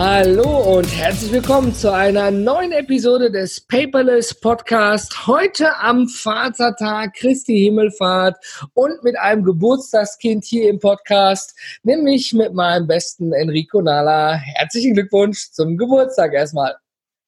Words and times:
Hallo 0.00 0.78
und 0.78 0.86
herzlich 0.96 1.32
willkommen 1.32 1.74
zu 1.74 1.92
einer 1.92 2.30
neuen 2.30 2.70
Episode 2.70 3.32
des 3.32 3.60
Paperless 3.60 4.32
Podcast. 4.32 5.26
Heute 5.26 5.76
am 5.76 6.06
Vatertag, 6.06 7.14
Christi 7.14 7.58
Himmelfahrt 7.58 8.36
und 8.74 9.02
mit 9.02 9.18
einem 9.18 9.42
Geburtstagskind 9.42 10.44
hier 10.44 10.70
im 10.70 10.78
Podcast, 10.78 11.52
nämlich 11.82 12.32
mit 12.32 12.54
meinem 12.54 12.86
besten 12.86 13.32
Enrico 13.32 13.82
Nala. 13.82 14.34
Herzlichen 14.34 14.94
Glückwunsch 14.94 15.50
zum 15.50 15.76
Geburtstag 15.76 16.32
erstmal. 16.32 16.76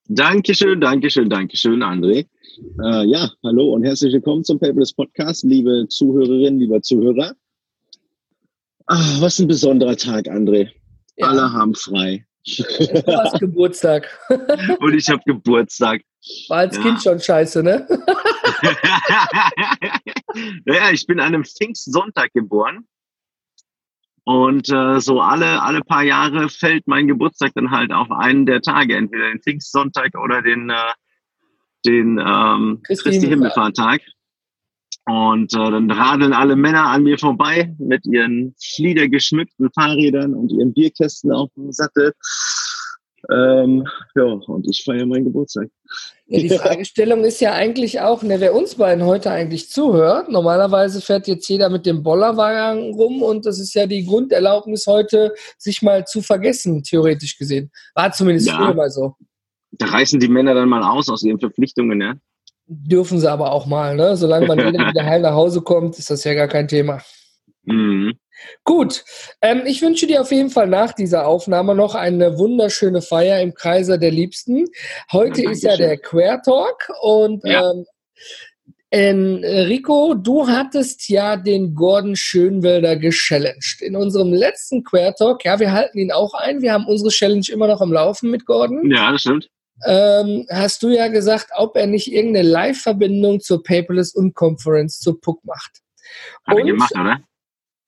Dankeschön, 0.07 0.81
Dankeschön, 0.81 1.29
Dankeschön, 1.29 1.83
André. 1.83 2.29
Äh, 2.85 3.05
ja, 3.07 3.33
hallo 3.43 3.73
und 3.73 3.83
herzlich 3.83 4.13
willkommen 4.13 4.45
zum 4.45 4.61
Paperless 4.61 4.93
Podcast, 4.93 5.43
liebe 5.43 5.89
Zuhörerinnen, 5.89 6.61
lieber 6.61 6.81
Zuhörer. 6.81 7.35
Ach, 8.87 9.21
was 9.21 9.41
ein 9.41 9.49
besonderer 9.49 9.97
Tag, 9.97 10.29
André. 10.29 10.69
Ja. 11.17 11.31
Alle 11.31 11.53
haben 11.53 11.75
frei. 11.75 12.27
Du 12.47 13.19
hast 13.19 13.39
Geburtstag. 13.39 14.09
Und 14.81 14.95
ich 14.95 15.09
habe 15.09 15.23
Geburtstag. 15.27 16.03
War 16.49 16.59
als 16.59 16.77
ja. 16.77 16.83
Kind 16.83 17.03
schon 17.03 17.21
scheiße, 17.21 17.63
ne? 17.63 17.87
ja, 20.67 20.91
ich 20.91 21.07
bin 21.07 21.21
an 21.21 21.35
einem 21.35 21.45
Pfingstsonntag 21.45 22.33
geboren. 22.33 22.87
Und 24.25 24.69
äh, 24.71 25.01
so 25.01 25.21
alle, 25.21 25.63
alle 25.63 25.81
paar 25.81 26.03
Jahre 26.03 26.49
fällt 26.49 26.87
mein 26.87 27.09
Geburtstag 27.09 27.53
dann 27.55 27.71
halt 27.71 27.93
auf 27.93 28.11
einen 28.11 28.47
der 28.47 28.61
Tage, 28.61 28.97
entweder 28.97 29.31
den 29.31 29.41
Pfingstsonntag 29.41 30.15
oder 30.15 30.43
den, 30.43 30.71
äh, 30.71 30.93
den 31.87 32.19
ähm, 32.19 32.81
Christi, 32.85 33.11
Christi 33.11 33.27
Himmelfahrttag. 33.29 34.03
Und 35.11 35.53
äh, 35.55 35.57
dann 35.57 35.91
radeln 35.91 36.33
alle 36.33 36.55
Männer 36.55 36.87
an 36.87 37.03
mir 37.03 37.19
vorbei 37.19 37.75
mit 37.79 38.07
ihren 38.07 38.55
fliedergeschmückten 38.77 39.69
Fahrrädern 39.75 40.35
und 40.35 40.53
ihren 40.53 40.73
Bierkästen 40.73 41.33
auf 41.33 41.51
dem 41.57 41.73
Sattel. 41.73 42.13
Ähm, 43.29 43.85
ja, 44.15 44.23
und 44.23 44.69
ich 44.71 44.85
feiere 44.85 45.07
meinen 45.07 45.25
Geburtstag. 45.25 45.69
Ja, 46.27 46.39
die 46.39 46.49
Fragestellung 46.59 47.25
ist 47.25 47.41
ja 47.41 47.55
eigentlich 47.55 48.01
auch, 48.01 48.23
ne, 48.23 48.39
wer 48.39 48.55
uns 48.55 48.77
beiden 48.77 49.05
heute 49.05 49.33
eigentlich 49.33 49.69
zuhört. 49.69 50.31
Normalerweise 50.31 51.01
fährt 51.01 51.27
jetzt 51.27 51.49
jeder 51.49 51.71
mit 51.71 51.87
dem 51.87 52.05
Bollerwagen 52.05 52.95
rum 52.95 53.23
und 53.23 53.47
das 53.47 53.59
ist 53.59 53.75
ja 53.75 53.87
die 53.87 54.07
Grunderlaubnis 54.07 54.87
heute, 54.87 55.35
sich 55.59 55.83
mal 55.83 56.07
zu 56.07 56.23
vergessen, 56.23 56.85
theoretisch 56.85 57.37
gesehen. 57.37 57.73
War 57.95 58.13
zumindest 58.13 58.47
ja. 58.47 58.57
früher 58.57 58.75
mal 58.75 58.91
so. 58.91 59.17
Da 59.73 59.87
reißen 59.87 60.21
die 60.21 60.29
Männer 60.29 60.55
dann 60.55 60.69
mal 60.69 60.85
aus 60.85 61.09
aus 61.09 61.25
ihren 61.25 61.41
Verpflichtungen, 61.41 62.01
ja? 62.01 62.15
Dürfen 62.71 63.19
sie 63.19 63.31
aber 63.31 63.53
auch 63.53 63.67
mal, 63.67 63.97
ne? 63.97 64.17
Solange 64.17 64.47
man 64.47 64.59
wieder 64.59 65.05
heil 65.05 65.21
nach 65.21 65.35
Hause 65.35 65.61
kommt, 65.61 65.99
ist 65.99 66.11
das 66.11 66.25
ja 66.25 66.35
gar 66.35 66.49
kein 66.49 66.69
Thema. 66.69 67.03
Mhm. 67.65 68.15
Gut, 68.65 69.05
ähm, 69.43 69.63
ich 69.67 69.83
wünsche 69.83 70.07
dir 70.07 70.23
auf 70.23 70.31
jeden 70.31 70.49
Fall 70.49 70.67
nach 70.67 70.93
dieser 70.93 71.27
Aufnahme 71.27 71.75
noch 71.75 71.95
eine 71.95 72.39
wunderschöne 72.39 73.03
Feier 73.03 73.41
im 73.41 73.53
Kreiser 73.53 73.99
der 73.99 74.13
Liebsten. 74.13 74.67
Heute 75.13 75.43
ja, 75.43 75.51
ist 75.51 75.63
ja 75.63 75.77
der 75.77 75.99
Queer 75.99 76.41
Talk 76.43 76.91
und 77.03 77.43
ja. 77.45 77.75
ähm, 78.93 79.43
Rico, 79.45 80.15
du 80.15 80.47
hattest 80.47 81.09
ja 81.11 81.37
den 81.37 81.75
Gordon 81.75 82.17
Schönwelder 82.17 82.97
gechallenged. 82.97 83.83
In 83.83 83.95
unserem 83.95 84.33
letzten 84.33 84.85
Queer 84.85 85.15
Talk, 85.15 85.45
ja, 85.45 85.61
wir 85.61 85.73
halten 85.73 85.99
ihn 85.99 86.13
auch 86.13 86.33
ein. 86.33 86.63
Wir 86.63 86.73
haben 86.73 86.87
unsere 86.87 87.11
Challenge 87.11 87.47
immer 87.51 87.67
noch 87.67 87.83
am 87.83 87.93
Laufen 87.93 88.31
mit 88.31 88.47
Gordon. 88.47 88.91
Ja, 88.91 89.13
das 89.13 89.21
stimmt 89.23 89.51
ähm, 89.87 90.47
hast 90.51 90.83
du 90.83 90.89
ja 90.89 91.09
gesagt, 91.09 91.51
ob 91.57 91.77
er 91.77 91.87
nicht 91.87 92.13
irgendeine 92.13 92.49
Live-Verbindung 92.49 93.41
zur 93.41 93.63
Paperless 93.63 94.15
und 94.15 94.35
Conference 94.35 95.01
zu 95.01 95.15
Puck 95.15 95.45
macht. 95.45 95.81
Hat 96.47 96.57
und, 96.57 96.61
er 96.61 96.67
gemacht, 96.67 96.93
oder? 96.93 97.21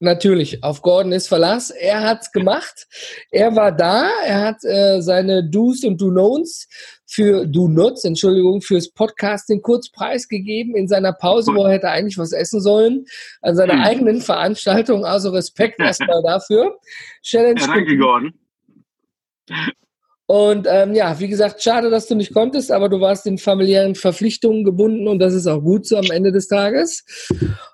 Natürlich, 0.02 0.64
auf 0.64 0.82
Gordon 0.82 1.12
ist 1.12 1.28
Verlass. 1.28 1.70
Er 1.70 2.02
hat's 2.02 2.32
gemacht. 2.32 2.88
Er 3.30 3.54
war 3.54 3.70
da. 3.70 4.10
Er 4.26 4.40
hat 4.40 4.64
äh, 4.64 5.00
seine 5.00 5.48
Do's 5.48 5.84
und 5.84 6.00
Do-Nots 6.00 6.66
für 7.06 7.46
Do-Nots, 7.46 8.02
Entschuldigung, 8.02 8.62
fürs 8.62 8.90
Podcasting 8.90 9.62
kurz 9.62 9.92
preisgegeben 9.92 10.74
in 10.74 10.88
seiner 10.88 11.12
Pause, 11.12 11.54
wo 11.54 11.66
er 11.66 11.74
hätte 11.74 11.88
eigentlich 11.88 12.18
was 12.18 12.32
essen 12.32 12.60
sollen, 12.60 13.04
an 13.42 13.54
seiner 13.54 13.74
hm. 13.74 13.82
eigenen 13.82 14.20
Veranstaltung. 14.20 15.04
Also 15.04 15.30
Respekt 15.30 15.78
erstmal 15.78 16.20
dafür. 16.26 16.80
Challenge. 17.22 17.60
Ja, 17.60 17.66
danke, 17.68 17.96
Gordon. 17.96 18.34
Und 20.32 20.66
ähm, 20.66 20.94
ja, 20.94 21.20
wie 21.20 21.28
gesagt, 21.28 21.62
schade, 21.62 21.90
dass 21.90 22.06
du 22.06 22.14
nicht 22.14 22.32
konntest, 22.32 22.72
aber 22.72 22.88
du 22.88 23.02
warst 23.02 23.26
in 23.26 23.36
familiären 23.36 23.94
Verpflichtungen 23.94 24.64
gebunden 24.64 25.06
und 25.06 25.18
das 25.18 25.34
ist 25.34 25.46
auch 25.46 25.60
gut 25.60 25.86
so 25.86 25.98
am 25.98 26.10
Ende 26.10 26.32
des 26.32 26.48
Tages. 26.48 27.04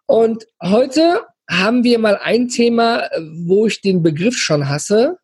Und 0.06 0.44
heute 0.60 1.20
haben 1.48 1.84
wir 1.84 2.00
mal 2.00 2.18
ein 2.20 2.48
Thema, 2.48 3.08
wo 3.44 3.68
ich 3.68 3.80
den 3.80 4.02
Begriff 4.02 4.34
schon 4.34 4.68
hasse. 4.68 5.18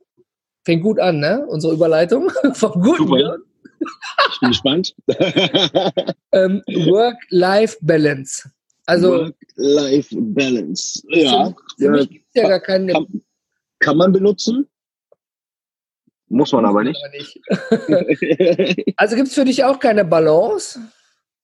Fängt 0.64 0.84
gut 0.84 1.00
an, 1.00 1.18
ne? 1.18 1.44
Unsere 1.48 1.74
Überleitung. 1.74 2.30
Vom 2.52 2.80
guten 2.80 3.08
Super. 3.08 3.38
Ich 4.30 4.38
bin 4.38 4.50
gespannt. 4.50 4.94
ähm, 6.30 6.62
Work-Life-Balance. 6.68 8.48
Also 8.86 9.10
Work-Life-Balance. 9.10 11.02
Ja. 11.08 11.52
Für 11.78 11.90
mich 11.90 12.10
gibt 12.10 12.26
es 12.32 12.42
ja 12.42 12.48
gar 12.48 12.60
keine. 12.60 12.92
Kann, 12.92 13.22
kann 13.80 13.96
man 13.96 14.12
benutzen? 14.12 14.68
Muss 16.34 16.50
man 16.50 16.64
aber 16.64 16.82
nicht. 16.82 17.00
also 18.96 19.14
gibt 19.14 19.28
es 19.28 19.34
für 19.34 19.44
dich 19.44 19.62
auch 19.62 19.78
keine 19.78 20.04
Balance? 20.04 20.80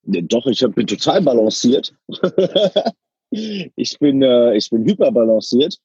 Ja, 0.02 0.20
doch, 0.22 0.44
ich 0.46 0.66
bin 0.74 0.84
total 0.84 1.22
balanciert. 1.22 1.94
ich, 3.30 3.96
bin, 4.00 4.20
äh, 4.20 4.56
ich 4.56 4.68
bin 4.68 4.84
hyperbalanciert. 4.84 5.76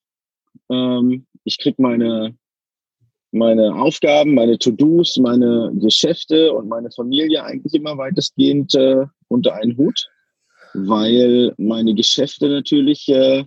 Ähm, 0.71 1.27
ich 1.43 1.59
kriege 1.59 1.79
meine, 1.79 2.35
meine 3.31 3.75
Aufgaben, 3.75 4.33
meine 4.33 4.57
To-Dos, 4.57 5.17
meine 5.17 5.71
Geschäfte 5.75 6.51
und 6.53 6.67
meine 6.67 6.89
Familie 6.89 7.43
eigentlich 7.43 7.75
immer 7.75 7.95
weitestgehend 7.99 8.73
äh, 8.73 9.05
unter 9.27 9.53
einen 9.53 9.77
Hut, 9.77 10.09
weil 10.73 11.53
meine 11.57 11.93
Geschäfte 11.93 12.49
natürlich 12.49 13.07
äh, 13.09 13.45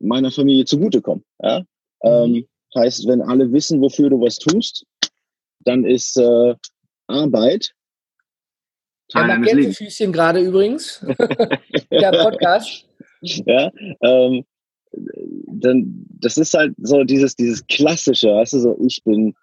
meiner 0.00 0.30
Familie 0.30 0.66
zugutekommen. 0.66 1.24
Ja? 1.42 1.64
Ähm, 2.02 2.32
mhm. 2.32 2.46
Heißt, 2.74 3.06
wenn 3.08 3.22
alle 3.22 3.52
wissen, 3.52 3.80
wofür 3.80 4.10
du 4.10 4.20
was 4.20 4.36
tust, 4.36 4.86
dann 5.60 5.84
ist 5.84 6.16
äh, 6.16 6.54
Arbeit. 7.06 7.72
Teil 9.08 9.28
ja, 9.28 9.36
Gänsefüßchen 9.36 10.12
gerade 10.12 10.40
übrigens. 10.40 11.00
Der 11.90 12.12
Podcast. 12.12 12.86
Ja, 13.22 13.70
ähm, 14.02 14.44
dann, 14.92 16.06
das 16.20 16.36
ist 16.36 16.54
halt 16.54 16.74
so 16.78 17.04
dieses, 17.04 17.36
dieses 17.36 17.66
klassische, 17.66 18.28
weißt 18.28 18.54
du, 18.54 18.58
so 18.60 18.78
ich 18.84 19.02
bin, 19.04 19.34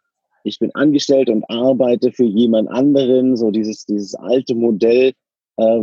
ich 0.44 0.60
bin 0.60 0.74
angestellt 0.74 1.30
und 1.30 1.44
arbeite 1.50 2.12
für 2.12 2.24
jemand 2.24 2.70
anderen, 2.70 3.36
so 3.36 3.52
dieses, 3.52 3.86
dieses 3.86 4.16
alte 4.16 4.56
Modell, 4.56 5.14
äh, 5.58 5.80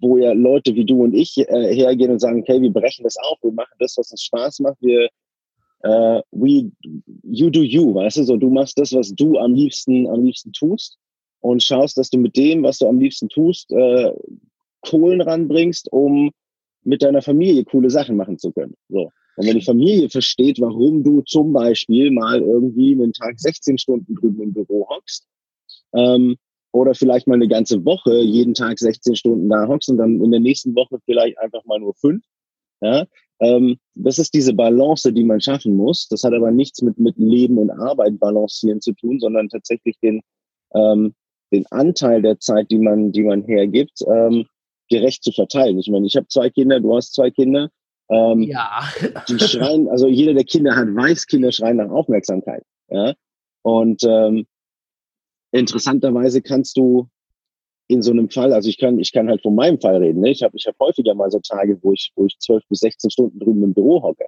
wo 0.00 0.18
ja 0.18 0.32
Leute 0.32 0.74
wie 0.74 0.84
du 0.84 1.02
und 1.02 1.14
ich 1.14 1.36
äh, 1.38 1.74
hergehen 1.74 2.10
und 2.10 2.20
sagen, 2.20 2.40
okay, 2.40 2.60
wir 2.60 2.72
brechen 2.72 3.04
das 3.04 3.16
auf, 3.16 3.38
wir 3.42 3.52
machen 3.52 3.74
das, 3.78 3.96
was 3.96 4.10
uns 4.10 4.22
Spaß 4.22 4.60
macht, 4.60 4.76
wir, 4.80 5.08
äh, 5.82 6.22
we, 6.30 6.70
you 7.22 7.50
do 7.50 7.62
you, 7.62 7.94
weißt 7.94 8.18
du, 8.18 8.24
so 8.24 8.36
du 8.36 8.50
machst 8.50 8.78
das, 8.78 8.92
was 8.92 9.10
du 9.14 9.38
am 9.38 9.54
liebsten, 9.54 10.08
am 10.08 10.24
liebsten 10.24 10.52
tust 10.52 10.98
und 11.40 11.62
schaust, 11.62 11.98
dass 11.98 12.10
du 12.10 12.18
mit 12.18 12.36
dem, 12.36 12.62
was 12.62 12.78
du 12.78 12.86
am 12.86 12.98
liebsten 12.98 13.28
tust, 13.28 13.70
äh, 13.72 14.12
Kohlen 14.82 15.20
ranbringst, 15.20 15.92
um 15.92 16.30
mit 16.84 17.02
deiner 17.02 17.22
Familie 17.22 17.64
coole 17.64 17.90
Sachen 17.90 18.16
machen 18.16 18.38
zu 18.38 18.52
können. 18.52 18.74
So. 18.88 19.10
Und 19.36 19.46
wenn 19.46 19.58
die 19.58 19.64
Familie 19.64 20.10
versteht, 20.10 20.60
warum 20.60 21.02
du 21.02 21.22
zum 21.22 21.52
Beispiel 21.52 22.10
mal 22.10 22.40
irgendwie 22.40 22.92
einen 22.92 23.12
Tag 23.12 23.38
16 23.38 23.78
Stunden 23.78 24.14
drüben 24.14 24.42
im 24.42 24.52
Büro 24.52 24.88
hockst, 24.88 25.26
ähm, 25.94 26.36
oder 26.72 26.94
vielleicht 26.94 27.26
mal 27.26 27.34
eine 27.34 27.48
ganze 27.48 27.84
Woche 27.84 28.14
jeden 28.20 28.54
Tag 28.54 28.78
16 28.78 29.14
Stunden 29.14 29.48
da 29.48 29.68
hockst 29.68 29.90
und 29.90 29.98
dann 29.98 30.22
in 30.22 30.30
der 30.30 30.40
nächsten 30.40 30.74
Woche 30.74 30.98
vielleicht 31.04 31.38
einfach 31.38 31.64
mal 31.66 31.78
nur 31.78 31.94
fünf, 31.94 32.24
ja, 32.80 33.06
ähm, 33.42 33.76
das 33.94 34.18
ist 34.18 34.34
diese 34.34 34.54
Balance, 34.54 35.12
die 35.12 35.24
man 35.24 35.40
schaffen 35.40 35.74
muss. 35.74 36.06
Das 36.08 36.22
hat 36.22 36.32
aber 36.32 36.52
nichts 36.52 36.80
mit, 36.80 36.96
mit 36.98 37.18
Leben 37.18 37.58
und 37.58 37.70
Arbeit 37.70 38.20
balancieren 38.20 38.80
zu 38.80 38.92
tun, 38.92 39.18
sondern 39.18 39.48
tatsächlich 39.48 39.98
den, 40.00 40.22
ähm, 40.74 41.14
den 41.52 41.66
Anteil 41.72 42.22
der 42.22 42.38
Zeit, 42.38 42.70
die 42.70 42.78
man, 42.78 43.10
die 43.10 43.24
man 43.24 43.42
hergibt, 43.42 43.98
ähm, 44.06 44.46
gerecht 44.88 45.24
zu 45.24 45.32
verteilen. 45.32 45.78
Ich 45.80 45.88
meine, 45.88 46.06
ich 46.06 46.16
habe 46.16 46.28
zwei 46.28 46.50
Kinder, 46.50 46.78
du 46.78 46.94
hast 46.94 47.14
zwei 47.14 47.30
Kinder. 47.30 47.68
Ähm, 48.10 48.42
ja. 48.42 48.82
Die 49.28 49.38
schreien, 49.38 49.88
also 49.88 50.06
jeder, 50.06 50.34
der 50.34 50.44
Kinder 50.44 50.76
hat, 50.76 50.86
weiß, 50.88 51.26
Kinder 51.26 51.50
schreien 51.50 51.78
nach 51.78 51.90
Aufmerksamkeit. 51.90 52.62
Ja? 52.90 53.14
Und 53.62 54.02
ähm, 54.04 54.46
interessanterweise 55.50 56.42
kannst 56.42 56.76
du 56.76 57.08
in 57.88 58.02
so 58.02 58.10
einem 58.10 58.30
Fall, 58.30 58.52
also 58.52 58.68
ich 58.68 58.78
kann, 58.78 58.98
ich 58.98 59.12
kann 59.12 59.28
halt 59.28 59.42
von 59.42 59.54
meinem 59.54 59.80
Fall 59.80 59.96
reden. 59.96 60.20
Ne? 60.20 60.30
Ich 60.30 60.42
habe 60.42 60.56
ich 60.56 60.66
hab 60.66 60.78
häufiger 60.78 61.14
mal 61.14 61.30
so 61.30 61.40
Tage, 61.40 61.78
wo 61.82 61.92
ich, 61.92 62.12
wo 62.16 62.26
ich 62.26 62.38
12 62.38 62.62
bis 62.68 62.80
16 62.80 63.10
Stunden 63.10 63.38
drüben 63.38 63.62
im 63.62 63.74
Büro 63.74 64.02
hocke 64.02 64.26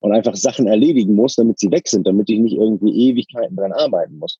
und 0.00 0.12
einfach 0.12 0.36
Sachen 0.36 0.66
erledigen 0.66 1.14
muss, 1.14 1.36
damit 1.36 1.58
sie 1.58 1.70
weg 1.70 1.88
sind, 1.88 2.06
damit 2.06 2.30
ich 2.30 2.38
nicht 2.38 2.56
irgendwie 2.56 3.08
Ewigkeiten 3.08 3.56
dran 3.56 3.72
arbeiten 3.72 4.18
muss. 4.18 4.38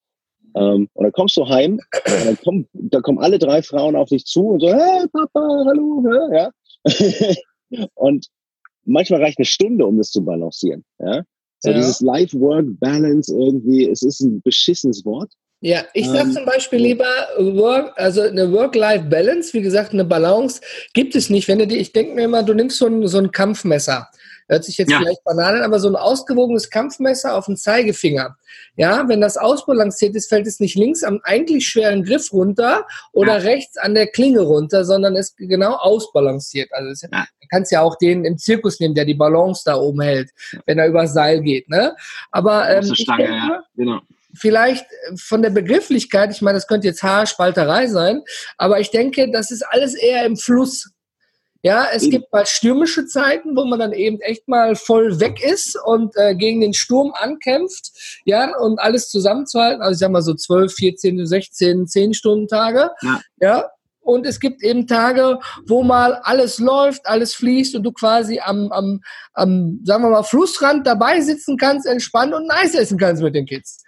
Ähm, 0.54 0.88
und 0.92 1.04
dann 1.04 1.12
kommst 1.12 1.36
du 1.36 1.48
heim, 1.48 1.72
und 1.74 2.26
dann 2.26 2.36
kommen, 2.38 2.68
da 2.72 3.00
kommen 3.00 3.18
alle 3.18 3.38
drei 3.38 3.62
Frauen 3.62 3.96
auf 3.96 4.08
dich 4.08 4.24
zu 4.24 4.48
und 4.48 4.60
so, 4.60 4.68
hey 4.68 5.06
Papa, 5.12 5.64
hallo, 5.66 6.04
ja. 6.32 6.50
und 7.94 8.26
manchmal 8.84 9.22
reicht 9.22 9.38
eine 9.38 9.46
Stunde, 9.46 9.86
um 9.86 9.98
das 9.98 10.10
zu 10.10 10.24
balancieren. 10.24 10.84
Ja? 10.98 11.22
So 11.60 11.70
ja. 11.70 11.76
dieses 11.76 12.00
Life-Work-Balance 12.00 13.34
irgendwie, 13.34 13.88
es 13.88 14.02
ist 14.02 14.20
ein 14.20 14.42
beschissenes 14.42 15.04
Wort. 15.04 15.32
Ja, 15.64 15.84
ich 15.94 16.08
sage 16.08 16.22
ähm, 16.22 16.32
zum 16.32 16.44
Beispiel 16.44 16.80
lieber 16.80 17.06
Work, 17.38 17.92
also 17.94 18.22
eine 18.22 18.50
Work-Life-Balance, 18.50 19.52
wie 19.52 19.62
gesagt, 19.62 19.92
eine 19.92 20.04
Balance 20.04 20.60
gibt 20.92 21.14
es 21.14 21.30
nicht. 21.30 21.46
Wenn 21.46 21.60
du 21.60 21.68
dir, 21.68 21.78
ich 21.78 21.92
denke 21.92 22.14
mir 22.16 22.24
immer, 22.24 22.42
du 22.42 22.52
nimmst 22.52 22.78
so 22.78 22.86
ein, 22.86 23.06
so 23.06 23.18
ein 23.18 23.30
Kampfmesser. 23.30 24.08
Hört 24.48 24.64
sich 24.64 24.76
jetzt 24.76 24.90
ja. 24.90 24.98
vielleicht 24.98 25.22
banal 25.22 25.58
an, 25.58 25.62
aber 25.62 25.78
so 25.78 25.86
ein 25.88 25.94
ausgewogenes 25.94 26.68
Kampfmesser 26.68 27.36
auf 27.36 27.46
den 27.46 27.56
Zeigefinger. 27.56 28.36
Ja, 28.74 29.08
wenn 29.08 29.20
das 29.20 29.36
ausbalanciert 29.36 30.16
ist, 30.16 30.28
fällt 30.28 30.48
es 30.48 30.58
nicht 30.58 30.74
links 30.74 31.04
am 31.04 31.20
eigentlich 31.22 31.68
schweren 31.68 32.02
Griff 32.02 32.32
runter 32.32 32.84
oder 33.12 33.38
ja. 33.38 33.44
rechts 33.44 33.76
an 33.76 33.94
der 33.94 34.08
Klinge 34.08 34.40
runter, 34.40 34.84
sondern 34.84 35.14
ist 35.14 35.36
genau 35.36 35.74
ausbalanciert. 35.76 36.70
Also 36.72 36.90
es, 36.90 37.02
ja. 37.02 37.08
du 37.40 37.46
kannst 37.48 37.70
ja 37.70 37.82
auch 37.82 37.96
den 37.98 38.24
im 38.24 38.36
Zirkus 38.36 38.80
nehmen, 38.80 38.96
der 38.96 39.04
die 39.04 39.14
Balance 39.14 39.62
da 39.64 39.76
oben 39.76 40.00
hält, 40.00 40.30
wenn 40.66 40.80
er 40.80 40.88
über 40.88 41.06
Seil 41.06 41.40
geht. 41.40 41.68
Ne? 41.68 41.94
Aber 42.32 42.68
ähm, 42.68 42.94
Stange, 42.96 43.28
denke, 43.28 43.36
ja. 43.36 43.62
genau 43.76 44.00
vielleicht 44.34 44.86
von 45.16 45.42
der 45.42 45.50
Begrifflichkeit, 45.50 46.32
ich 46.32 46.42
meine, 46.42 46.56
das 46.56 46.66
könnte 46.66 46.86
jetzt 46.86 47.02
Haarspalterei 47.02 47.86
sein, 47.86 48.22
aber 48.56 48.80
ich 48.80 48.90
denke, 48.90 49.30
das 49.30 49.50
ist 49.50 49.62
alles 49.62 49.94
eher 49.94 50.24
im 50.24 50.36
Fluss. 50.36 50.90
Ja, 51.64 51.86
es 51.92 52.10
gibt 52.10 52.32
mal 52.32 52.44
stürmische 52.44 53.06
Zeiten, 53.06 53.56
wo 53.56 53.64
man 53.64 53.78
dann 53.78 53.92
eben 53.92 54.20
echt 54.20 54.48
mal 54.48 54.74
voll 54.74 55.20
weg 55.20 55.40
ist 55.44 55.78
und 55.84 56.12
äh, 56.16 56.34
gegen 56.34 56.60
den 56.60 56.74
Sturm 56.74 57.12
ankämpft, 57.14 57.92
ja, 58.24 58.56
und 58.58 58.80
alles 58.80 59.08
zusammenzuhalten. 59.10 59.80
Also 59.80 59.92
ich 59.92 59.98
sag 60.00 60.10
mal 60.10 60.22
so 60.22 60.34
12, 60.34 60.74
14, 60.74 61.24
16, 61.24 61.86
10 61.86 62.14
Stunden 62.14 62.48
Tage. 62.48 62.90
Ja. 63.02 63.20
ja. 63.40 63.70
Und 64.00 64.26
es 64.26 64.40
gibt 64.40 64.64
eben 64.64 64.88
Tage, 64.88 65.38
wo 65.66 65.84
mal 65.84 66.14
alles 66.24 66.58
läuft, 66.58 67.06
alles 67.06 67.34
fließt 67.34 67.76
und 67.76 67.84
du 67.84 67.92
quasi 67.92 68.40
am, 68.40 68.72
am, 68.72 69.00
am 69.32 69.80
sagen 69.84 70.02
wir 70.02 70.10
mal, 70.10 70.24
Flussrand 70.24 70.84
dabei 70.84 71.20
sitzen 71.20 71.56
kannst, 71.56 71.86
entspannen 71.86 72.34
und 72.34 72.50
ein 72.50 72.64
Eis 72.64 72.74
essen 72.74 72.98
kannst 72.98 73.22
mit 73.22 73.36
den 73.36 73.46
Kids. 73.46 73.84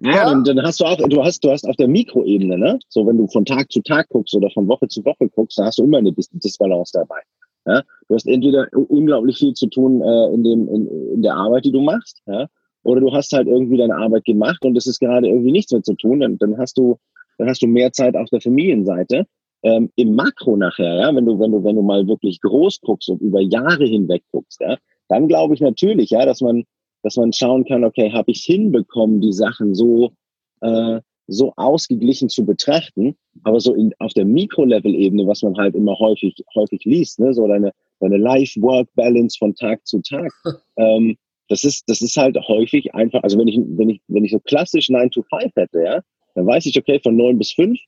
Ja, 0.00 0.10
ja. 0.10 0.24
Dann, 0.26 0.44
dann, 0.44 0.62
hast 0.62 0.80
du 0.80 0.84
auch, 0.84 0.96
du 0.96 1.24
hast, 1.24 1.42
du 1.42 1.50
hast 1.50 1.68
auf 1.68 1.76
der 1.76 1.88
Mikroebene, 1.88 2.56
ne? 2.56 2.78
So, 2.88 3.06
wenn 3.06 3.18
du 3.18 3.26
von 3.26 3.44
Tag 3.44 3.70
zu 3.72 3.80
Tag 3.82 4.08
guckst 4.08 4.34
oder 4.34 4.50
von 4.50 4.68
Woche 4.68 4.88
zu 4.88 5.04
Woche 5.04 5.28
guckst, 5.28 5.58
da 5.58 5.64
hast 5.64 5.78
du 5.78 5.84
immer 5.84 5.98
eine 5.98 6.12
Disbalance 6.12 6.92
dabei. 6.92 7.20
Ja? 7.68 7.82
Du 8.08 8.14
hast 8.14 8.26
entweder 8.26 8.66
unglaublich 8.72 9.38
viel 9.38 9.54
zu 9.54 9.66
tun 9.66 10.00
äh, 10.02 10.34
in, 10.34 10.42
dem, 10.42 10.68
in, 10.68 10.88
in 11.14 11.22
der 11.22 11.34
Arbeit, 11.34 11.64
die 11.64 11.72
du 11.72 11.80
machst, 11.80 12.22
ja? 12.26 12.46
oder 12.82 13.00
du 13.00 13.12
hast 13.12 13.32
halt 13.32 13.46
irgendwie 13.46 13.76
deine 13.76 13.96
Arbeit 13.96 14.24
gemacht 14.24 14.64
und 14.64 14.76
es 14.76 14.86
ist 14.86 15.00
gerade 15.00 15.28
irgendwie 15.28 15.52
nichts 15.52 15.72
mehr 15.72 15.82
zu 15.82 15.94
tun, 15.94 16.20
dann, 16.20 16.38
dann 16.38 16.56
hast 16.58 16.78
du, 16.78 16.96
dann 17.36 17.48
hast 17.48 17.62
du 17.62 17.66
mehr 17.66 17.92
Zeit 17.92 18.16
auf 18.16 18.28
der 18.30 18.40
Familienseite. 18.40 19.26
Ähm, 19.62 19.90
Im 19.96 20.14
Makro 20.14 20.56
nachher, 20.56 20.94
ja, 20.94 21.14
wenn 21.14 21.26
du, 21.26 21.38
wenn 21.38 21.52
du, 21.52 21.64
wenn 21.64 21.76
du 21.76 21.82
mal 21.82 22.06
wirklich 22.06 22.40
groß 22.40 22.80
guckst 22.80 23.08
und 23.08 23.20
über 23.20 23.40
Jahre 23.40 23.84
hinweg 23.84 24.22
guckst, 24.30 24.60
ja, 24.60 24.76
dann 25.08 25.26
glaube 25.26 25.54
ich 25.54 25.60
natürlich, 25.60 26.10
ja, 26.10 26.24
dass 26.24 26.40
man, 26.40 26.64
dass 27.02 27.16
man 27.16 27.32
schauen 27.32 27.64
kann, 27.64 27.84
okay, 27.84 28.12
habe 28.12 28.30
ich 28.30 28.42
hinbekommen, 28.44 29.20
die 29.20 29.32
Sachen 29.32 29.74
so, 29.74 30.12
äh, 30.60 31.00
so 31.26 31.52
ausgeglichen 31.56 32.28
zu 32.28 32.44
betrachten, 32.44 33.16
aber 33.44 33.60
so 33.60 33.74
in, 33.74 33.92
auf 33.98 34.12
der 34.14 34.24
Mikro-Level-Ebene, 34.24 35.26
was 35.26 35.42
man 35.42 35.56
halt 35.56 35.74
immer 35.74 35.98
häufig, 35.98 36.34
häufig 36.54 36.84
liest, 36.84 37.20
ne, 37.20 37.34
so 37.34 37.46
deine, 37.46 37.72
deine 38.00 38.16
Life-Work-Balance 38.16 39.36
von 39.38 39.54
Tag 39.54 39.86
zu 39.86 40.00
Tag, 40.00 40.32
ähm, 40.76 41.16
das 41.48 41.64
ist, 41.64 41.84
das 41.88 42.02
ist 42.02 42.16
halt 42.16 42.36
häufig 42.48 42.94
einfach, 42.94 43.22
also 43.22 43.38
wenn 43.38 43.48
ich, 43.48 43.58
wenn 43.58 43.90
ich, 43.90 44.00
wenn 44.08 44.24
ich 44.24 44.32
so 44.32 44.40
klassisch 44.40 44.90
9 44.90 45.10
to 45.10 45.22
5 45.22 45.52
hätte, 45.56 45.82
ja, 45.82 46.00
dann 46.34 46.46
weiß 46.46 46.66
ich, 46.66 46.78
okay, 46.78 47.00
von 47.02 47.16
9 47.16 47.38
bis 47.38 47.52
5 47.52 47.78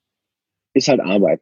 ist 0.75 0.89
halt 0.89 1.01
Arbeit. 1.01 1.41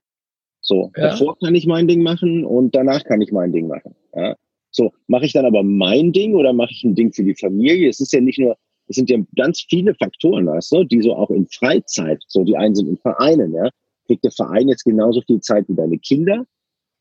So, 0.60 0.90
ja. 0.96 1.10
davor 1.10 1.38
kann 1.38 1.54
ich 1.54 1.66
mein 1.66 1.86
Ding 1.88 2.02
machen 2.02 2.44
und 2.44 2.74
danach 2.74 3.04
kann 3.04 3.20
ich 3.20 3.32
mein 3.32 3.52
Ding 3.52 3.68
machen. 3.68 3.94
Ja. 4.14 4.36
So, 4.78 4.92
mache 5.08 5.26
ich 5.26 5.32
dann 5.32 5.44
aber 5.44 5.64
mein 5.64 6.12
Ding 6.12 6.36
oder 6.36 6.52
mache 6.52 6.70
ich 6.70 6.84
ein 6.84 6.94
Ding 6.94 7.12
für 7.12 7.24
die 7.24 7.34
Familie? 7.34 7.88
Es 7.88 7.98
ist 7.98 8.12
ja 8.12 8.20
nicht 8.20 8.38
nur, 8.38 8.56
es 8.86 8.94
sind 8.94 9.10
ja 9.10 9.18
ganz 9.36 9.66
viele 9.68 9.92
Faktoren, 9.92 10.46
weißt 10.46 10.70
du, 10.70 10.84
die 10.84 11.02
so 11.02 11.16
auch 11.16 11.30
in 11.30 11.48
Freizeit, 11.48 12.22
so 12.28 12.44
die 12.44 12.56
einen 12.56 12.76
sind 12.76 12.88
in 12.88 12.96
Vereinen, 12.96 13.52
ja. 13.54 13.68
Kriegt 14.06 14.22
der 14.22 14.30
Verein 14.30 14.68
jetzt 14.68 14.84
genauso 14.84 15.20
viel 15.22 15.40
Zeit 15.40 15.68
wie 15.68 15.74
deine 15.74 15.98
Kinder? 15.98 16.46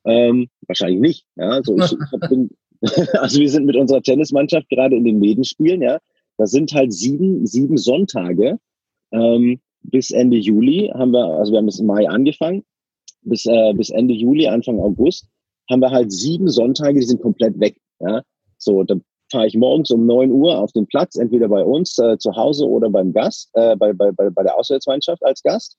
Ähm, 0.06 0.50
wahrscheinlich 0.68 1.02
nicht, 1.02 1.26
ja. 1.36 1.62
So, 1.62 1.78
ich, 1.78 1.92
ich 1.92 2.30
bin, 2.30 2.50
also 3.14 3.40
wir 3.40 3.50
sind 3.50 3.68
mit 3.68 3.76
unserer 3.76 4.02
Tennismannschaft 4.02 4.68
gerade 4.70 4.96
in 4.96 5.04
den 5.04 5.20
Medenspielen, 5.20 5.84
ja. 5.84 6.00
Da 6.40 6.48
sind 6.48 6.74
halt 6.74 6.92
sieben, 6.92 7.46
sieben 7.46 7.78
Sonntage 7.78 8.58
ähm, 9.12 9.60
bis 9.84 10.10
Ende 10.10 10.38
Juli 10.38 10.92
haben 10.96 11.12
wir, 11.12 11.26
also 11.26 11.52
wir 11.52 11.60
haben 11.60 11.68
es 11.68 11.80
im 11.80 11.86
Mai 11.86 12.10
angefangen, 12.10 12.64
bis, 13.22 13.46
äh, 13.46 13.74
bis 13.76 13.92
Ende 13.92 14.16
Juli, 14.16 14.48
Anfang 14.48 14.80
August 14.80 15.28
haben 15.70 15.82
wir 15.82 15.92
halt 15.92 16.12
sieben 16.12 16.50
Sonntage, 16.50 17.00
die 17.00 17.06
sind 17.06 17.22
komplett 17.22 17.60
weg. 17.60 17.78
Ja? 18.00 18.22
So, 18.58 18.84
da 18.84 18.96
fahre 19.32 19.48
ich 19.48 19.56
morgens 19.56 19.92
um 19.92 20.06
neun 20.06 20.32
Uhr 20.32 20.58
auf 20.58 20.72
den 20.72 20.88
Platz, 20.88 21.16
entweder 21.16 21.50
bei 21.50 21.64
uns 21.64 21.98
äh, 22.00 22.18
zu 22.18 22.36
Hause 22.36 22.66
oder 22.68 22.90
beim 22.90 23.14
Gast, 23.14 23.50
äh, 23.54 23.76
bei, 23.76 23.94
bei, 23.94 24.12
bei, 24.12 24.30
bei 24.30 24.44
der 24.44 24.58
Auswärtsmannschaft 24.58 25.24
als 25.24 25.44
Gast. 25.44 25.78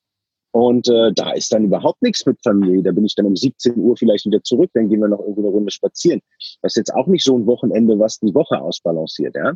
Und 0.52 0.88
äh, 0.88 1.12
da 1.12 1.32
ist 1.32 1.52
dann 1.52 1.64
überhaupt 1.64 2.02
nichts 2.02 2.24
mit 2.24 2.38
Familie. 2.42 2.82
Da 2.82 2.92
bin 2.92 3.04
ich 3.04 3.14
dann 3.14 3.26
um 3.26 3.36
17 3.36 3.76
Uhr 3.76 3.96
vielleicht 3.96 4.24
wieder 4.24 4.42
zurück, 4.42 4.70
dann 4.74 4.88
gehen 4.88 5.00
wir 5.00 5.08
noch 5.08 5.20
irgendwie 5.20 5.42
eine 5.42 5.50
Runde 5.50 5.70
spazieren. 5.70 6.20
Das 6.62 6.72
ist 6.72 6.76
jetzt 6.76 6.94
auch 6.94 7.06
nicht 7.06 7.24
so 7.24 7.36
ein 7.36 7.46
Wochenende, 7.46 7.98
was 7.98 8.18
die 8.18 8.34
Woche 8.34 8.60
ausbalanciert, 8.60 9.36
ja. 9.36 9.52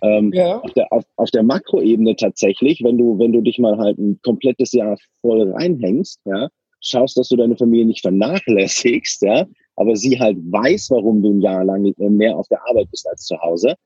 Ähm, 0.00 0.32
ja. 0.32 0.60
Auf 0.60 0.72
der, 0.74 0.92
auf, 0.92 1.04
auf 1.16 1.30
der 1.30 1.42
Makroebene 1.42 2.14
tatsächlich, 2.14 2.82
wenn 2.84 2.98
du, 2.98 3.18
wenn 3.18 3.32
du 3.32 3.40
dich 3.40 3.58
mal 3.58 3.78
halt 3.78 3.98
ein 3.98 4.20
komplettes 4.22 4.72
Jahr 4.72 4.96
voll 5.22 5.50
reinhängst, 5.50 6.20
ja, 6.24 6.48
schaust, 6.80 7.18
dass 7.18 7.28
du 7.28 7.36
deine 7.36 7.56
Familie 7.56 7.86
nicht 7.86 8.02
vernachlässigst, 8.02 9.22
ja, 9.22 9.44
aber 9.78 9.94
sie 9.96 10.18
halt 10.18 10.36
weiß, 10.38 10.90
warum 10.90 11.22
du 11.22 11.30
ein 11.30 11.40
Jahr 11.40 11.64
lang 11.64 11.94
mehr 11.98 12.36
auf 12.36 12.48
der 12.48 12.60
Arbeit 12.68 12.90
bist 12.90 13.08
als 13.08 13.24
zu 13.24 13.40
Hause, 13.40 13.76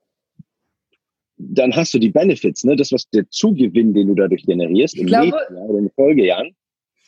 dann 1.37 1.75
hast 1.75 1.93
du 1.93 1.99
die 1.99 2.09
Benefits, 2.09 2.63
ne? 2.63 2.75
Das, 2.75 2.91
was 2.91 3.09
der 3.09 3.29
Zugewinn, 3.29 3.93
den 3.93 4.07
du 4.07 4.15
dadurch 4.15 4.43
generierst, 4.43 4.97
im 4.97 5.07
glaube, 5.07 5.27
nächsten 5.27 5.55
Jahr 5.55 5.65
oder 5.65 5.79
in 5.79 5.85
den 5.85 5.93
Folgejahren, 5.93 6.55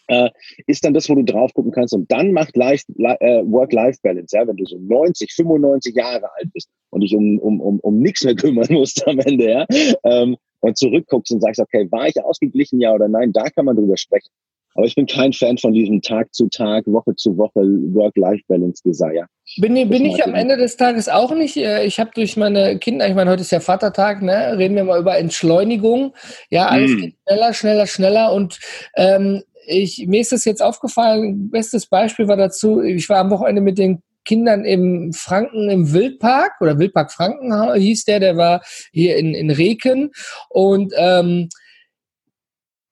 äh, 0.08 0.30
ist 0.68 0.86
dann 0.86 0.94
das, 0.94 1.10
wo 1.10 1.16
du 1.16 1.24
drauf 1.24 1.54
gucken 1.54 1.72
kannst. 1.72 1.94
Und 1.94 2.12
dann 2.12 2.32
macht 2.32 2.56
Life, 2.56 2.86
äh, 2.98 3.44
Work-Life-Balance, 3.44 4.36
ja, 4.36 4.48
wenn 4.48 4.58
du 4.58 4.66
so 4.66 4.78
90, 4.78 5.34
95 5.34 5.96
Jahre 5.96 6.30
alt 6.36 6.54
bist 6.54 6.70
und 6.92 7.02
dich 7.02 7.16
um, 7.16 7.40
um, 7.40 7.60
um, 7.60 7.80
um 7.80 8.00
nichts 8.00 8.24
mehr 8.24 8.36
kümmern 8.36 8.68
musst 8.70 9.08
am 9.08 9.20
Ende, 9.20 9.50
ja, 9.50 9.66
ähm, 10.04 10.38
und 10.60 10.78
zurückguckst 10.78 11.32
und 11.32 11.42
sagst, 11.42 11.60
okay, 11.60 11.88
war 11.92 12.08
ich 12.08 12.24
ausgeglichen, 12.24 12.80
ja 12.80 12.94
oder 12.94 13.08
nein, 13.08 13.32
da 13.34 13.50
kann 13.50 13.66
man 13.66 13.76
drüber 13.76 13.98
sprechen. 13.98 14.30
Aber 14.76 14.86
ich 14.86 14.96
bin 14.96 15.06
kein 15.06 15.32
Fan 15.32 15.58
von 15.58 15.74
diesem 15.74 16.02
Tag 16.02 16.34
zu 16.34 16.48
Tag, 16.50 16.86
Woche 16.86 17.16
zu 17.16 17.38
Woche 17.38 17.62
Work-Life-Balance-Desire. 17.62 19.26
Bin, 19.58 19.74
bin 19.90 20.06
ich 20.06 20.24
am 20.24 20.36
Ende 20.36 20.58
des 20.58 20.76
Tages 20.76 21.08
auch 21.08 21.34
nicht. 21.34 21.56
Äh, 21.56 21.86
ich 21.86 22.00
habe 22.00 22.12
durch 22.14 22.36
meine 22.36 22.78
Kinder, 22.78 23.08
ich 23.08 23.16
meine, 23.16 23.32
heute 23.32 23.42
ist 23.42 23.52
ja 23.52 23.62
Vatertag, 23.62 24.22
ne? 24.22 24.58
reden 24.58 24.76
wir 24.76 24.84
mal 24.84 25.00
über 25.00 25.18
Entschleunigung. 25.18 26.14
Ja, 26.50 26.68
alles 26.68 26.92
mm. 26.92 26.98
geht 26.98 27.16
schneller, 27.26 27.54
schneller, 27.54 27.88
schneller. 27.88 28.34
Und 28.34 28.60
ähm, 28.98 29.44
ich, 29.66 30.06
mir 30.08 30.20
ist 30.20 30.34
das 30.34 30.44
jetzt 30.44 30.62
aufgefallen, 30.62 31.50
bestes 31.50 31.86
Beispiel 31.86 32.28
war 32.28 32.38
dazu, 32.38 32.82
ich 32.82 33.08
war 33.08 33.20
am 33.20 33.30
Wochenende 33.30 33.62
mit 33.62 33.78
den 33.78 34.02
Kindern 34.26 34.66
im 34.66 35.14
Franken 35.14 35.70
im 35.70 35.94
Wildpark 35.94 36.54
oder 36.60 36.78
Wildpark 36.80 37.12
Franken 37.12 37.74
hieß 37.76 38.06
der, 38.06 38.20
der 38.20 38.36
war 38.36 38.62
hier 38.92 39.16
in, 39.18 39.34
in 39.34 39.52
Reken 39.52 40.12
und 40.50 40.94
ähm, 40.98 41.50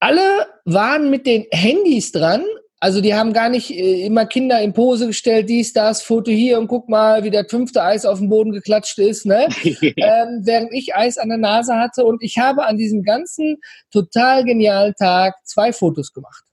alle 0.03 0.47
waren 0.65 1.09
mit 1.09 1.25
den 1.25 1.45
Handys 1.51 2.11
dran. 2.11 2.43
Also 2.81 2.99
die 2.99 3.15
haben 3.15 3.31
gar 3.31 3.47
nicht 3.47 3.71
äh, 3.71 4.05
immer 4.05 4.25
Kinder 4.25 4.59
in 4.59 4.73
Pose 4.73 5.07
gestellt, 5.07 5.47
dies, 5.47 5.71
das, 5.71 6.01
Foto 6.01 6.29
hier 6.29 6.59
und 6.59 6.67
guck 6.67 6.89
mal, 6.89 7.23
wie 7.23 7.29
der 7.29 7.45
fünfte 7.45 7.81
Eis 7.81 8.05
auf 8.05 8.19
dem 8.19 8.27
Boden 8.27 8.51
geklatscht 8.51 8.99
ist, 8.99 9.25
ne? 9.25 9.47
ähm, 9.63 10.41
während 10.43 10.73
ich 10.73 10.93
Eis 10.93 11.17
an 11.17 11.29
der 11.29 11.37
Nase 11.37 11.75
hatte 11.75 12.03
und 12.03 12.21
ich 12.21 12.37
habe 12.37 12.65
an 12.65 12.75
diesem 12.75 13.03
ganzen 13.03 13.61
total 13.89 14.43
genialen 14.43 14.93
Tag 14.95 15.35
zwei 15.45 15.71
Fotos 15.71 16.11
gemacht. 16.11 16.43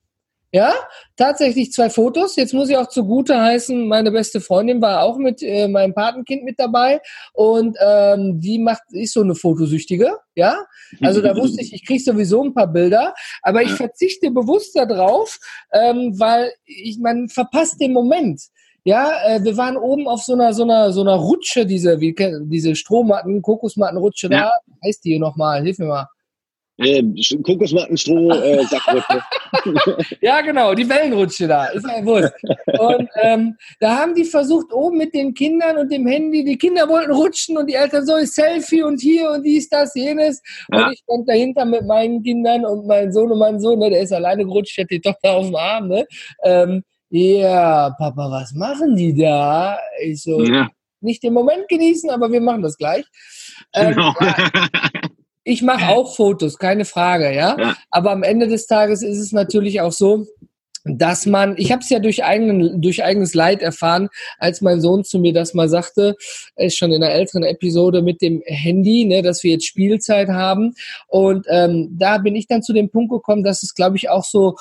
Ja, 0.52 0.75
tatsächlich 1.16 1.73
zwei 1.73 1.90
Fotos. 1.90 2.35
Jetzt 2.35 2.54
muss 2.54 2.69
ich 2.69 2.76
auch 2.76 2.88
zugute 2.88 3.40
heißen, 3.40 3.87
meine 3.87 4.11
beste 4.11 4.40
Freundin 4.40 4.83
war 4.83 5.04
auch 5.04 5.16
mit 5.16 5.42
äh, 5.42 5.69
meinem 5.69 5.95
Patenkind 5.95 6.42
mit 6.42 6.59
dabei 6.59 7.00
und 7.35 7.76
ähm, 7.80 8.40
die 8.40 8.59
macht, 8.59 8.83
ist 8.90 9.12
so 9.12 9.21
eine 9.21 9.37
Fotosüchtige, 9.37 10.19
ja. 10.35 10.57
Also 11.02 11.21
da 11.21 11.37
wusste 11.40 11.62
ich, 11.62 11.73
ich 11.73 11.87
kriege 11.87 12.02
sowieso 12.02 12.42
ein 12.42 12.52
paar 12.52 12.66
Bilder, 12.66 13.14
aber 13.42 13.62
ich 13.62 13.71
verzichte 13.71 14.33
bewusst 14.33 14.75
darauf, 14.75 15.38
ähm, 15.73 16.19
weil 16.19 16.50
ich 16.64 16.99
man 16.99 17.28
verpasst 17.28 17.80
den 17.80 17.92
Moment. 17.92 18.42
Ja, 18.83 19.12
äh, 19.28 19.45
wir 19.45 19.57
waren 19.57 19.76
oben 19.76 20.09
auf 20.09 20.23
so 20.23 20.33
einer 20.33 20.52
so 20.52 20.64
einer 20.64 20.90
so 20.92 21.02
einer 21.02 21.14
Rutsche, 21.14 21.64
diese 21.64 22.00
wie 22.00 22.12
diese 22.47 22.75
Strohmatten, 22.75 23.40
Kokosmattenrutsche 23.40 24.28
ja. 24.33 24.40
da. 24.40 24.52
Heißt 24.85 25.04
die 25.04 25.16
nochmal? 25.21 25.62
Hilf 25.62 25.78
mir 25.78 25.87
mal. 25.87 26.09
Äh, 26.81 27.03
Kokosmattenstroh, 27.43 28.31
äh, 28.31 28.65
Sackrutsche. 28.65 29.23
ja, 30.21 30.41
genau, 30.41 30.75
die 30.75 30.89
Wellenrutsche 30.89 31.47
da, 31.47 31.67
ist 31.67 31.87
ja 31.87 32.05
wurscht. 32.05 32.33
Und 32.79 33.09
ähm, 33.23 33.57
da 33.81 33.99
haben 33.99 34.15
die 34.15 34.25
versucht, 34.25 34.73
oben 34.73 34.99
mit 34.99 35.13
den 35.13 35.35
Kindern 35.35 35.77
und 35.77 35.93
dem 35.93 36.07
Handy, 36.07 36.43
die 36.43 36.57
Kinder 36.57 36.89
wollten 36.89 37.13
rutschen 37.13 37.59
und 37.59 37.69
die 37.69 37.75
Eltern 37.75 38.07
so, 38.07 38.17
Selfie 38.25 38.83
und 38.83 39.01
hier 39.01 39.31
und 39.31 39.43
dies, 39.45 39.69
das, 39.69 39.95
jenes. 39.95 40.43
Ja. 40.73 40.87
Und 40.87 40.93
ich 40.93 41.01
stand 41.01 41.29
dahinter 41.29 41.65
mit 41.65 41.87
meinen 41.87 42.23
Kindern 42.23 42.65
und 42.65 42.87
mein 42.87 43.13
Sohn 43.13 43.31
und 43.31 43.39
mein 43.39 43.61
Sohn, 43.61 43.79
ne, 43.79 43.91
der 43.91 44.01
ist 44.01 44.13
alleine 44.13 44.45
gerutscht, 44.45 44.79
hat 44.79 44.91
die 44.91 45.01
Tochter 45.01 45.33
auf 45.33 45.47
dem 45.47 45.57
Arm, 45.57 45.89
ne? 45.89 46.07
Ähm, 46.43 46.83
ja, 47.11 47.91
Papa, 47.99 48.31
was 48.31 48.53
machen 48.53 48.95
die 48.95 49.13
da? 49.15 49.79
Ich 50.01 50.23
so, 50.23 50.43
ja. 50.45 50.69
nicht 51.01 51.23
den 51.23 51.35
Moment 51.35 51.69
genießen, 51.69 52.09
aber 52.09 52.31
wir 52.31 52.41
machen 52.41 52.63
das 52.63 52.77
gleich. 52.77 53.05
Ähm, 53.75 53.95
genau. 53.95 54.15
ja, 54.21 54.51
ich 55.50 55.62
mache 55.62 55.88
auch 55.88 56.14
Fotos, 56.14 56.59
keine 56.59 56.85
Frage, 56.85 57.35
ja? 57.35 57.57
ja. 57.59 57.76
Aber 57.90 58.12
am 58.12 58.23
Ende 58.23 58.47
des 58.47 58.66
Tages 58.66 59.02
ist 59.02 59.19
es 59.19 59.33
natürlich 59.33 59.80
auch 59.80 59.92
so, 59.92 60.26
dass 60.85 61.26
man, 61.26 61.57
ich 61.59 61.73
habe 61.73 61.83
es 61.83 61.90
ja 61.90 61.99
durch, 61.99 62.25
eigenen, 62.25 62.80
durch 62.80 63.04
eigenes 63.04 63.35
Leid 63.35 63.61
erfahren, 63.61 64.09
als 64.38 64.61
mein 64.61 64.80
Sohn 64.80 65.04
zu 65.04 65.19
mir 65.19 65.33
das 65.33 65.52
mal 65.52 65.69
sagte, 65.69 66.16
ist 66.57 66.78
schon 66.78 66.92
in 66.92 67.02
einer 67.02 67.12
älteren 67.12 67.42
Episode 67.42 68.00
mit 68.00 68.23
dem 68.23 68.42
Handy, 68.47 69.04
ne, 69.04 69.23
dass 69.23 69.42
wir 69.42 69.52
jetzt 69.52 69.66
Spielzeit 69.66 70.28
haben. 70.28 70.75
Und 71.09 71.47
ähm, 71.50 71.97
da 71.99 72.19
bin 72.19 72.35
ich 72.35 72.47
dann 72.47 72.62
zu 72.62 72.73
dem 72.73 72.90
Punkt 72.90 73.12
gekommen, 73.12 73.45
dass 73.45 73.62
es, 73.62 73.75
glaube 73.75 73.97
ich, 73.97 74.09
auch 74.09 74.25
so 74.25 74.57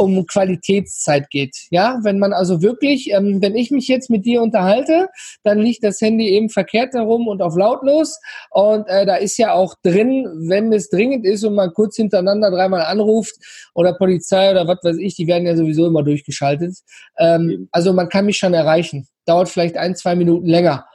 um 0.00 0.26
Qualitätszeit 0.26 1.28
geht. 1.28 1.54
Ja, 1.70 1.98
wenn 2.02 2.18
man 2.18 2.32
also 2.32 2.62
wirklich, 2.62 3.10
ähm, 3.12 3.42
wenn 3.42 3.54
ich 3.54 3.70
mich 3.70 3.86
jetzt 3.86 4.08
mit 4.08 4.24
dir 4.24 4.40
unterhalte, 4.40 5.08
dann 5.42 5.58
liegt 5.58 5.84
das 5.84 6.00
Handy 6.00 6.30
eben 6.30 6.48
verkehrt 6.48 6.94
herum 6.94 7.28
und 7.28 7.42
auf 7.42 7.54
lautlos. 7.54 8.18
Und 8.50 8.88
äh, 8.88 9.04
da 9.04 9.16
ist 9.16 9.36
ja 9.36 9.52
auch 9.52 9.74
drin, 9.82 10.26
wenn 10.48 10.72
es 10.72 10.88
dringend 10.88 11.26
ist 11.26 11.44
und 11.44 11.54
man 11.54 11.74
kurz 11.74 11.96
hintereinander 11.96 12.50
dreimal 12.50 12.82
anruft 12.82 13.34
oder 13.74 13.92
Polizei 13.92 14.50
oder 14.50 14.66
was 14.66 14.78
weiß 14.82 14.96
ich, 14.96 15.16
die 15.16 15.26
werden 15.26 15.46
ja 15.46 15.54
sowieso 15.54 15.86
immer 15.86 16.02
durchgeschaltet. 16.02 16.78
Ähm, 17.18 17.68
also 17.70 17.92
man 17.92 18.08
kann 18.08 18.24
mich 18.24 18.38
schon 18.38 18.54
erreichen. 18.54 19.06
Dauert 19.26 19.50
vielleicht 19.50 19.76
ein, 19.76 19.94
zwei 19.96 20.16
Minuten 20.16 20.46
länger 20.46 20.86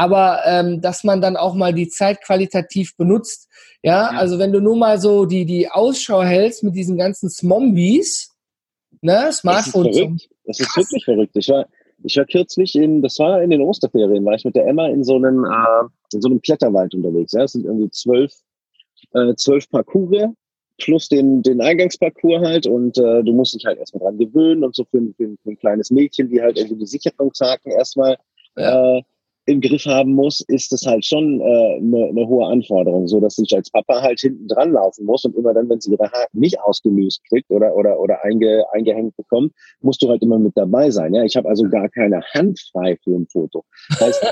aber 0.00 0.40
ähm, 0.46 0.80
dass 0.80 1.04
man 1.04 1.20
dann 1.20 1.36
auch 1.36 1.54
mal 1.54 1.74
die 1.74 1.90
Zeit 1.90 2.22
qualitativ 2.24 2.96
benutzt. 2.96 3.48
Ja, 3.82 4.10
ja, 4.12 4.18
also 4.18 4.38
wenn 4.38 4.50
du 4.50 4.58
nur 4.58 4.74
mal 4.74 4.98
so 4.98 5.26
die, 5.26 5.44
die 5.44 5.70
Ausschau 5.70 6.22
hältst 6.22 6.64
mit 6.64 6.74
diesen 6.74 6.96
ganzen 6.96 7.28
Smombies, 7.28 8.29
Ne? 9.02 9.32
Smartphone. 9.32 9.84
Das 9.86 9.96
ist, 9.96 9.98
verrückt. 9.98 10.30
Das 10.46 10.60
ist 10.60 10.76
wirklich 10.76 11.04
verrückt. 11.04 11.36
Ich 11.36 11.48
war, 11.48 11.66
ich 12.02 12.16
war 12.16 12.24
kürzlich 12.26 12.74
in, 12.74 13.02
das 13.02 13.18
war 13.18 13.42
in 13.42 13.50
den 13.50 13.60
Osterferien, 13.62 14.24
war 14.24 14.34
ich 14.34 14.44
mit 14.44 14.56
der 14.56 14.66
Emma 14.66 14.88
in 14.88 15.04
so 15.04 15.16
einem, 15.16 15.44
äh, 15.44 16.14
in 16.14 16.20
so 16.20 16.28
einem 16.28 16.40
Kletterwald 16.42 16.94
unterwegs. 16.94 17.32
Ja? 17.32 17.44
Es 17.44 17.52
sind 17.52 17.64
irgendwie 17.64 17.90
zwölf, 17.90 18.32
äh, 19.14 19.34
zwölf 19.34 19.68
Parcours 19.70 20.30
plus 20.78 21.08
den, 21.08 21.42
den 21.42 21.60
Eingangsparcours 21.60 22.42
halt 22.42 22.66
und 22.66 22.96
äh, 22.98 23.22
du 23.22 23.32
musst 23.32 23.54
dich 23.54 23.64
halt 23.66 23.78
erstmal 23.78 24.04
dran 24.04 24.18
gewöhnen 24.18 24.64
und 24.64 24.74
so 24.74 24.84
für, 24.84 25.00
für, 25.16 25.36
für 25.42 25.50
ein 25.50 25.58
kleines 25.58 25.90
Mädchen, 25.90 26.30
die 26.30 26.40
halt 26.40 26.58
irgendwie 26.58 26.80
die 26.80 26.86
Sicherungshaken 26.86 27.72
erstmal 27.72 28.16
ja. 28.56 28.98
äh, 28.98 29.02
im 29.50 29.60
Griff 29.60 29.84
haben 29.86 30.14
muss, 30.14 30.40
ist 30.48 30.72
es 30.72 30.86
halt 30.86 31.04
schon 31.04 31.40
äh, 31.40 31.76
eine, 31.76 32.08
eine 32.08 32.26
hohe 32.26 32.46
Anforderung, 32.46 33.08
so 33.08 33.20
dass 33.20 33.38
ich 33.38 33.54
als 33.54 33.70
Papa 33.70 34.00
halt 34.00 34.20
hinten 34.20 34.48
dran 34.48 34.72
laufen 34.72 35.04
muss 35.04 35.24
und 35.24 35.36
immer 35.36 35.52
dann, 35.52 35.68
wenn 35.68 35.80
sie 35.80 35.92
ihre 35.92 36.10
Haare 36.10 36.26
nicht 36.32 36.60
ausgelöst 36.60 37.22
kriegt 37.28 37.50
oder 37.50 37.74
oder 37.74 37.98
oder 37.98 38.24
einge, 38.24 38.64
eingehängt 38.72 39.16
bekommt, 39.16 39.52
musst 39.80 40.02
du 40.02 40.08
halt 40.08 40.22
immer 40.22 40.38
mit 40.38 40.56
dabei 40.56 40.90
sein. 40.90 41.14
Ja, 41.14 41.24
ich 41.24 41.36
habe 41.36 41.48
also 41.48 41.68
gar 41.68 41.88
keine 41.88 42.22
Hand 42.34 42.60
frei 42.72 42.96
für 43.02 43.16
ein 43.16 43.26
Foto. 43.26 43.64
Heißt, 44.00 44.24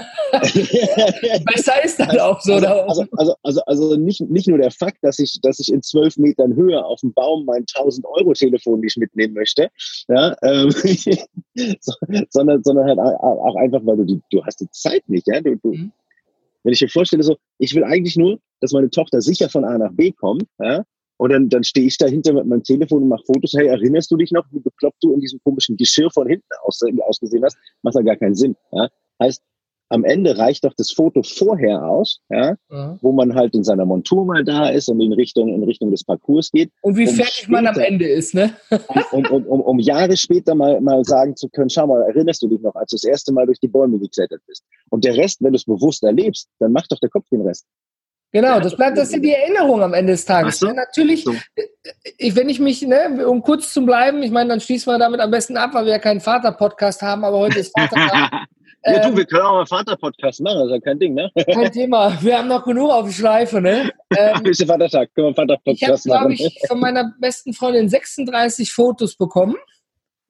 Besser 1.53 1.85
ist 1.85 1.99
das 1.99 2.19
auch 2.19 2.41
so. 2.41 2.55
Also, 2.55 2.67
also, 2.67 3.05
also, 3.17 3.35
also, 3.43 3.61
also 3.67 3.97
nicht, 3.97 4.21
nicht 4.31 4.49
nur 4.49 4.59
der 4.59 4.71
Fakt, 4.71 4.99
dass 5.03 5.19
ich, 5.19 5.39
dass 5.43 5.59
ich 5.59 5.73
in 5.73 5.83
zwölf 5.83 6.17
Metern 6.17 6.55
Höhe 6.55 6.85
auf 6.85 7.01
dem 7.01 7.13
Baum 7.13 7.45
mein 7.45 7.65
1000 7.75 8.07
Euro 8.07 8.33
Telefon 8.35 8.81
nicht 8.81 8.97
mitnehmen 8.99 9.35
möchte, 9.35 9.69
ja, 10.09 10.37
ähm, 10.43 10.71
sondern, 12.31 12.63
sondern 12.63 12.87
halt 12.87 12.99
auch 12.99 13.57
einfach, 13.57 13.81
weil 13.85 13.97
du 13.97 14.05
die, 14.05 14.21
du 14.31 14.45
hast 14.45 14.61
die 14.61 14.71
Zeit 14.71 15.08
nicht. 15.09 15.27
Ja? 15.27 15.41
Du, 15.41 15.57
du, 15.57 15.73
mhm. 15.73 15.93
Wenn 16.65 16.73
ich 16.73 16.81
mir 16.81 16.89
vorstelle, 16.89 17.23
so, 17.23 17.37
ich 17.59 17.75
will 17.75 17.85
eigentlich 17.85 18.17
nur, 18.17 18.41
dass 18.61 18.73
meine 18.73 18.91
Tochter 18.91 19.21
sicher 19.21 19.49
von 19.49 19.65
A 19.65 19.79
nach 19.79 19.93
B 19.93 20.13
kommt, 20.13 20.45
ja? 20.59 20.85
Und 21.19 21.33
dann, 21.33 21.49
dann 21.49 21.65
stehe 21.65 21.87
ich 21.87 21.99
dahinter 21.99 22.33
mit 22.33 22.47
meinem 22.47 22.63
Telefon 22.63 23.03
und 23.03 23.09
mache 23.09 23.25
Fotos. 23.27 23.53
Hey, 23.53 23.67
erinnerst 23.67 24.11
du 24.11 24.17
dich 24.17 24.31
noch, 24.31 24.45
wie 24.53 24.61
bekloppt 24.61 25.03
du 25.03 25.13
in 25.13 25.21
diesem 25.21 25.41
komischen 25.43 25.77
Geschirr 25.77 26.11
von 26.11 26.29
hinten 26.29 26.47
aus, 26.63 26.81
ausgesehen 27.01 27.45
hast? 27.45 27.59
Macht 27.83 27.97
ja 27.97 28.03
gar 28.03 28.17
keinen 28.17 28.37
Sinn. 28.37 28.55
Ja? 28.71 28.89
Heißt, 29.21 29.43
am 29.91 30.05
Ende 30.05 30.37
reicht 30.37 30.65
doch 30.65 30.75
das 30.77 30.93
Foto 30.93 31.23
vorher 31.23 31.83
aus, 31.83 32.21
ja, 32.29 32.57
mhm. 32.69 32.99
wo 33.01 33.13
man 33.13 33.35
halt 33.35 33.55
in 33.55 33.65
seiner 33.65 33.85
Montur 33.85 34.25
mal 34.25 34.45
da 34.45 34.69
ist 34.69 34.89
und 34.89 35.01
in 35.01 35.13
Richtung, 35.13 35.49
in 35.49 35.63
Richtung 35.65 35.91
des 35.91 36.05
Parcours 36.05 36.51
geht. 36.51 36.71
Und 36.83 36.97
wie 36.97 37.09
um 37.09 37.15
fertig 37.15 37.35
später, 37.35 37.53
man 37.53 37.67
am 37.67 37.79
Ende 37.79 38.07
ist, 38.07 38.35
ne? 38.35 38.55
um, 39.13 39.27
um, 39.27 39.47
um, 39.47 39.61
um 39.61 39.79
Jahre 39.79 40.17
später 40.17 40.55
mal, 40.55 40.81
mal 40.81 41.05
sagen 41.05 41.37
zu 41.37 41.49
können, 41.49 41.71
schau 41.71 41.87
mal, 41.87 42.03
erinnerst 42.03 42.43
du 42.43 42.49
dich 42.49 42.61
noch, 42.61 42.75
als 42.75 42.91
du 42.91 42.97
das 42.97 43.05
erste 43.05 43.33
Mal 43.33 43.47
durch 43.47 43.61
die 43.61 43.69
Bäume 43.69 43.99
geklettert 43.99 44.41
bist? 44.47 44.65
Und 44.91 45.05
der 45.05 45.17
Rest, 45.17 45.43
wenn 45.43 45.53
du 45.53 45.57
es 45.57 45.65
bewusst 45.65 46.03
erlebst, 46.03 46.49
dann 46.59 46.73
macht 46.73 46.93
doch 46.93 46.99
der 47.01 47.11
Kopf 47.11 47.29
den 47.31 47.43
Rest. 47.43 47.65
Genau, 48.31 48.61
das 48.61 48.77
bleibt, 48.77 48.99
das 48.99 49.09
sind 49.09 49.23
die 49.23 49.33
Erinnerungen 49.33 49.85
am 49.85 49.95
Ende 49.95 50.13
des 50.13 50.27
Tages. 50.27 50.59
So? 50.59 50.67
Ja, 50.67 50.75
natürlich, 50.75 51.25
so. 51.25 51.33
Äh, 51.55 51.63
ich, 52.19 52.37
wenn 52.37 52.51
ich 52.51 52.61
mich, 52.61 52.83
ne, 52.83 53.27
um 53.27 53.43
kurz 53.43 53.73
zu 53.73 53.87
bleiben, 53.87 54.23
ich 54.23 54.31
meine, 54.31 54.51
dann 54.51 54.61
schließen 54.61 54.93
wir 54.93 54.99
damit 54.99 55.21
am 55.21 55.31
besten 55.31 55.57
ab, 55.57 55.71
weil 55.73 55.87
wir 55.87 55.93
ja 55.93 55.99
keinen 55.99 56.21
Vater-Podcast 56.21 57.01
haben, 57.01 57.25
aber 57.25 57.39
heute 57.39 57.61
ist 57.61 57.73
Vatertag. 57.79 58.47
Ja, 58.85 59.01
du, 59.01 59.09
ähm, 59.09 59.17
wir 59.17 59.25
können 59.27 59.43
auch 59.43 59.59
einen 59.59 59.67
Vater-Podcast 59.67 60.41
machen, 60.41 60.59
das 60.59 60.67
ist 60.67 60.73
ja 60.73 60.81
kein 60.81 60.99
Ding, 60.99 61.15
ne? 61.15 61.31
Kein 61.53 61.73
Thema. 61.73 62.17
Wir 62.23 62.39
haben 62.39 62.49
noch 62.49 62.65
genug 62.65 62.91
auf 62.91 63.07
die 63.07 63.15
Schleife, 63.15 63.61
ne? 63.61 63.91
Ähm, 64.17 64.47
ist 64.47 64.59
der 64.59 64.67
Vatertag, 64.67 65.15
können 65.15 65.29
wir 65.29 65.35
Vater-Podcast 65.35 66.07
machen. 66.07 66.33
Ich 66.33 66.41
habe, 66.41 66.51
glaube 66.51 66.57
ich, 66.63 66.67
von 66.67 66.81
meiner 66.81 67.13
besten 67.21 67.53
Freundin 67.53 67.91
36 67.91 68.73
Fotos 68.73 69.17
bekommen. 69.17 69.55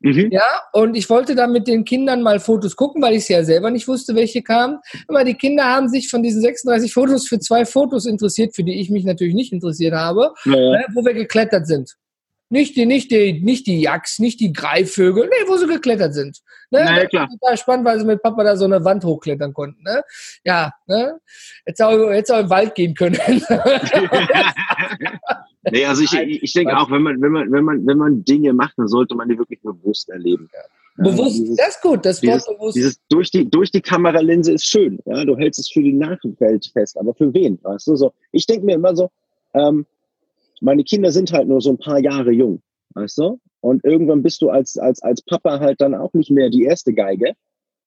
Mhm. 0.00 0.30
Ja, 0.30 0.42
und 0.72 0.96
ich 0.96 1.08
wollte 1.10 1.34
dann 1.34 1.52
mit 1.52 1.66
den 1.66 1.84
Kindern 1.84 2.22
mal 2.22 2.38
Fotos 2.40 2.76
gucken, 2.76 3.02
weil 3.02 3.14
ich 3.14 3.22
es 3.22 3.28
ja 3.28 3.44
selber 3.44 3.70
nicht 3.70 3.86
wusste, 3.88 4.14
welche 4.14 4.42
kamen. 4.42 4.78
Aber 5.08 5.24
die 5.24 5.34
Kinder 5.34 5.64
haben 5.64 5.88
sich 5.88 6.08
von 6.08 6.22
diesen 6.22 6.40
36 6.40 6.92
Fotos 6.92 7.28
für 7.28 7.38
zwei 7.40 7.64
Fotos 7.64 8.06
interessiert, 8.06 8.54
für 8.54 8.62
die 8.62 8.80
ich 8.80 8.90
mich 8.90 9.04
natürlich 9.04 9.34
nicht 9.34 9.52
interessiert 9.52 9.94
habe, 9.94 10.32
ja. 10.44 10.52
ne, 10.52 10.86
wo 10.94 11.04
wir 11.04 11.14
geklettert 11.14 11.66
sind. 11.66 11.96
Nicht 12.50 12.76
die, 12.76 12.86
nicht 12.86 13.10
die, 13.10 13.40
nicht 13.42 13.66
die 13.66 13.80
Jacks, 13.80 14.18
nicht 14.18 14.40
die 14.40 14.54
Greifvögel, 14.54 15.24
nee, 15.28 15.48
wo 15.48 15.56
sie 15.56 15.66
geklettert 15.66 16.14
sind. 16.14 16.38
Ne? 16.70 16.82
Na, 16.84 16.98
ja, 17.00 17.06
klar. 17.06 17.28
Total 17.28 17.58
spannend, 17.58 17.84
weil 17.84 17.98
sie 17.98 18.06
mit 18.06 18.22
Papa 18.22 18.42
da 18.42 18.56
so 18.56 18.64
eine 18.64 18.84
Wand 18.84 19.04
hochklettern 19.04 19.52
konnten. 19.52 19.82
Ne? 19.82 20.02
Ja, 20.44 20.72
ne? 20.86 21.20
Jetzt 21.66 21.82
auch, 21.82 22.10
jetzt 22.10 22.32
auch 22.32 22.40
im 22.40 22.48
Wald 22.50 22.74
gehen 22.74 22.94
können. 22.94 23.18
nee, 25.70 25.84
also 25.84 26.02
ich, 26.02 26.14
ich 26.14 26.52
denke 26.54 26.76
auch, 26.76 26.90
wenn 26.90 27.02
man, 27.02 27.20
wenn 27.20 27.32
man, 27.32 27.52
wenn 27.52 27.64
man, 27.64 27.86
wenn 27.86 27.98
man 27.98 28.24
Dinge 28.24 28.54
macht, 28.54 28.78
dann 28.78 28.88
sollte 28.88 29.14
man 29.14 29.28
die 29.28 29.36
wirklich 29.38 29.60
bewusst 29.60 30.08
erleben. 30.08 30.48
Ja. 30.52 30.60
Bewusst, 30.98 31.38
dieses, 31.38 31.56
das 31.56 31.68
ist 31.68 31.82
gut, 31.82 32.04
das 32.04 32.20
dieses, 32.20 32.46
Wort 32.48 32.58
bewusst. 32.58 32.76
Dieses 32.76 33.00
durch 33.08 33.30
die, 33.30 33.48
durch 33.48 33.70
die 33.70 33.80
Kameralinse 33.80 34.52
ist 34.52 34.66
schön, 34.66 34.98
ja, 35.04 35.24
du 35.24 35.36
hältst 35.36 35.60
es 35.60 35.70
für 35.70 35.82
die 35.82 35.92
Nachwelt 35.92 36.66
fest, 36.72 36.98
aber 36.98 37.14
für 37.14 37.32
wen, 37.32 37.58
weißt 37.62 37.86
du, 37.86 37.96
so. 37.96 38.12
Ich 38.32 38.46
denke 38.46 38.66
mir 38.66 38.74
immer 38.74 38.96
so, 38.96 39.08
ähm, 39.54 39.86
meine 40.60 40.84
Kinder 40.84 41.12
sind 41.12 41.32
halt 41.32 41.48
nur 41.48 41.60
so 41.60 41.70
ein 41.70 41.78
paar 41.78 41.98
Jahre 41.98 42.32
jung, 42.32 42.62
weißt 42.94 43.18
du? 43.18 43.38
Und 43.60 43.84
irgendwann 43.84 44.22
bist 44.22 44.40
du 44.42 44.50
als, 44.50 44.76
als, 44.76 45.02
als 45.02 45.22
Papa 45.22 45.60
halt 45.60 45.80
dann 45.80 45.94
auch 45.94 46.12
nicht 46.12 46.30
mehr 46.30 46.50
die 46.50 46.64
erste 46.64 46.94
Geige, 46.94 47.32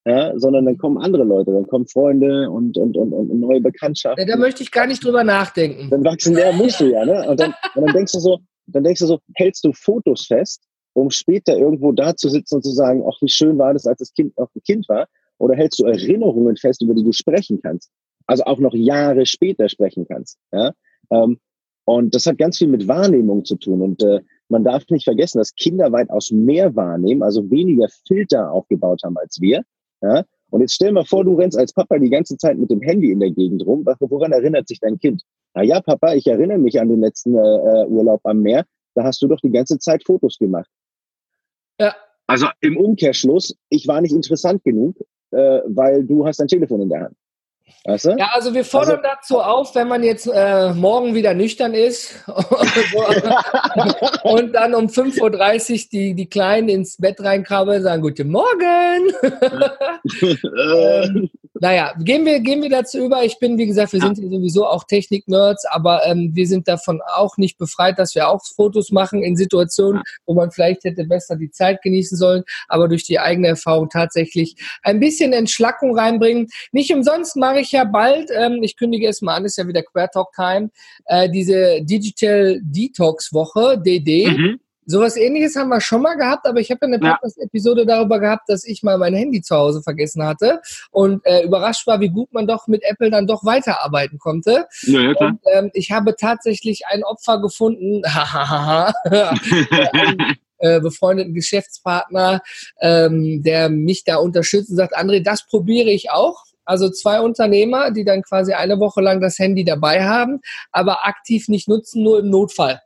ja, 0.06 0.38
sondern 0.38 0.66
dann 0.66 0.78
kommen 0.78 0.98
andere 0.98 1.24
Leute, 1.24 1.52
dann 1.52 1.68
kommen 1.68 1.88
Freunde 1.88 2.50
und, 2.50 2.78
und, 2.78 2.98
und, 2.98 3.14
und 3.14 3.40
neue 3.40 3.62
Bekanntschaften. 3.62 4.28
Ja, 4.28 4.36
da 4.36 4.40
möchte 4.40 4.64
ich 4.64 4.72
gar 4.72 4.88
nicht 4.88 5.04
drüber 5.04 5.24
nachdenken. 5.24 5.90
Dann 5.90 6.04
wachsen, 6.04 6.36
ja, 6.36 6.52
musst 6.52 6.80
du 6.80 6.92
ja, 6.92 7.06
ne? 7.06 7.30
Und 7.30 7.40
dann, 7.40 7.54
und 7.76 7.86
dann 7.86 7.96
denkst 7.96 8.14
du 8.14 8.20
so, 8.20 8.40
dann 8.66 8.84
denkst 8.84 9.02
du 9.02 9.06
so, 9.06 9.20
hältst 9.36 9.64
du 9.64 9.72
Fotos 9.74 10.26
fest, 10.26 10.64
um 10.94 11.10
später 11.12 11.58
irgendwo 11.58 11.92
da 11.92 12.16
zu 12.16 12.30
sitzen 12.30 12.56
und 12.56 12.64
zu 12.64 12.72
sagen, 12.72 13.04
ach, 13.08 13.16
wie 13.22 13.30
schön 13.30 13.58
war 13.58 13.74
das, 13.74 13.86
als 13.86 14.00
das 14.00 14.14
Kind 14.14 14.38
noch 14.38 14.50
ein 14.56 14.64
Kind 14.64 14.90
war? 14.90 15.08
Oder 15.38 15.56
hältst 15.56 15.80
du 15.80 15.86
Erinnerungen 15.86 16.58
fest, 16.58 16.82
über 16.82 16.94
die 16.94 17.04
du 17.04 17.12
sprechen 17.12 17.60
kannst? 17.62 17.92
Also 18.28 18.44
auch 18.44 18.60
noch 18.60 18.74
Jahre 18.74 19.26
später 19.26 19.70
sprechen 19.70 20.06
kannst, 20.08 20.38
ja? 20.52 20.72
Ähm, 21.12 21.40
und 21.86 22.14
das 22.14 22.26
hat 22.26 22.38
ganz 22.38 22.58
viel 22.58 22.68
mit 22.68 22.88
Wahrnehmung 22.88 23.46
zu 23.46 23.56
tun. 23.56 23.82
Und 23.82 24.04
äh, 24.04 24.22
man 24.50 24.64
darf 24.64 24.84
nicht 24.90 25.06
vergessen, 25.06 25.40
dass 25.40 25.56
Kinder 25.56 25.92
weitaus 25.92 26.32
mehr 26.32 26.76
wahrnehmen, 26.76 27.24
also 27.24 27.50
weniger 27.50 27.88
Filter 28.08 28.52
aufgebaut 28.52 29.02
haben 29.04 29.18
als 29.18 29.40
wir. 29.42 29.64
Ja? 30.02 30.24
Und 30.50 30.62
jetzt 30.62 30.76
stell 30.76 30.92
mal 30.92 31.06
vor, 31.06 31.24
du 31.24 31.36
rennst 31.36 31.58
als 31.58 31.74
Papa 31.74 31.98
die 31.98 32.10
ganze 32.10 32.38
Zeit 32.38 32.58
mit 32.58 32.70
dem 32.70 32.82
Handy 32.82 33.12
in 33.12 33.20
der 33.20 33.32
Gegend 33.32 33.66
rum. 33.66 33.86
Woran 34.00 34.34
erinnert 34.34 34.68
sich 34.68 34.80
dein 34.80 35.00
Kind? 35.00 35.24
Na 35.54 35.64
ja, 35.64 35.82
Papa, 35.82 36.14
ich 36.14 36.28
erinnere 36.28 36.58
mich 36.58 36.80
an 36.80 36.90
den 36.90 37.02
letzten 37.02 37.36
äh, 37.36 37.40
äh, 37.40 37.88
Urlaub 37.88 38.22
am 38.26 38.42
Meer. 38.42 38.66
Da 38.94 39.04
hast 39.04 39.22
du 39.22 39.28
doch 39.28 39.40
die 39.40 39.52
ganze 39.52 39.80
Zeit 39.80 40.04
Fotos 40.06 40.38
gemacht. 40.38 40.70
Ja. 41.80 41.96
Also 42.28 42.48
im 42.62 42.78
Umkehrschluss, 42.78 43.58
ich 43.70 43.88
war 43.88 44.00
nicht 44.02 44.14
interessant 44.14 44.64
genug, 44.64 44.96
äh, 45.32 45.62
weil 45.66 46.06
du 46.06 46.26
hast 46.26 46.40
dein 46.40 46.48
Telefon 46.48 46.82
in 46.82 46.90
der 46.90 47.02
Hand. 47.02 47.16
Weißt 47.86 48.06
du? 48.06 48.16
Ja, 48.18 48.30
also 48.34 48.54
wir 48.54 48.64
fordern 48.64 48.98
also, 48.98 49.10
dazu 49.16 49.40
auf, 49.40 49.76
wenn 49.76 49.88
man 49.88 50.04
jetzt 50.04 50.28
äh, 50.28 50.74
morgen 50.74 51.16
wieder 51.16 51.34
nüchtern 51.34 51.74
ist 51.74 52.16
und 54.24 54.54
dann 54.54 54.76
um 54.76 54.88
5.30 54.88 55.22
Uhr 55.22 55.90
die, 55.92 56.14
die 56.14 56.30
Kleinen 56.30 56.70
ins 56.70 56.98
Bett 56.98 57.22
reinkrabbeln, 57.22 57.84
sagen 57.84 58.02
Guten 58.02 58.30
Morgen. 58.30 59.14
ähm, 60.44 61.30
naja, 61.62 61.94
gehen 62.00 62.26
wir, 62.26 62.40
gehen 62.40 62.64
wir 62.64 62.72
dazu 62.72 62.98
über. 63.06 63.24
Ich 63.24 63.38
bin, 63.38 63.56
wie 63.60 63.68
gesagt, 63.68 63.94
wir 63.94 64.02
sind 64.02 64.18
ja 64.18 64.28
sowieso 64.28 64.66
auch 64.66 64.84
Technik-Nerds, 64.84 65.66
aber 65.70 66.04
ähm, 66.08 66.32
wir 66.34 66.48
sind 66.48 66.68
davon 66.68 67.02
auch 67.14 67.38
nicht 67.38 67.60
befreit, 67.60 68.00
dass 68.00 68.16
wir 68.16 68.30
auch 68.30 68.42
Fotos 68.44 68.90
machen 68.90 69.22
in 69.22 69.36
Situationen, 69.36 70.02
wo 70.26 70.34
man 70.34 70.50
vielleicht 70.50 70.86
hätte 70.86 71.04
besser 71.04 71.36
die 71.36 71.52
Zeit 71.52 71.84
genießen 71.84 72.18
sollen, 72.18 72.44
aber 72.68 72.88
durch 72.88 73.04
die 73.04 73.20
eigene 73.20 73.50
Erfahrung 73.50 73.90
tatsächlich 73.90 74.56
ein 74.82 75.00
bisschen 75.00 75.34
Entschlackung 75.34 75.96
reinbringen. 75.96 76.48
Nicht 76.72 76.92
umsonst 76.96 77.36
mache 77.36 77.60
ich 77.62 77.72
ja 77.72 77.84
bald, 77.84 78.30
ähm, 78.36 78.64
ich 78.64 78.78
kündige 78.78 79.08
es 79.08 79.22
mal 79.22 79.36
an, 79.36 79.46
ist 79.46 79.58
ja 79.58 79.68
wieder 79.68 79.84
Quertalk 79.84 80.30
Time, 80.36 80.72
äh, 81.06 81.30
diese 81.30 81.84
Digital 81.84 82.60
Detox 82.62 83.34
Woche, 83.34 83.78
DD. 83.78 84.28
Mhm. 84.28 84.60
Sowas 84.86 85.16
ähnliches 85.16 85.56
haben 85.56 85.70
wir 85.70 85.80
schon 85.80 86.02
mal 86.02 86.16
gehabt, 86.16 86.48
aber 86.48 86.60
ich 86.60 86.72
habe 86.72 86.86
eine 86.86 87.00
Podcast-Episode 87.00 87.86
darüber 87.86 88.20
gehabt, 88.20 88.50
dass 88.50 88.66
ich 88.66 88.84
mal 88.84 88.98
mein 88.98 89.14
Handy 89.14 89.42
zu 89.42 89.56
Hause 89.56 89.82
vergessen 89.84 90.24
hatte 90.24 90.60
und 90.90 91.26
äh, 91.26 91.44
überrascht 91.44 91.88
war, 91.88 92.02
wie 92.02 92.10
gut 92.10 92.34
man 92.34 92.48
doch 92.48 92.68
mit 92.68 92.84
Apple 92.84 93.12
dann 93.12 93.28
doch 93.28 93.46
weiterarbeiten 93.46 94.18
konnte. 94.18 94.66
Ja. 94.82 95.12
Und, 95.12 95.40
ähm, 95.54 95.70
ich 95.74 95.92
habe 95.92 96.16
tatsächlich 96.16 96.88
ein 96.88 97.04
Opfer 97.04 97.40
gefunden, 97.40 98.02
äh, 100.58 100.80
befreundeten 100.80 101.34
Geschäftspartner, 101.34 102.42
ähm, 102.80 103.44
der 103.44 103.70
mich 103.70 104.04
da 104.04 104.18
unterstützt 104.18 104.72
und 104.72 104.78
sagt, 104.78 104.98
André, 104.98 105.24
das 105.24 105.46
probiere 105.46 105.90
ich 105.90 106.12
auch. 106.12 106.44
Also 106.72 106.90
zwei 106.90 107.20
Unternehmer, 107.20 107.92
die 107.92 108.06
dann 108.06 108.22
quasi 108.22 108.54
eine 108.54 108.80
Woche 108.80 109.02
lang 109.02 109.20
das 109.20 109.38
Handy 109.38 109.66
dabei 109.66 110.06
haben, 110.06 110.40
aber 110.72 111.06
aktiv 111.06 111.50
nicht 111.50 111.68
nutzen, 111.68 112.02
nur 112.02 112.20
im 112.20 112.30
Notfall. 112.30 112.80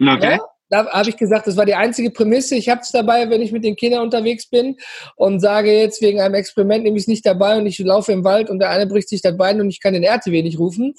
Okay. 0.00 0.36
Ja? 0.36 0.38
da 0.68 0.86
habe 0.86 1.08
ich 1.10 1.16
gesagt, 1.16 1.46
das 1.46 1.56
war 1.56 1.64
die 1.64 1.74
einzige 1.74 2.10
Prämisse. 2.10 2.56
Ich 2.56 2.68
habe 2.68 2.80
es 2.82 2.90
dabei, 2.90 3.28
wenn 3.30 3.42
ich 3.42 3.50
mit 3.50 3.64
den 3.64 3.76
Kindern 3.76 4.02
unterwegs 4.02 4.48
bin 4.48 4.76
und 5.16 5.40
sage 5.40 5.72
jetzt 5.72 6.02
wegen 6.02 6.20
einem 6.20 6.34
Experiment 6.34 6.84
nehme 6.84 6.96
ich 6.96 7.04
es 7.04 7.08
nicht 7.08 7.26
dabei 7.26 7.58
und 7.58 7.66
ich 7.66 7.78
laufe 7.80 8.12
im 8.12 8.22
Wald 8.22 8.48
und 8.48 8.58
der 8.60 8.70
eine 8.70 8.86
bricht 8.86 9.08
sich 9.08 9.22
das 9.22 9.36
Bein 9.36 9.60
und 9.60 9.70
ich 9.70 9.80
kann 9.80 9.94
den 9.94 10.02
RTW 10.02 10.42
nicht 10.42 10.58
rufen. 10.58 10.94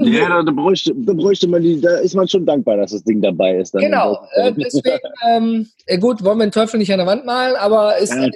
Ja, 0.00 0.28
da, 0.28 0.42
da, 0.44 0.52
bräuchte, 0.52 0.92
da 0.94 1.12
bräuchte 1.12 1.48
man 1.48 1.62
die, 1.62 1.80
da 1.80 1.98
ist 1.98 2.14
man 2.14 2.28
schon 2.28 2.46
dankbar, 2.46 2.76
dass 2.76 2.92
das 2.92 3.04
Ding 3.04 3.20
dabei 3.20 3.56
ist. 3.56 3.72
genau, 3.72 4.18
äh, 4.34 4.52
deswegen, 4.56 4.98
ähm, 5.28 5.68
gut, 6.00 6.22
wollen 6.24 6.38
wir 6.38 6.46
den 6.46 6.52
Teufel 6.52 6.78
nicht 6.78 6.92
an 6.92 6.98
der 6.98 7.06
Wand 7.06 7.24
malen, 7.24 7.56
aber 7.56 7.94
es 8.00 8.10
ja. 8.10 8.28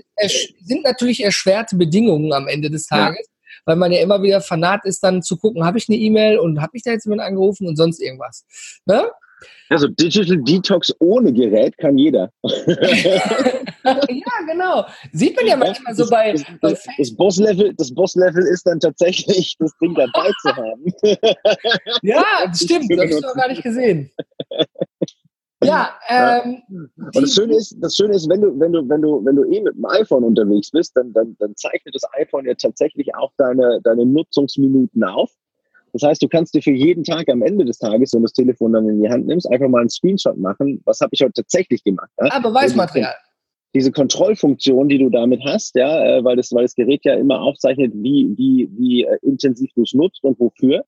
sind 0.65 0.85
natürlich 0.85 1.23
erschwerte 1.23 1.77
Bedingungen 1.77 2.33
am 2.33 2.49
Ende 2.49 2.71
des 2.71 2.87
Tages. 2.87 3.19
Ja 3.19 3.31
weil 3.67 3.77
man 3.77 3.93
ja 3.93 4.03
immer 4.03 4.23
wieder 4.23 4.43
fanat 4.43 4.85
ist, 4.85 5.03
dann 5.03 5.23
zu 5.23 5.39
gucken, 5.39 5.65
habe 5.65 5.79
ich 5.79 5.89
eine 5.89 5.97
E-Mail 5.97 6.39
und 6.39 6.61
habe 6.61 6.77
ich 6.77 6.83
da 6.83 6.91
jetzt 6.91 7.05
jemanden 7.07 7.25
angerufen 7.25 7.67
und 7.67 7.77
sonst 7.77 7.99
irgendwas. 7.99 8.45
Ne? 8.85 9.05
Also 9.69 9.89
Digital 9.89 10.39
Detox 10.39 10.95
ohne 11.01 11.33
Gerät 11.33 11.77
kann 11.79 11.99
jeder. 11.99 12.31
ja, 13.85 14.47
genau. 14.47 14.87
Sieht 15.13 15.37
man 15.37 15.47
ja 15.47 15.57
manchmal 15.57 15.95
so 15.95 16.09
bei. 16.09 16.33
Das, 16.33 16.45
das, 16.63 16.87
das 16.97 17.15
Boss-Level 17.17 17.75
Boss 17.95 18.17
ist 18.17 18.67
dann 18.67 18.81
tatsächlich, 18.81 19.57
das 19.59 19.73
Ding 19.79 19.95
dabei 19.95 20.31
zu 20.41 20.57
haben. 20.57 20.85
ja, 22.03 22.25
das 22.47 22.61
stimmt. 22.61 22.91
Das 22.91 22.99
habe 22.99 23.11
ich 23.11 23.21
noch 23.21 23.35
gar 23.35 23.49
nicht 23.49 23.63
gesehen. 23.63 24.11
Ja, 25.63 25.95
ähm, 26.09 26.63
und 26.69 27.17
das 27.17 27.35
Schöne 27.35 27.57
ist, 27.57 27.77
das 27.81 27.97
Schöne 27.97 28.15
ist, 28.15 28.29
wenn 28.29 28.43
du, 28.43 28.59
wenn 28.59 28.73
du, 28.73 28.87
wenn 28.89 29.01
du, 29.01 29.25
wenn 29.25 29.37
du 29.37 29.45
eh 29.45 29.61
mit 29.61 29.75
dem 29.75 29.85
iPhone 29.87 30.25
unterwegs 30.25 30.71
bist, 30.71 30.95
dann, 30.97 31.13
dann, 31.13 31.37
dann 31.39 31.57
zeichnet 31.57 31.95
das 31.95 32.03
iPhone 32.15 32.45
ja 32.45 32.55
tatsächlich 32.55 33.15
auch 33.15 33.33
deine, 33.39 33.81
deine 33.83 34.05
Nutzungsminuten 34.05 35.03
auf. 35.05 35.31
Das 35.95 36.03
heißt, 36.03 36.21
du 36.21 36.29
kannst 36.29 36.55
dir 36.55 36.61
für 36.61 36.73
jeden 36.73 37.05
Tag 37.05 37.29
am 37.29 37.41
Ende 37.41 37.65
des 37.65 37.79
Tages, 37.79 38.13
wenn 38.13 38.21
du 38.21 38.25
das 38.25 38.33
Telefon 38.33 38.73
dann 38.73 38.89
in 38.89 39.01
die 39.01 39.09
Hand 39.09 39.27
nimmst, 39.27 39.49
einfach 39.49 39.69
mal 39.69 39.79
einen 39.79 39.89
Screenshot 39.89 40.37
machen. 40.37 40.83
Was 40.85 41.01
habe 41.01 41.11
ich 41.13 41.21
heute 41.23 41.35
tatsächlich 41.35 41.85
gemacht? 41.85 42.11
Ja? 42.21 42.31
Ah, 42.33 42.41
Beweismaterial. 42.41 43.15
Diese 43.77 43.93
Kontrollfunktion, 43.93 44.89
die 44.89 44.99
du 44.99 45.09
damit 45.09 45.41
hast, 45.45 45.77
ja, 45.77 46.05
äh, 46.05 46.25
weil 46.25 46.35
das, 46.35 46.53
weil 46.53 46.65
das 46.65 46.75
Gerät 46.75 47.05
ja 47.05 47.15
immer 47.15 47.41
aufzeichnet, 47.41 47.93
wie, 47.95 48.35
wie, 48.37 48.69
wie 48.77 49.05
äh, 49.05 49.19
intensiv 49.23 49.71
du 49.77 49.83
es 49.83 49.95
nutzt 49.95 50.25
und 50.25 50.39
wofür, 50.41 50.85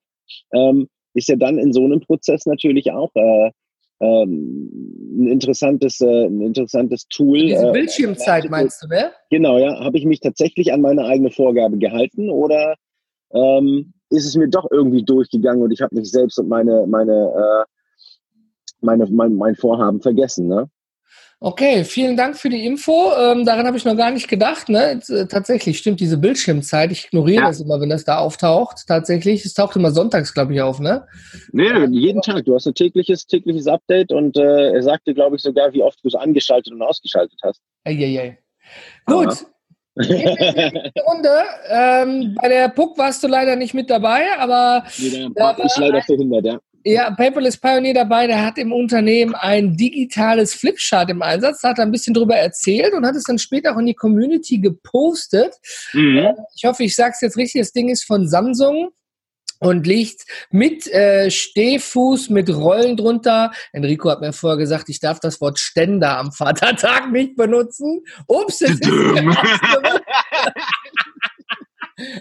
ähm, 0.52 0.88
ist 1.14 1.28
ja 1.28 1.36
dann 1.36 1.58
in 1.58 1.72
so 1.72 1.84
einem 1.84 2.00
Prozess 2.00 2.44
natürlich 2.44 2.90
auch 2.90 3.10
äh, 3.14 3.50
ähm, 4.00 4.70
ein 5.20 5.28
interessantes, 5.28 6.00
äh, 6.00 6.26
ein 6.26 6.40
interessantes 6.40 7.06
Tool. 7.08 7.42
Diese 7.42 7.68
äh, 7.68 7.72
Bildschirmzeit 7.72 8.44
äh, 8.44 8.48
meinst 8.48 8.82
du, 8.82 8.88
ne? 8.88 9.12
Genau, 9.30 9.56
ja. 9.58 9.78
Habe 9.78 9.98
ich 9.98 10.04
mich 10.04 10.18
tatsächlich 10.18 10.72
an 10.72 10.80
meine 10.80 11.04
eigene 11.04 11.30
Vorgabe 11.30 11.78
gehalten 11.78 12.28
oder 12.28 12.74
ähm, 13.32 13.94
ist 14.10 14.26
es 14.26 14.36
mir 14.36 14.48
doch 14.48 14.68
irgendwie 14.70 15.04
durchgegangen 15.04 15.62
und 15.62 15.70
ich 15.72 15.82
habe 15.82 15.94
mich 15.94 16.10
selbst 16.10 16.38
und 16.38 16.48
meine, 16.48 16.86
meine, 16.86 17.12
äh, 17.12 17.64
meine, 18.80 19.06
mein, 19.10 19.34
mein 19.34 19.54
Vorhaben 19.54 20.00
vergessen. 20.00 20.48
Ne? 20.48 20.68
Okay, 21.38 21.84
vielen 21.84 22.16
Dank 22.16 22.38
für 22.38 22.48
die 22.48 22.64
Info. 22.64 23.12
Ähm, 23.14 23.44
daran 23.44 23.66
habe 23.66 23.76
ich 23.76 23.84
noch 23.84 23.96
gar 23.96 24.10
nicht 24.10 24.26
gedacht. 24.26 24.70
Ne? 24.70 25.00
Äh, 25.08 25.26
tatsächlich 25.26 25.76
stimmt 25.76 26.00
diese 26.00 26.16
Bildschirmzeit. 26.16 26.90
Ich 26.92 27.06
ignoriere 27.06 27.42
ja. 27.42 27.48
das 27.48 27.60
immer, 27.60 27.78
wenn 27.78 27.90
das 27.90 28.04
da 28.06 28.18
auftaucht. 28.18 28.84
Tatsächlich, 28.86 29.44
es 29.44 29.52
taucht 29.52 29.76
immer 29.76 29.90
sonntags, 29.90 30.32
glaube 30.32 30.54
ich, 30.54 30.62
auf, 30.62 30.80
ne? 30.80 31.06
Nee, 31.52 31.84
jeden 31.90 32.22
Tag. 32.22 32.46
Du 32.46 32.54
hast 32.54 32.66
ein 32.66 32.74
tägliches, 32.74 33.26
tägliches 33.26 33.66
Update 33.66 34.12
und 34.12 34.38
äh, 34.38 34.72
er 34.72 34.82
sagte, 34.82 35.12
glaube 35.12 35.36
ich, 35.36 35.42
sogar, 35.42 35.74
wie 35.74 35.82
oft 35.82 36.02
du 36.02 36.08
es 36.08 36.14
angeschaltet 36.14 36.72
und 36.72 36.80
ausgeschaltet 36.80 37.38
hast. 37.42 37.60
Eieiei. 37.84 38.38
Gut, 39.04 39.46
Runde. 39.96 41.30
Ähm, 41.68 42.36
bei 42.40 42.48
der 42.48 42.68
Puck 42.68 42.98
warst 42.98 43.22
du 43.22 43.28
leider 43.28 43.56
nicht 43.56 43.74
mit 43.74 43.88
dabei, 43.88 44.24
aber. 44.38 44.84
Nee, 44.98 45.28
der 45.34 45.64
ist 45.64 45.78
leider 45.78 46.02
verhindert, 46.02 46.44
ja. 46.44 46.58
Ja, 46.88 47.10
Paperless 47.10 47.56
Pioneer 47.56 47.94
dabei, 47.94 48.28
der 48.28 48.46
hat 48.46 48.58
im 48.58 48.72
Unternehmen 48.72 49.34
ein 49.34 49.76
digitales 49.76 50.54
Flipchart 50.54 51.10
im 51.10 51.20
Einsatz, 51.20 51.60
da 51.60 51.70
hat 51.70 51.78
er 51.78 51.84
ein 51.84 51.90
bisschen 51.90 52.14
drüber 52.14 52.36
erzählt 52.36 52.94
und 52.94 53.04
hat 53.04 53.16
es 53.16 53.24
dann 53.24 53.40
später 53.40 53.74
auch 53.74 53.78
in 53.80 53.86
die 53.86 53.94
Community 53.94 54.58
gepostet. 54.58 55.52
Mhm. 55.92 56.18
Ähm, 56.18 56.34
ich 56.54 56.64
hoffe, 56.64 56.84
ich 56.84 56.94
sage 56.94 57.14
es 57.14 57.20
jetzt 57.22 57.36
richtig, 57.36 57.62
das 57.62 57.72
Ding 57.72 57.88
ist 57.88 58.04
von 58.04 58.28
Samsung 58.28 58.90
und 59.58 59.86
liegt 59.86 60.24
mit 60.50 60.86
äh, 60.92 61.30
Stehfuß, 61.30 62.30
mit 62.30 62.50
Rollen 62.54 62.96
drunter. 62.96 63.52
Enrico 63.72 64.10
hat 64.10 64.20
mir 64.20 64.32
vorher 64.32 64.58
gesagt, 64.58 64.88
ich 64.88 65.00
darf 65.00 65.20
das 65.20 65.40
Wort 65.40 65.58
Ständer 65.58 66.18
am 66.18 66.32
Vatertag 66.32 67.10
nicht 67.12 67.36
benutzen. 67.36 68.02
Ups, 68.26 68.62
es 68.62 68.72
ist 68.72 68.82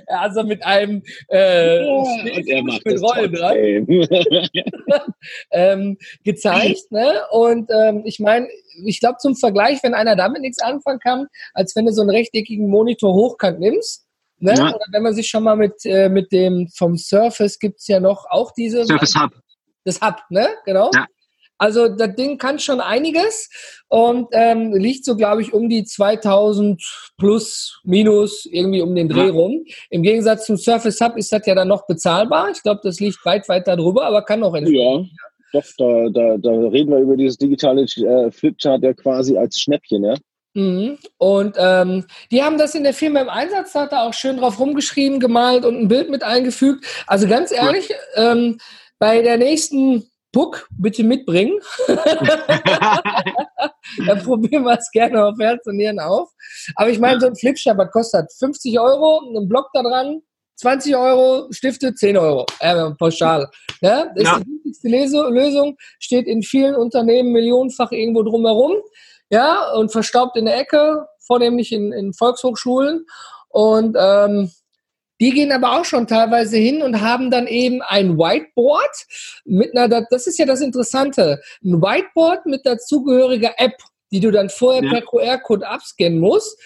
Also 0.08 0.44
mit 0.44 0.66
einem 0.66 1.04
äh, 1.30 1.84
ja, 1.84 2.62
mit 2.64 3.02
Rollen 3.02 3.34
dran 3.34 3.58
ähm, 5.52 5.98
gezeigt. 6.24 6.92
Ne? 6.92 7.22
Und 7.32 7.70
ähm, 7.72 8.04
ich 8.06 8.20
meine, 8.20 8.48
ich 8.86 9.02
glaube 9.02 9.18
zum 9.18 9.36
Vergleich, 9.36 9.84
wenn 9.84 9.94
einer 9.94 10.16
damit 10.16 10.42
nichts 10.42 10.62
anfangen 10.62 11.00
kann, 11.00 11.28
als 11.54 11.76
wenn 11.76 11.86
du 11.86 11.92
so 11.92 12.02
einen 12.02 12.10
rechteckigen 12.10 12.70
Monitor 12.70 13.14
hochkant 13.14 13.60
nimmst, 13.60 14.05
Ne? 14.46 14.54
Ja. 14.56 14.70
Oder 14.70 14.86
wenn 14.92 15.04
man 15.04 15.14
sich 15.14 15.28
schon 15.28 15.44
mal 15.44 15.56
mit, 15.56 15.74
äh, 15.86 16.08
mit 16.08 16.32
dem 16.32 16.70
vom 16.76 16.98
Surface 16.98 17.60
gibt 17.60 17.80
es 17.80 17.88
ja 17.88 18.00
noch 18.00 18.26
auch 18.30 18.52
diese. 18.54 18.86
Surface 18.86 19.16
Hub. 19.16 19.32
Das 19.84 20.00
Hub, 20.02 20.18
ne? 20.30 20.48
Genau. 20.66 20.92
Ja. 20.94 21.06
Also 21.58 21.88
das 21.88 22.16
Ding 22.16 22.38
kann 22.38 22.60
schon 22.60 22.82
einiges 22.82 23.50
und 23.88 24.28
ähm, 24.34 24.74
liegt 24.74 25.06
so, 25.06 25.16
glaube 25.16 25.42
ich, 25.42 25.54
um 25.54 25.70
die 25.70 25.86
2000 25.86 26.82
plus, 27.18 27.80
minus, 27.84 28.46
irgendwie 28.46 28.82
um 28.82 28.94
den 28.94 29.08
Dreh 29.08 29.28
ja. 29.28 29.32
rum. 29.32 29.64
Im 29.90 30.04
Gegensatz 30.04 30.46
zum 30.46 30.58
Surface 30.58 31.00
Hub 31.00 31.16
ist 31.18 31.32
das 31.32 31.46
ja 31.46 31.56
dann 31.56 31.70
noch 31.70 31.88
bezahlbar. 31.88 32.50
Ich 32.52 32.62
glaube, 32.62 32.82
das 32.84 33.00
liegt 33.00 33.26
weit, 33.26 33.48
weit 33.48 33.68
darüber, 33.68 34.06
aber 34.06 34.24
kann 34.24 34.42
noch 34.42 34.54
entstehen. 34.54 35.10
Ja, 35.54 35.62
doch, 35.62 35.66
da, 35.78 36.10
da, 36.10 36.38
da 36.38 36.52
reden 36.68 36.92
wir 36.92 37.00
über 37.00 37.16
dieses 37.16 37.38
digitale 37.38 37.84
äh, 37.84 38.32
Flipchart 38.32 38.84
ja 38.84 38.94
quasi 38.94 39.38
als 39.38 39.58
Schnäppchen, 39.58 40.04
ja. 40.04 40.16
Mhm. 40.56 40.98
Und 41.18 41.56
ähm, 41.60 42.06
die 42.32 42.42
haben 42.42 42.58
das 42.58 42.74
in 42.76 42.84
der 42.84 42.94
Firma 42.94 43.20
im 43.22 43.30
Einsatz, 43.30 43.74
da 43.74 43.82
hat 43.82 43.92
er 43.92 44.04
auch 44.04 44.14
schön 44.14 44.38
drauf 44.38 44.58
rumgeschrieben, 44.58 45.20
gemalt 45.20 45.66
und 45.66 45.78
ein 45.78 45.90
Bild 45.90 46.10
mit 46.10 46.24
eingefügt. 46.24 46.86
Also 47.08 47.28
ganz 47.28 47.52
ehrlich, 47.52 47.90
ja. 47.90 48.32
ähm, 48.32 48.58
bei 48.98 49.22
der 49.22 49.38
nächsten 49.38 50.10
Book 50.32 50.68
bitte 50.78 51.04
mitbringen. 51.04 51.60
Dann 54.08 54.24
probieren 54.24 54.64
wir 54.64 54.78
es 54.78 54.90
gerne 54.92 55.26
auf 55.26 55.36
Herz 55.40 55.66
und 55.66 55.76
Nieren 55.76 56.00
auf. 56.00 56.30
Aber 56.76 56.90
ich 56.90 57.00
meine, 57.00 57.20
so 57.20 57.28
ein 57.28 57.36
Flipchart 57.36 57.92
kostet 57.92 58.32
50 58.40 58.80
Euro, 58.80 59.22
ein 59.38 59.48
Block 59.48 59.70
da 59.74 59.84
dran, 59.84 60.22
20 60.58 60.96
Euro, 60.96 61.48
Stifte 61.52 61.94
10 61.94 62.18
Euro, 62.18 62.46
äh, 62.60 62.92
pauschal. 62.98 63.50
Ja, 63.82 64.08
das 64.16 64.24
ja. 64.24 64.38
ist 64.38 64.46
die 64.46 64.52
wichtigste 64.52 64.88
Lösung, 64.88 65.76
steht 66.00 66.28
in 66.28 66.44
vielen 66.44 66.76
Unternehmen 66.76 67.34
millionenfach 67.34 67.92
irgendwo 67.92 68.24
drumherum 68.24 68.76
ja, 69.30 69.72
und 69.74 69.92
verstaubt 69.92 70.38
in 70.38 70.46
der 70.46 70.58
Ecke, 70.58 71.08
vornehmlich 71.26 71.72
in, 71.72 71.92
in 71.92 72.14
Volkshochschulen. 72.14 73.06
Und 73.50 73.96
ähm, 74.00 74.52
die 75.22 75.32
gehen 75.32 75.52
aber 75.52 75.80
auch 75.80 75.86
schon 75.86 76.08
teilweise 76.08 76.58
hin 76.58 76.82
und 76.82 77.02
haben 77.02 77.32
dann 77.32 77.48
eben 77.48 77.82
ein 77.82 78.18
Whiteboard 78.18 79.06
mit 79.46 79.76
einer, 79.76 80.06
das 80.10 80.28
ist 80.28 80.38
ja 80.38 80.46
das 80.46 80.62
Interessante, 80.62 81.42
ein 81.64 81.82
Whiteboard 81.82 82.46
mit 82.46 82.66
dazugehöriger 82.66 83.54
App, 83.58 83.78
die 84.12 84.20
du 84.20 84.30
dann 84.32 84.50
vorher 84.50 84.84
ja. 84.84 84.92
per 84.92 85.02
QR-Code 85.02 85.68
abscannen 85.68 86.20
musst, 86.20 86.60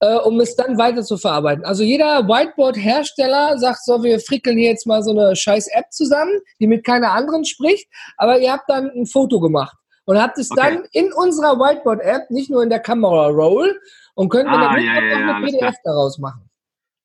äh, 0.00 0.14
um 0.14 0.38
es 0.40 0.54
dann 0.54 0.78
weiter 0.78 1.02
zu 1.02 1.18
verarbeiten. 1.18 1.64
Also 1.64 1.82
jeder 1.82 2.28
Whiteboard-Hersteller 2.28 3.58
sagt 3.58 3.84
so, 3.84 4.02
wir 4.02 4.20
frickeln 4.20 4.56
hier 4.56 4.70
jetzt 4.70 4.86
mal 4.86 5.02
so 5.02 5.10
eine 5.10 5.34
scheiß 5.34 5.66
App 5.68 5.86
zusammen, 5.90 6.40
die 6.60 6.68
mit 6.68 6.84
keiner 6.84 7.12
anderen 7.12 7.44
spricht, 7.44 7.88
aber 8.16 8.38
ihr 8.38 8.52
habt 8.52 8.70
dann 8.70 8.88
ein 8.90 9.06
Foto 9.06 9.40
gemacht 9.40 9.76
und 10.06 10.20
habt 10.20 10.38
es 10.38 10.50
okay. 10.50 10.60
dann 10.62 10.84
in 10.92 11.12
unserer 11.12 11.58
Whiteboard-App, 11.58 12.30
nicht 12.30 12.50
nur 12.50 12.62
in 12.62 12.70
der 12.70 12.80
Kamera-Roll, 12.80 13.78
und 14.14 14.28
könnt 14.30 14.48
ah, 14.48 14.52
dann 14.52 14.82
ja, 14.82 14.94
ja, 14.94 15.30
auch 15.30 15.34
eine 15.36 15.46
PDF 15.46 15.74
daraus 15.84 16.18
machen. 16.18 16.48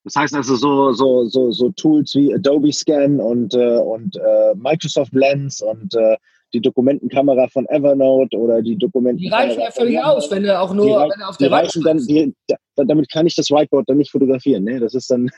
Das 0.04 0.16
heißt 0.16 0.34
also 0.34 0.56
so, 0.56 0.94
so, 0.94 1.26
so, 1.26 1.52
so 1.52 1.70
Tools 1.72 2.16
wie 2.16 2.34
Adobe 2.34 2.72
Scan 2.72 3.20
und, 3.20 3.54
äh, 3.54 3.78
und 3.78 4.16
äh, 4.16 4.56
Microsoft 4.56 5.14
Lens 5.14 5.62
und 5.62 5.94
äh, 5.94 6.16
die 6.54 6.62
Dokumentenkamera 6.62 7.48
von 7.48 7.68
Evernote 7.70 8.38
oder 8.38 8.62
die 8.62 8.78
Dokumenten. 8.78 9.20
Die 9.20 9.30
reichen 9.30 9.60
ja 9.60 9.72
völlig 9.72 10.04
aus, 10.04 10.30
wenn 10.32 10.44
du 10.44 10.60
auch 10.60 10.74
nur 10.74 10.86
die, 10.86 10.92
wenn 10.92 11.20
du 11.20 11.28
auf 11.28 11.38
der 11.38 11.52
reichen 11.52 11.84
dann, 11.84 11.98
die, 11.98 12.34
Damit 12.76 13.10
kann 13.12 13.28
ich 13.28 13.36
das 13.36 13.52
Whiteboard 13.52 13.88
dann 13.90 13.98
nicht 13.98 14.12
fotografieren. 14.12 14.64
Ne? 14.64 14.80
Das 14.80 14.94
ist 14.94 15.10
dann. 15.12 15.30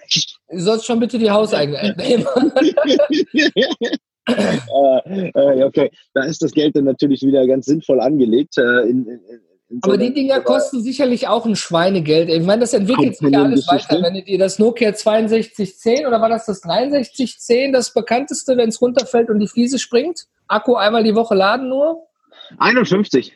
Du 0.49 0.59
sollst 0.59 0.85
schon 0.85 0.99
bitte 0.99 1.19
die 1.19 1.29
hauseigene 1.31 1.93
nehmen. 1.97 2.25
äh, 4.25 5.63
okay, 5.63 5.91
da 6.13 6.23
ist 6.23 6.41
das 6.41 6.51
Geld 6.51 6.75
dann 6.75 6.85
natürlich 6.85 7.21
wieder 7.21 7.45
ganz 7.47 7.65
sinnvoll 7.65 7.99
angelegt. 7.99 8.57
Äh, 8.57 8.81
in, 8.83 9.05
in, 9.05 9.19
aber 9.81 9.97
die 9.97 10.13
Dinger 10.13 10.39
kosten 10.41 10.81
sicherlich 10.81 11.27
auch 11.27 11.45
ein 11.45 11.55
Schweinegeld. 11.55 12.29
Ich 12.29 12.43
meine, 12.43 12.61
das 12.61 12.73
entwickelt 12.73 13.17
sich 13.17 13.29
ja 13.31 13.43
alles 13.43 13.67
weiter. 13.67 14.01
Wenn 14.03 14.13
du 14.13 14.21
dir 14.21 14.37
das 14.37 14.59
Nokia 14.59 14.93
6210 14.93 16.05
oder 16.05 16.21
war 16.21 16.29
das 16.29 16.45
das 16.45 16.59
6310, 16.59 17.73
das 17.73 17.91
bekannteste, 17.91 18.55
wenn 18.55 18.69
es 18.69 18.81
runterfällt 18.81 19.29
und 19.29 19.39
die 19.39 19.47
Fliese 19.47 19.79
springt? 19.79 20.27
Akku 20.47 20.75
einmal 20.75 21.03
die 21.03 21.15
Woche 21.15 21.33
laden 21.33 21.69
nur? 21.69 22.05
51. 22.59 23.33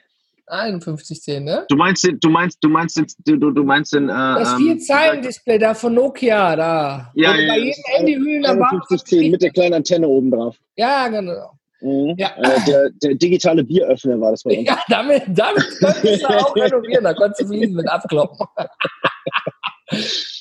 5110, 0.50 1.44
ne? 1.44 1.66
Du 1.70 1.76
meinst 1.76 2.04
den, 2.06 2.20
du 2.20 2.30
meinst, 2.30 2.58
du 2.62 2.70
meinst 2.70 2.98
den, 2.98 3.40
du, 3.40 3.52
du 3.52 3.64
meinst 3.64 3.94
den, 3.94 4.10
äh, 4.10 4.14
Das 4.14 4.54
ähm, 4.54 4.58
vier 4.58 4.80
Zeilen 4.80 5.22
Display 5.22 5.60
da 5.60 5.74
von 5.74 5.94
Nokia 5.94 6.56
da. 6.56 7.12
Ja, 7.16 7.36
ja, 7.36 7.48
bei 7.48 7.60
jedem 7.60 7.84
Handyhühlen 7.86 8.46
5110 8.46 9.32
mit 9.32 9.42
der 9.42 9.52
kleinen 9.52 9.74
Antenne 9.76 10.08
oben 10.08 10.32
drauf. 10.32 10.56
Ja, 10.76 11.08
genau. 11.10 11.52
Mhm. 11.82 12.16
Ja. 12.18 12.30
Äh, 12.38 12.66
der, 12.66 12.90
der, 13.04 13.16
digitale 13.16 13.64
Bieröffner 13.64 14.20
war 14.20 14.32
das 14.32 14.44
bei 14.44 14.58
uns. 14.58 14.68
Ja, 14.68 14.80
damit, 14.88 15.24
damit 15.28 15.66
konntest 15.80 16.24
du 16.24 16.28
auch 16.28 16.56
renovieren, 16.56 17.04
da 17.04 17.14
konntest 17.14 17.42
du 17.42 17.48
Fliesen 17.48 17.76
mit 17.76 17.88
abkloppen. 17.88 18.48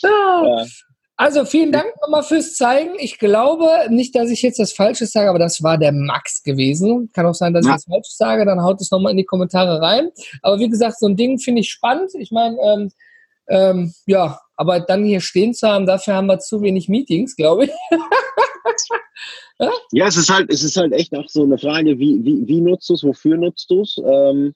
ja. 0.02 0.64
Also 1.18 1.46
vielen 1.46 1.72
Dank 1.72 1.94
nochmal 2.02 2.22
fürs 2.22 2.54
Zeigen. 2.54 2.90
Ich 2.98 3.18
glaube 3.18 3.68
nicht, 3.88 4.14
dass 4.14 4.30
ich 4.30 4.42
jetzt 4.42 4.58
das 4.58 4.74
Falsche 4.74 5.06
sage, 5.06 5.30
aber 5.30 5.38
das 5.38 5.62
war 5.62 5.78
der 5.78 5.92
Max 5.92 6.42
gewesen. 6.42 7.10
Kann 7.14 7.24
auch 7.24 7.34
sein, 7.34 7.54
dass 7.54 7.64
ja. 7.64 7.70
ich 7.70 7.76
das 7.76 7.84
Falsche 7.84 8.12
sage, 8.12 8.44
dann 8.44 8.62
haut 8.62 8.80
es 8.82 8.90
nochmal 8.90 9.12
in 9.12 9.18
die 9.18 9.24
Kommentare 9.24 9.80
rein. 9.80 10.10
Aber 10.42 10.58
wie 10.58 10.68
gesagt, 10.68 10.98
so 10.98 11.06
ein 11.06 11.16
Ding 11.16 11.38
finde 11.38 11.62
ich 11.62 11.70
spannend. 11.70 12.10
Ich 12.18 12.32
meine, 12.32 12.58
ähm, 12.60 12.90
ähm, 13.48 13.94
ja, 14.06 14.40
aber 14.56 14.80
dann 14.80 15.04
hier 15.04 15.20
stehen 15.20 15.54
zu 15.54 15.66
haben, 15.66 15.86
dafür 15.86 16.14
haben 16.14 16.26
wir 16.26 16.38
zu 16.38 16.60
wenig 16.60 16.88
Meetings, 16.88 17.34
glaube 17.34 17.64
ich. 17.64 17.70
ja? 19.58 19.70
ja, 19.92 20.06
es 20.06 20.16
ist 20.16 20.30
halt, 20.30 20.52
es 20.52 20.64
ist 20.64 20.76
halt 20.76 20.92
echt 20.92 21.14
auch 21.14 21.28
so 21.28 21.44
eine 21.44 21.56
Frage, 21.56 21.98
wie, 21.98 22.22
wie, 22.24 22.46
wie 22.46 22.60
nutzt 22.60 22.90
du 22.90 22.94
es, 22.94 23.04
wofür 23.04 23.38
nutzt 23.38 23.70
du 23.70 23.82
es? 23.82 23.96
Ähm, 24.04 24.52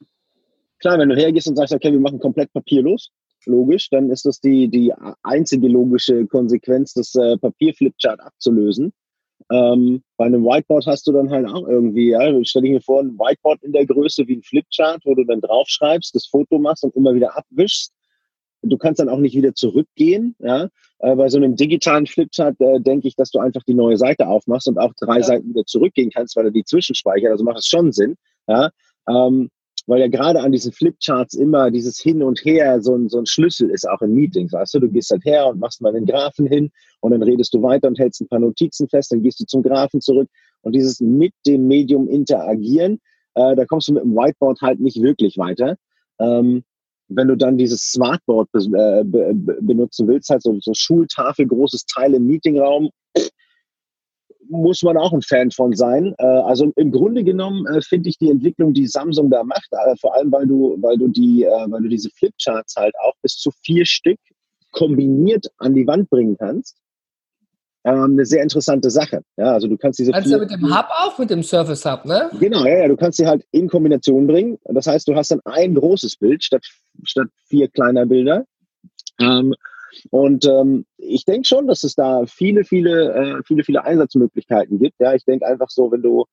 klar, 0.78 0.98
wenn 0.98 1.08
du 1.08 1.16
hergehst 1.16 1.48
und 1.48 1.56
sagst, 1.56 1.72
okay, 1.72 1.92
wir 1.92 2.00
machen 2.00 2.18
komplett 2.18 2.52
papierlos, 2.52 3.10
logisch, 3.50 3.90
dann 3.90 4.10
ist 4.10 4.26
das 4.26 4.40
die, 4.40 4.68
die 4.68 4.92
einzige 5.22 5.68
logische 5.68 6.26
Konsequenz, 6.26 6.94
das 6.94 7.14
äh, 7.14 7.36
Papierflipchart 7.36 8.20
abzulösen. 8.20 8.92
Ähm, 9.50 10.02
bei 10.16 10.26
einem 10.26 10.44
Whiteboard 10.44 10.86
hast 10.86 11.06
du 11.06 11.12
dann 11.12 11.30
halt 11.30 11.46
auch 11.46 11.66
irgendwie, 11.66 12.10
ja, 12.10 12.32
stell 12.44 12.62
dir 12.62 12.80
vor, 12.80 13.00
ein 13.00 13.18
Whiteboard 13.18 13.62
in 13.62 13.72
der 13.72 13.86
Größe 13.86 14.26
wie 14.28 14.36
ein 14.36 14.42
Flipchart, 14.42 15.02
wo 15.04 15.14
du 15.14 15.24
dann 15.24 15.40
draufschreibst, 15.40 16.14
das 16.14 16.26
Foto 16.26 16.58
machst 16.58 16.84
und 16.84 16.94
immer 16.94 17.14
wieder 17.14 17.36
abwischst. 17.36 17.92
Du 18.62 18.76
kannst 18.76 19.00
dann 19.00 19.08
auch 19.08 19.18
nicht 19.18 19.34
wieder 19.34 19.54
zurückgehen. 19.54 20.36
Ja? 20.38 20.68
Äh, 20.98 21.16
bei 21.16 21.28
so 21.28 21.38
einem 21.38 21.56
digitalen 21.56 22.06
Flipchart 22.06 22.60
äh, 22.60 22.80
denke 22.80 23.08
ich, 23.08 23.16
dass 23.16 23.30
du 23.30 23.38
einfach 23.38 23.62
die 23.62 23.74
neue 23.74 23.96
Seite 23.96 24.28
aufmachst 24.28 24.68
und 24.68 24.78
auch 24.78 24.92
drei 25.00 25.18
ja. 25.18 25.22
Seiten 25.22 25.48
wieder 25.48 25.64
zurückgehen 25.64 26.10
kannst, 26.10 26.36
weil 26.36 26.44
er 26.44 26.50
die 26.50 26.64
zwischenspeichert. 26.64 27.30
Also 27.30 27.42
macht 27.42 27.58
es 27.58 27.66
schon 27.66 27.90
Sinn. 27.90 28.16
Ja? 28.46 28.70
Ähm, 29.08 29.50
weil 29.86 30.00
ja 30.00 30.08
gerade 30.08 30.40
an 30.40 30.52
diesen 30.52 30.72
Flipcharts 30.72 31.34
immer 31.34 31.70
dieses 31.70 31.98
Hin 31.98 32.22
und 32.22 32.44
Her 32.44 32.80
so 32.82 32.94
ein, 32.94 33.08
so 33.08 33.18
ein 33.18 33.26
Schlüssel 33.26 33.70
ist, 33.70 33.88
auch 33.88 34.02
in 34.02 34.14
Meetings. 34.14 34.52
Weißt 34.52 34.74
du, 34.74 34.80
du 34.80 34.88
gehst 34.88 35.10
halt 35.10 35.24
her 35.24 35.46
und 35.46 35.58
machst 35.58 35.80
mal 35.80 35.92
den 35.92 36.06
Graphen 36.06 36.46
hin 36.46 36.70
und 37.00 37.12
dann 37.12 37.22
redest 37.22 37.54
du 37.54 37.62
weiter 37.62 37.88
und 37.88 37.98
hältst 37.98 38.20
ein 38.20 38.28
paar 38.28 38.40
Notizen 38.40 38.88
fest, 38.88 39.12
dann 39.12 39.22
gehst 39.22 39.40
du 39.40 39.44
zum 39.46 39.62
Graphen 39.62 40.00
zurück 40.00 40.28
und 40.62 40.74
dieses 40.74 41.00
mit 41.00 41.32
dem 41.46 41.66
Medium 41.66 42.08
interagieren, 42.08 43.00
äh, 43.34 43.56
da 43.56 43.64
kommst 43.64 43.88
du 43.88 43.94
mit 43.94 44.02
dem 44.02 44.14
Whiteboard 44.14 44.60
halt 44.60 44.80
nicht 44.80 45.00
wirklich 45.02 45.38
weiter. 45.38 45.76
Ähm, 46.18 46.64
wenn 47.08 47.28
du 47.28 47.36
dann 47.36 47.58
dieses 47.58 47.90
Smartboard 47.90 48.50
be 48.52 48.60
äh, 48.60 49.04
be 49.04 49.58
benutzen 49.60 50.06
willst, 50.06 50.30
halt 50.30 50.42
so, 50.42 50.56
so 50.60 50.72
Schultafel, 50.74 51.46
großes 51.46 51.86
Teil 51.86 52.14
im 52.14 52.26
Meetingraum, 52.26 52.90
muss 54.48 54.82
man 54.82 54.96
auch 54.96 55.12
ein 55.12 55.22
Fan 55.22 55.50
von 55.50 55.74
sein. 55.74 56.14
Äh, 56.18 56.24
also 56.24 56.72
im 56.76 56.90
Grunde 56.90 57.24
genommen 57.24 57.66
äh, 57.66 57.80
finde 57.82 58.08
ich 58.08 58.18
die 58.18 58.30
Entwicklung, 58.30 58.72
die 58.72 58.86
Samsung 58.86 59.30
da 59.30 59.44
macht, 59.44 59.68
äh, 59.72 59.96
vor 60.00 60.14
allem 60.14 60.32
weil 60.32 60.46
du, 60.46 60.76
weil 60.80 60.96
du 60.96 61.08
die, 61.08 61.42
weil 61.42 61.82
du 61.82 61.88
diese 61.88 62.10
Flipcharts 62.10 62.74
halt 62.76 62.94
auch 63.04 63.14
bis 63.22 63.36
zu 63.36 63.50
vier 63.62 63.86
Stück 63.86 64.18
kombiniert 64.72 65.46
an 65.58 65.74
die 65.74 65.86
Wand 65.86 66.10
bringen 66.10 66.36
kannst. 66.38 66.76
Ähm, 67.82 68.12
eine 68.12 68.26
sehr 68.26 68.42
interessante 68.42 68.90
Sache. 68.90 69.22
Ja, 69.38 69.52
also 69.52 69.66
du 69.66 69.78
kannst 69.78 69.98
diese. 69.98 70.12
Kannst 70.12 70.30
du 70.30 70.38
mit 70.38 70.50
dem 70.50 70.64
Hub 70.64 70.86
auch, 70.90 71.18
mit 71.18 71.30
dem 71.30 71.42
Surface 71.42 71.86
Hub, 71.86 72.04
ne? 72.04 72.30
Genau, 72.38 72.66
ja, 72.66 72.80
ja. 72.80 72.88
Du 72.88 72.96
kannst 72.96 73.16
sie 73.16 73.26
halt 73.26 73.42
in 73.52 73.68
Kombination 73.68 74.26
bringen. 74.26 74.58
Das 74.64 74.86
heißt, 74.86 75.08
du 75.08 75.16
hast 75.16 75.30
dann 75.30 75.40
ein 75.46 75.74
großes 75.74 76.16
Bild 76.16 76.44
statt, 76.44 76.62
statt 77.04 77.28
vier 77.46 77.68
kleiner 77.68 78.04
Bilder. 78.04 78.44
Ähm, 79.18 79.54
und 80.10 80.46
ähm, 80.46 80.86
ich 80.96 81.24
denke 81.24 81.46
schon, 81.46 81.66
dass 81.66 81.84
es 81.84 81.94
da 81.94 82.24
viele, 82.26 82.64
viele, 82.64 83.12
äh, 83.12 83.42
viele, 83.44 83.64
viele 83.64 83.84
Einsatzmöglichkeiten 83.84 84.78
gibt. 84.78 84.96
Ja, 85.00 85.14
ich 85.14 85.24
denke 85.24 85.46
einfach 85.46 85.70
so, 85.70 85.90
wenn 85.90 86.02
du, 86.02 86.24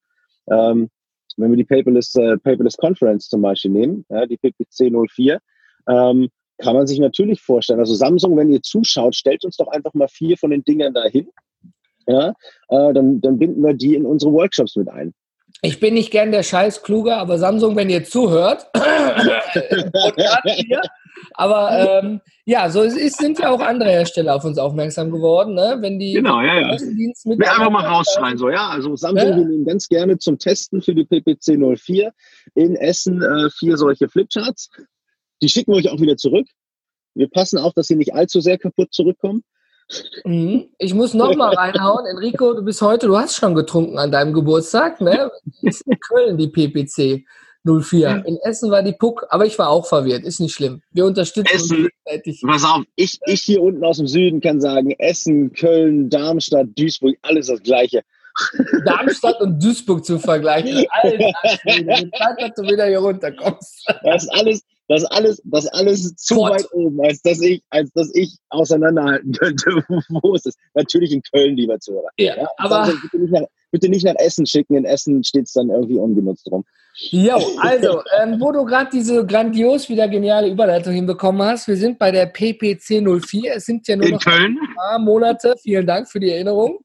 ähm, 0.49 0.89
wenn 1.37 1.51
wir 1.51 1.57
die 1.57 1.65
Paperless, 1.65 2.15
äh, 2.15 2.37
Paperless 2.37 2.77
Conference 2.77 3.27
zum 3.27 3.41
Beispiel 3.41 3.71
nehmen, 3.71 4.05
ja, 4.09 4.25
die 4.25 4.37
PPC 4.37 4.91
04, 4.91 5.39
ähm, 5.87 6.29
kann 6.59 6.75
man 6.75 6.87
sich 6.87 6.99
natürlich 6.99 7.41
vorstellen. 7.41 7.79
Also 7.79 7.93
Samsung, 7.93 8.35
wenn 8.37 8.49
ihr 8.49 8.61
zuschaut, 8.61 9.15
stellt 9.15 9.45
uns 9.45 9.57
doch 9.57 9.67
einfach 9.67 9.93
mal 9.93 10.07
vier 10.07 10.37
von 10.37 10.49
den 10.49 10.63
Dingern 10.63 10.93
dahin. 10.93 11.29
Ja, 12.07 12.29
äh, 12.69 12.93
dann, 12.93 13.21
dann 13.21 13.37
binden 13.37 13.61
wir 13.63 13.73
die 13.73 13.95
in 13.95 14.05
unsere 14.05 14.31
Workshops 14.31 14.75
mit 14.75 14.89
ein. 14.89 15.13
Ich 15.61 15.79
bin 15.79 15.95
nicht 15.95 16.11
gern 16.11 16.31
der 16.31 16.43
Scheiß 16.43 16.83
Kluger, 16.83 17.17
aber 17.17 17.39
Samsung, 17.39 17.75
wenn 17.75 17.89
ihr 17.89 18.03
zuhört, 18.03 18.67
hier, 20.45 20.81
aber 21.33 22.01
ähm, 22.03 22.21
ja, 22.45 22.69
so 22.69 22.81
ist, 22.83 23.17
sind 23.17 23.39
ja 23.39 23.49
auch 23.49 23.59
andere 23.59 23.89
Hersteller 23.89 24.35
auf 24.35 24.45
uns 24.45 24.57
aufmerksam 24.57 25.11
geworden, 25.11 25.55
ne? 25.55 25.77
Wenn 25.81 25.99
die 25.99 26.13
genau, 26.13 26.41
ja, 26.41 26.59
ja. 26.59 26.77
mit 27.25 27.47
einfach 27.47 27.69
mal 27.71 27.85
rausschreien, 27.85 28.37
so 28.37 28.49
ja. 28.49 28.69
Also 28.69 28.95
Samsung, 28.95 29.29
ja? 29.29 29.35
wir 29.35 29.45
nehmen 29.45 29.65
ganz 29.65 29.87
gerne 29.87 30.19
zum 30.19 30.37
Testen 30.37 30.81
für 30.81 30.93
die 30.93 31.05
PPC 31.05 31.57
04 31.57 32.13
in 32.55 32.75
Essen 32.75 33.21
äh, 33.21 33.49
vier 33.49 33.77
solche 33.77 34.09
Flipcharts. 34.09 34.69
Die 35.41 35.49
schicken 35.49 35.71
wir 35.71 35.77
euch 35.77 35.89
auch 35.89 35.99
wieder 35.99 36.17
zurück. 36.17 36.47
Wir 37.15 37.29
passen 37.29 37.57
auf, 37.57 37.73
dass 37.73 37.87
sie 37.87 37.95
nicht 37.95 38.13
allzu 38.13 38.41
sehr 38.41 38.57
kaputt 38.57 38.93
zurückkommen. 38.93 39.43
Mhm. 40.25 40.69
Ich 40.77 40.93
muss 40.93 41.13
noch 41.13 41.35
mal 41.35 41.53
reinhauen. 41.53 42.05
Enrico, 42.05 42.53
du 42.53 42.61
bist 42.61 42.81
heute, 42.81 43.07
du 43.07 43.17
hast 43.17 43.35
schon 43.35 43.55
getrunken 43.55 43.97
an 43.97 44.11
deinem 44.11 44.33
Geburtstag, 44.33 44.99
ne? 45.01 45.31
Ist 45.61 45.81
in 45.87 45.99
Köln 45.99 46.37
die 46.37 46.47
PPC 46.47 47.25
04. 47.65 48.23
In 48.25 48.37
Essen 48.43 48.71
war 48.71 48.83
die 48.83 48.93
Puck, 48.93 49.25
aber 49.29 49.45
ich 49.45 49.57
war 49.59 49.69
auch 49.69 49.85
verwirrt. 49.85 50.23
Ist 50.23 50.39
nicht 50.39 50.53
schlimm. 50.53 50.81
Wir 50.91 51.05
unterstützen 51.05 51.53
Essen, 51.53 51.87
uns 52.05 52.41
Pass 52.41 52.63
auf, 52.63 52.83
ich, 52.95 53.19
ich 53.25 53.41
hier 53.41 53.61
unten 53.61 53.83
aus 53.83 53.97
dem 53.97 54.07
Süden 54.07 54.41
kann 54.41 54.61
sagen, 54.61 54.91
Essen, 54.99 55.53
Köln, 55.53 56.09
Darmstadt, 56.09 56.67
Duisburg, 56.75 57.17
alles 57.21 57.47
das 57.47 57.61
Gleiche. 57.61 58.03
Darmstadt 58.85 59.41
und 59.41 59.61
Duisburg 59.61 60.05
zu 60.05 60.19
vergleichen. 60.19 60.85
Alter, 60.91 61.33
Zeit, 61.43 62.39
dass 62.39 62.53
du 62.55 62.63
wieder 62.63 62.85
hier 62.85 62.99
runterkommst. 62.99 63.85
Das 64.03 64.23
ist 64.23 64.29
alles, 64.29 64.61
das 64.87 65.03
alles, 65.05 65.41
das 65.43 65.67
alles 65.67 66.15
zu 66.15 66.35
Gott. 66.35 66.51
weit 66.51 66.73
oben, 66.73 67.01
als 67.03 67.21
dass 67.21 67.41
ich, 67.41 67.61
als 67.69 67.91
dass 67.91 68.13
ich 68.13 68.37
auseinanderhalten 68.49 69.31
könnte, 69.39 69.83
wo 70.09 70.35
es 70.35 70.45
ist. 70.45 70.57
Natürlich 70.73 71.11
in 71.11 71.21
Köln, 71.21 71.55
lieber 71.55 71.79
Zuhörer. 71.79 72.09
Ja, 72.17 72.37
ja 72.37 72.47
aber 72.57 72.83
also 72.83 72.97
bitte 73.71 73.89
nicht, 73.89 74.05
nach, 74.05 74.15
Essen 74.17 74.45
schicken. 74.45 74.75
In 74.75 74.85
Essen 74.85 75.23
steht 75.23 75.45
es 75.45 75.53
dann 75.53 75.69
irgendwie 75.69 75.97
ungenutzt 75.97 76.49
rum. 76.51 76.63
Jo, 76.99 77.37
also, 77.59 78.01
ähm, 78.19 78.39
wo 78.39 78.51
du 78.51 78.65
gerade 78.65 78.89
diese 78.91 79.23
grandios 79.23 79.87
wieder 79.87 80.07
geniale 80.07 80.49
Überleitung 80.49 80.93
hinbekommen 80.93 81.47
hast, 81.47 81.67
wir 81.67 81.77
sind 81.77 81.99
bei 81.99 82.09
der 82.09 82.25
PPC 82.25 83.03
04. 83.03 83.53
Es 83.55 83.65
sind 83.65 83.87
ja 83.87 83.95
nur 83.95 84.07
In 84.07 84.13
noch 84.13 84.23
Köln? 84.23 84.57
ein 84.59 84.75
paar 84.75 84.97
Monate. 84.97 85.53
Vielen 85.61 85.85
Dank 85.85 86.09
für 86.09 86.19
die 86.19 86.31
Erinnerung. 86.31 86.79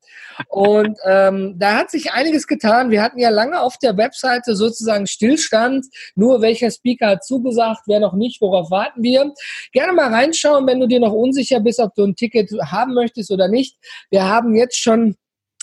Und 0.49 0.99
ähm, 1.07 1.55
da 1.59 1.79
hat 1.79 1.91
sich 1.91 2.13
einiges 2.13 2.47
getan. 2.47 2.91
Wir 2.91 3.03
hatten 3.03 3.19
ja 3.19 3.31
lange 3.31 3.59
auf 3.59 3.79
der 3.79 3.97
Webseite 3.97 4.55
sozusagen 4.55 5.07
Stillstand. 5.07 5.87
Nur 6.15 6.43
welcher 6.43 6.71
Speaker 6.71 7.09
hat 7.09 7.25
zugesagt, 7.25 7.81
wer 7.87 8.01
noch 8.01 8.13
nicht, 8.13 8.43
worauf 8.43 8.71
warten 8.71 9.03
wir. 9.03 9.33
Gerne 9.73 9.95
mal 9.95 10.13
reinschauen, 10.13 10.67
wenn 10.67 10.81
du 10.81 10.87
dir 10.87 11.01
noch 11.01 11.13
unsicher 11.13 11.61
bist, 11.61 11.81
ob 11.81 11.95
du 11.95 12.05
ein 12.05 12.17
Ticket 12.17 12.51
haben 12.67 12.93
möchtest 12.93 13.31
oder 13.31 13.49
nicht. 13.49 13.79
Wir 14.11 14.29
haben 14.29 14.55
jetzt 14.55 14.79
schon 14.79 15.17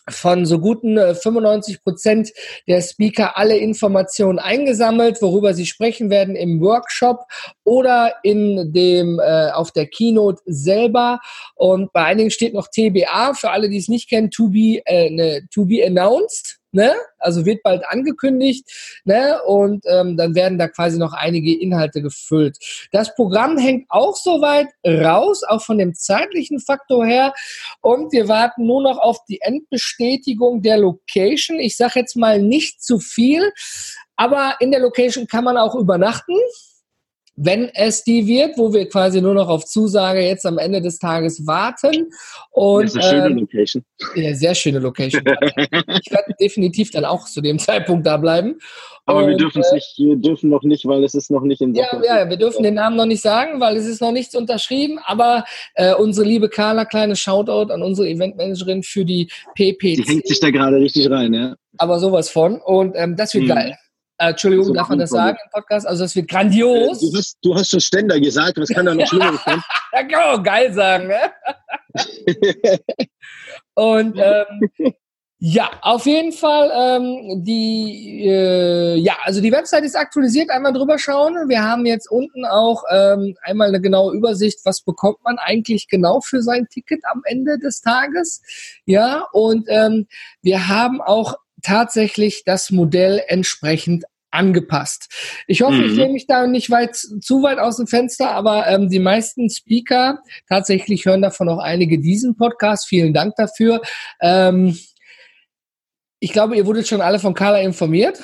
von 0.10 0.46
so 0.46 0.60
guten 0.60 0.98
95 0.98 1.76
äh, 1.76 1.80
Prozent 1.80 2.32
der 2.68 2.82
Speaker 2.82 3.38
alle 3.38 3.58
Informationen 3.58 4.40
eingesammelt, 4.40 5.22
worüber 5.22 5.54
sie 5.54 5.66
sprechen 5.66 6.10
werden 6.10 6.36
im 6.36 6.62
Workshop 6.62 7.22
oder 7.64 8.14
in 8.24 8.74
dem 8.74 9.20
äh, 9.20 9.52
auf 9.52 9.72
der 9.72 9.88
Keynote 9.88 10.42
selber. 10.46 11.20
Und 11.56 11.92
bei 11.94 12.04
einigen 12.04 12.32
steht 12.32 12.54
noch 12.54 12.68
TBA 12.68 13.34
für 13.34 13.52
alle, 13.52 13.70
die 13.70 13.78
es 13.78 13.88
nicht 13.88 14.10
kennen, 14.10 14.32
to 14.32 14.50
be, 14.50 14.82
äh, 14.86 15.10
ne, 15.10 15.48
to 15.52 15.66
be 15.66 15.86
announced 15.86 16.59
ne? 16.72 16.94
Also 17.18 17.46
wird 17.46 17.64
bald 17.64 17.84
angekündigt, 17.88 18.66
ne? 19.04 19.42
Und 19.44 19.86
ähm, 19.88 20.18
dann 20.18 20.36
werden 20.36 20.58
da 20.58 20.68
quasi 20.68 20.98
noch 20.98 21.14
einige 21.14 21.60
Inhalte 21.60 22.02
gefüllt. 22.02 22.58
Das 22.92 23.16
Programm 23.16 23.58
hängt 23.58 23.86
auch 23.90 24.16
soweit 24.16 24.68
raus, 24.86 25.44
auch 25.44 25.62
von 25.62 25.78
dem 25.78 25.94
zeitlichen 25.94 26.60
Faktor 26.60 27.06
her. 27.06 27.34
Und 27.82 28.12
wir 28.12 28.28
warten 28.28 28.66
nur 28.66 28.82
noch 28.82 28.98
auf 28.98 29.24
die 29.26 29.42
Endbestätigung 29.42 30.62
der 30.62 30.78
Location. 30.78 31.60
Ich 31.60 31.78
sage 31.78 32.00
jetzt 32.00 32.16
mal 32.16 32.42
nicht 32.42 32.84
zu 32.84 33.00
viel, 33.00 33.52
aber 34.16 34.56
in 34.60 34.72
der 34.72 34.82
Location 34.82 35.28
kann 35.28 35.44
man 35.44 35.58
auch 35.58 35.76
übernachten 35.76 36.36
wenn 37.42 37.70
es 37.74 38.04
die 38.04 38.28
wird, 38.28 38.58
wo 38.58 38.74
wir 38.74 38.88
quasi 38.90 39.22
nur 39.22 39.34
noch 39.34 39.48
auf 39.48 39.64
Zusage 39.64 40.20
jetzt 40.20 40.46
am 40.46 40.58
Ende 40.58 40.82
des 40.82 41.00
Tages 41.00 41.48
warten. 41.48 42.10
Und, 42.52 42.84
das 42.84 42.96
ist 42.96 43.02
eine 43.02 43.10
schöne 43.10 43.28
ähm, 43.28 43.38
Location. 43.40 43.86
Ja, 44.16 44.36
sehr 44.36 44.56
schöne 44.56 44.80
Location. 44.80 45.24
ich 45.26 46.12
werde 46.12 46.34
definitiv 46.40 46.92
dann 46.92 47.06
auch 47.06 47.26
zu 47.26 47.40
dem 47.40 47.58
Zeitpunkt 47.60 48.06
da 48.06 48.18
bleiben. 48.18 48.60
Aber 49.06 49.24
und, 49.24 49.30
wir 49.30 49.38
dürfen 49.38 49.62
es 49.62 49.72
äh, 49.72 49.76
nicht, 49.76 49.94
wir 49.98 50.18
dürfen 50.18 50.50
noch 50.50 50.64
nicht, 50.64 50.86
weil 50.86 51.02
es 51.06 51.14
ist 51.14 51.32
noch 51.32 51.42
nicht 51.42 51.62
in 51.62 51.74
Sachen. 51.74 52.04
Ja, 52.04 52.20
ja, 52.20 52.30
wir 52.30 52.36
dürfen 52.36 52.62
den 52.62 52.74
Namen 52.74 52.98
noch 52.98 53.06
nicht 53.06 53.22
sagen, 53.22 53.62
weil 53.62 53.78
es 53.78 53.86
ist 53.86 54.02
noch 54.02 54.12
nichts 54.12 54.36
unterschrieben. 54.36 55.00
Aber 55.06 55.46
äh, 55.76 55.94
unsere 55.94 56.28
liebe 56.28 56.50
Carla, 56.50 56.84
kleine 56.84 57.16
Shoutout 57.16 57.72
an 57.72 57.82
unsere 57.82 58.10
Eventmanagerin 58.10 58.84
für 58.84 59.06
die 59.06 59.32
PPC. 59.56 59.96
Die 59.96 60.04
hängt 60.06 60.28
sich 60.28 60.42
da 60.42 60.50
gerade 60.50 60.76
richtig 60.76 61.10
rein, 61.10 61.34
ja. 61.34 61.56
Aber 61.78 62.00
sowas 62.00 62.30
von. 62.30 62.60
Und 62.60 62.96
ähm, 62.98 63.16
das 63.16 63.34
wird 63.34 63.46
mhm. 63.46 63.50
geil. 63.50 63.78
Äh, 64.20 64.32
Entschuldigung, 64.32 64.66
so 64.66 64.74
darf 64.74 64.90
man 64.90 65.00
das 65.00 65.12
sagen 65.12 65.38
im 65.42 65.52
Podcast? 65.52 65.88
Also 65.88 66.04
das 66.04 66.14
wird 66.14 66.28
grandios. 66.28 67.00
Du 67.00 67.18
hast, 67.18 67.38
du 67.42 67.56
hast 67.56 67.72
schon 67.72 67.80
Ständer 67.80 68.20
gesagt, 68.20 68.58
was 68.58 68.68
kann 68.68 68.86
da 68.86 68.94
noch 68.94 69.08
schlimmer 69.08 69.38
kommen? 69.38 69.64
da 69.94 70.04
kann 70.04 70.12
man 70.12 70.40
auch 70.40 70.44
geil 70.44 70.74
sagen, 70.74 71.08
ne? 71.08 71.20
Und 73.76 74.18
ähm, 74.18 74.94
ja, 75.38 75.72
auf 75.84 76.06
jeden 76.06 76.34
Fall 76.34 76.70
ähm, 76.76 77.46
die 77.46 78.26
äh, 78.28 78.96
ja, 78.96 79.16
also 79.24 79.40
die 79.40 79.54
Website 79.54 79.86
ist 79.86 79.96
aktualisiert, 79.96 80.50
einmal 80.50 80.74
drüber 80.74 81.00
schauen. 81.00 81.48
Wir 81.48 81.64
haben 81.64 81.86
jetzt 81.86 82.12
unten 82.12 82.44
auch 82.44 82.84
ähm, 82.92 83.38
einmal 83.44 83.70
eine 83.70 83.80
genaue 83.80 84.14
Übersicht, 84.14 84.60
was 84.66 84.82
bekommt 84.82 85.24
man 85.24 85.38
eigentlich 85.38 85.88
genau 85.88 86.20
für 86.20 86.42
sein 86.42 86.68
Ticket 86.70 87.00
am 87.10 87.22
Ende 87.24 87.58
des 87.58 87.80
Tages. 87.80 88.42
Ja, 88.86 89.28
und 89.32 89.66
ähm, 89.70 90.08
wir 90.42 90.68
haben 90.68 91.00
auch 91.00 91.36
tatsächlich 91.62 92.44
das 92.46 92.72
Modell 92.72 93.22
entsprechend 93.28 94.06
angepasst. 94.32 95.10
Ich 95.48 95.62
hoffe, 95.62 95.78
mhm. 95.78 95.86
ich 95.86 95.98
nehme 95.98 96.14
mich 96.14 96.28
da 96.28 96.46
nicht 96.46 96.70
weit 96.70 96.96
zu 96.96 97.42
weit 97.44 97.58
aus 97.60 97.78
dem 97.78 97.88
Fenster, 97.88 98.32
aber 98.32 98.68
ähm, 98.68 98.90
die 98.90 99.00
meisten 99.00 99.50
Speaker 99.50 100.20
tatsächlich 100.48 101.06
hören 101.06 101.22
davon 101.22 101.50
auch 101.50 101.60
einige 101.60 102.00
diesen 102.00 102.36
Podcast. 102.36 102.88
Vielen 102.88 103.14
Dank 103.14 103.36
dafür. 103.38 103.82
Ähm, 104.22 104.78
ich 106.22 106.34
glaube, 106.34 106.58
ihr 106.58 106.66
wurdet 106.66 106.88
schon 106.88 107.00
alle 107.00 107.18
von 107.18 107.34
Carla 107.34 107.60
informiert, 107.60 108.22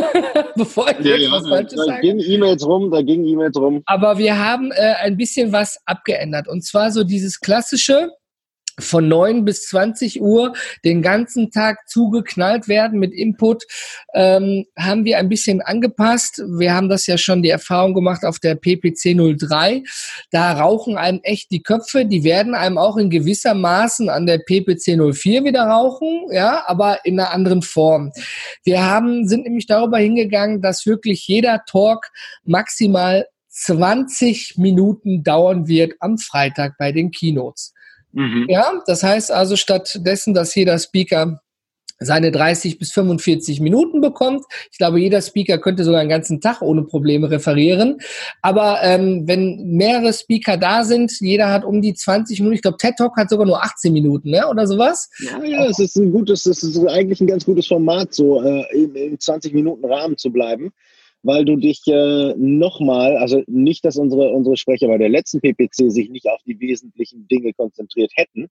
bevor 0.56 0.90
ich 0.90 1.04
ja, 1.04 1.16
jetzt 1.16 1.22
ja, 1.22 1.32
was 1.32 1.48
Falsches 1.48 1.78
da 1.78 1.84
sage. 1.84 1.90
Da 1.92 2.00
gingen 2.00 2.20
E-Mails 2.20 2.66
rum, 2.66 2.90
da 2.90 3.00
gingen 3.00 3.24
E-Mails 3.24 3.56
rum. 3.56 3.82
Aber 3.86 4.18
wir 4.18 4.38
haben 4.38 4.70
äh, 4.72 4.94
ein 5.00 5.16
bisschen 5.16 5.50
was 5.50 5.78
abgeändert. 5.86 6.46
Und 6.46 6.64
zwar 6.64 6.92
so 6.92 7.04
dieses 7.04 7.40
klassische, 7.40 8.10
von 8.78 9.08
9 9.08 9.44
bis 9.44 9.66
20 9.68 10.20
Uhr 10.20 10.54
den 10.84 11.02
ganzen 11.02 11.50
Tag 11.50 11.88
zugeknallt 11.88 12.68
werden 12.68 12.98
mit 12.98 13.12
Input, 13.12 13.64
ähm, 14.14 14.64
haben 14.78 15.04
wir 15.04 15.18
ein 15.18 15.28
bisschen 15.28 15.60
angepasst. 15.60 16.42
Wir 16.58 16.74
haben 16.74 16.88
das 16.88 17.06
ja 17.06 17.18
schon 17.18 17.42
die 17.42 17.50
Erfahrung 17.50 17.94
gemacht 17.94 18.24
auf 18.24 18.38
der 18.38 18.54
PPC 18.54 19.14
03. 19.14 19.82
Da 20.30 20.52
rauchen 20.52 20.96
einem 20.96 21.20
echt 21.22 21.50
die 21.50 21.62
Köpfe. 21.62 22.04
Die 22.04 22.24
werden 22.24 22.54
einem 22.54 22.78
auch 22.78 22.96
in 22.96 23.10
gewisser 23.10 23.54
Maßen 23.54 24.08
an 24.08 24.26
der 24.26 24.38
PPC 24.38 24.96
04 24.96 25.44
wieder 25.44 25.64
rauchen, 25.64 26.26
ja, 26.30 26.64
aber 26.66 27.04
in 27.04 27.18
einer 27.18 27.32
anderen 27.32 27.62
Form. 27.62 28.12
Wir 28.64 28.84
haben, 28.84 29.26
sind 29.28 29.44
nämlich 29.44 29.66
darüber 29.66 29.98
hingegangen, 29.98 30.62
dass 30.62 30.86
wirklich 30.86 31.26
jeder 31.26 31.64
Talk 31.66 32.06
maximal 32.44 33.26
20 33.48 34.54
Minuten 34.56 35.22
dauern 35.24 35.66
wird 35.66 35.94
am 36.00 36.18
Freitag 36.18 36.76
bei 36.78 36.92
den 36.92 37.10
Keynotes. 37.10 37.74
Mhm. 38.12 38.46
Ja, 38.48 38.82
das 38.86 39.02
heißt 39.02 39.30
also 39.30 39.56
stattdessen, 39.56 40.34
dass 40.34 40.54
jeder 40.54 40.78
Speaker 40.78 41.40
seine 42.00 42.30
30 42.30 42.78
bis 42.78 42.92
45 42.92 43.60
Minuten 43.60 44.00
bekommt. 44.00 44.44
Ich 44.70 44.78
glaube, 44.78 45.00
jeder 45.00 45.20
Speaker 45.20 45.58
könnte 45.58 45.84
sogar 45.84 46.00
einen 46.00 46.08
ganzen 46.08 46.40
Tag 46.40 46.62
ohne 46.62 46.82
Probleme 46.84 47.30
referieren. 47.30 47.98
Aber 48.40 48.78
ähm, 48.82 49.24
wenn 49.26 49.72
mehrere 49.72 50.12
Speaker 50.12 50.56
da 50.56 50.84
sind, 50.84 51.12
jeder 51.20 51.50
hat 51.50 51.64
um 51.64 51.82
die 51.82 51.94
20 51.94 52.38
Minuten, 52.40 52.54
ich 52.54 52.62
glaube, 52.62 52.78
TED 52.78 52.96
Talk 52.96 53.16
hat 53.16 53.30
sogar 53.30 53.46
nur 53.46 53.62
18 53.62 53.92
Minuten, 53.92 54.30
ne? 54.30 54.46
oder 54.48 54.66
sowas? 54.66 55.10
Ja, 55.18 55.42
ja, 55.42 55.64
es 55.66 55.78
ist 55.78 55.96
ein 55.96 56.12
gutes, 56.12 56.46
es 56.46 56.62
ist 56.62 56.78
eigentlich 56.86 57.20
ein 57.20 57.26
ganz 57.26 57.44
gutes 57.44 57.66
Format, 57.66 58.14
so 58.14 58.42
äh, 58.42 58.64
im, 58.72 58.94
im 58.94 59.18
20 59.18 59.52
Minuten 59.52 59.84
Rahmen 59.84 60.16
zu 60.16 60.30
bleiben 60.30 60.72
weil 61.22 61.44
du 61.44 61.56
dich 61.56 61.82
äh, 61.86 62.34
nochmal, 62.36 63.16
also 63.16 63.42
nicht, 63.46 63.84
dass 63.84 63.96
unsere, 63.96 64.30
unsere 64.32 64.56
Sprecher 64.56 64.88
bei 64.88 64.98
der 64.98 65.08
letzten 65.08 65.40
PPC 65.40 65.90
sich 65.90 66.10
nicht 66.10 66.28
auf 66.28 66.40
die 66.46 66.58
wesentlichen 66.60 67.26
Dinge 67.28 67.52
konzentriert 67.54 68.12
hätten, 68.14 68.48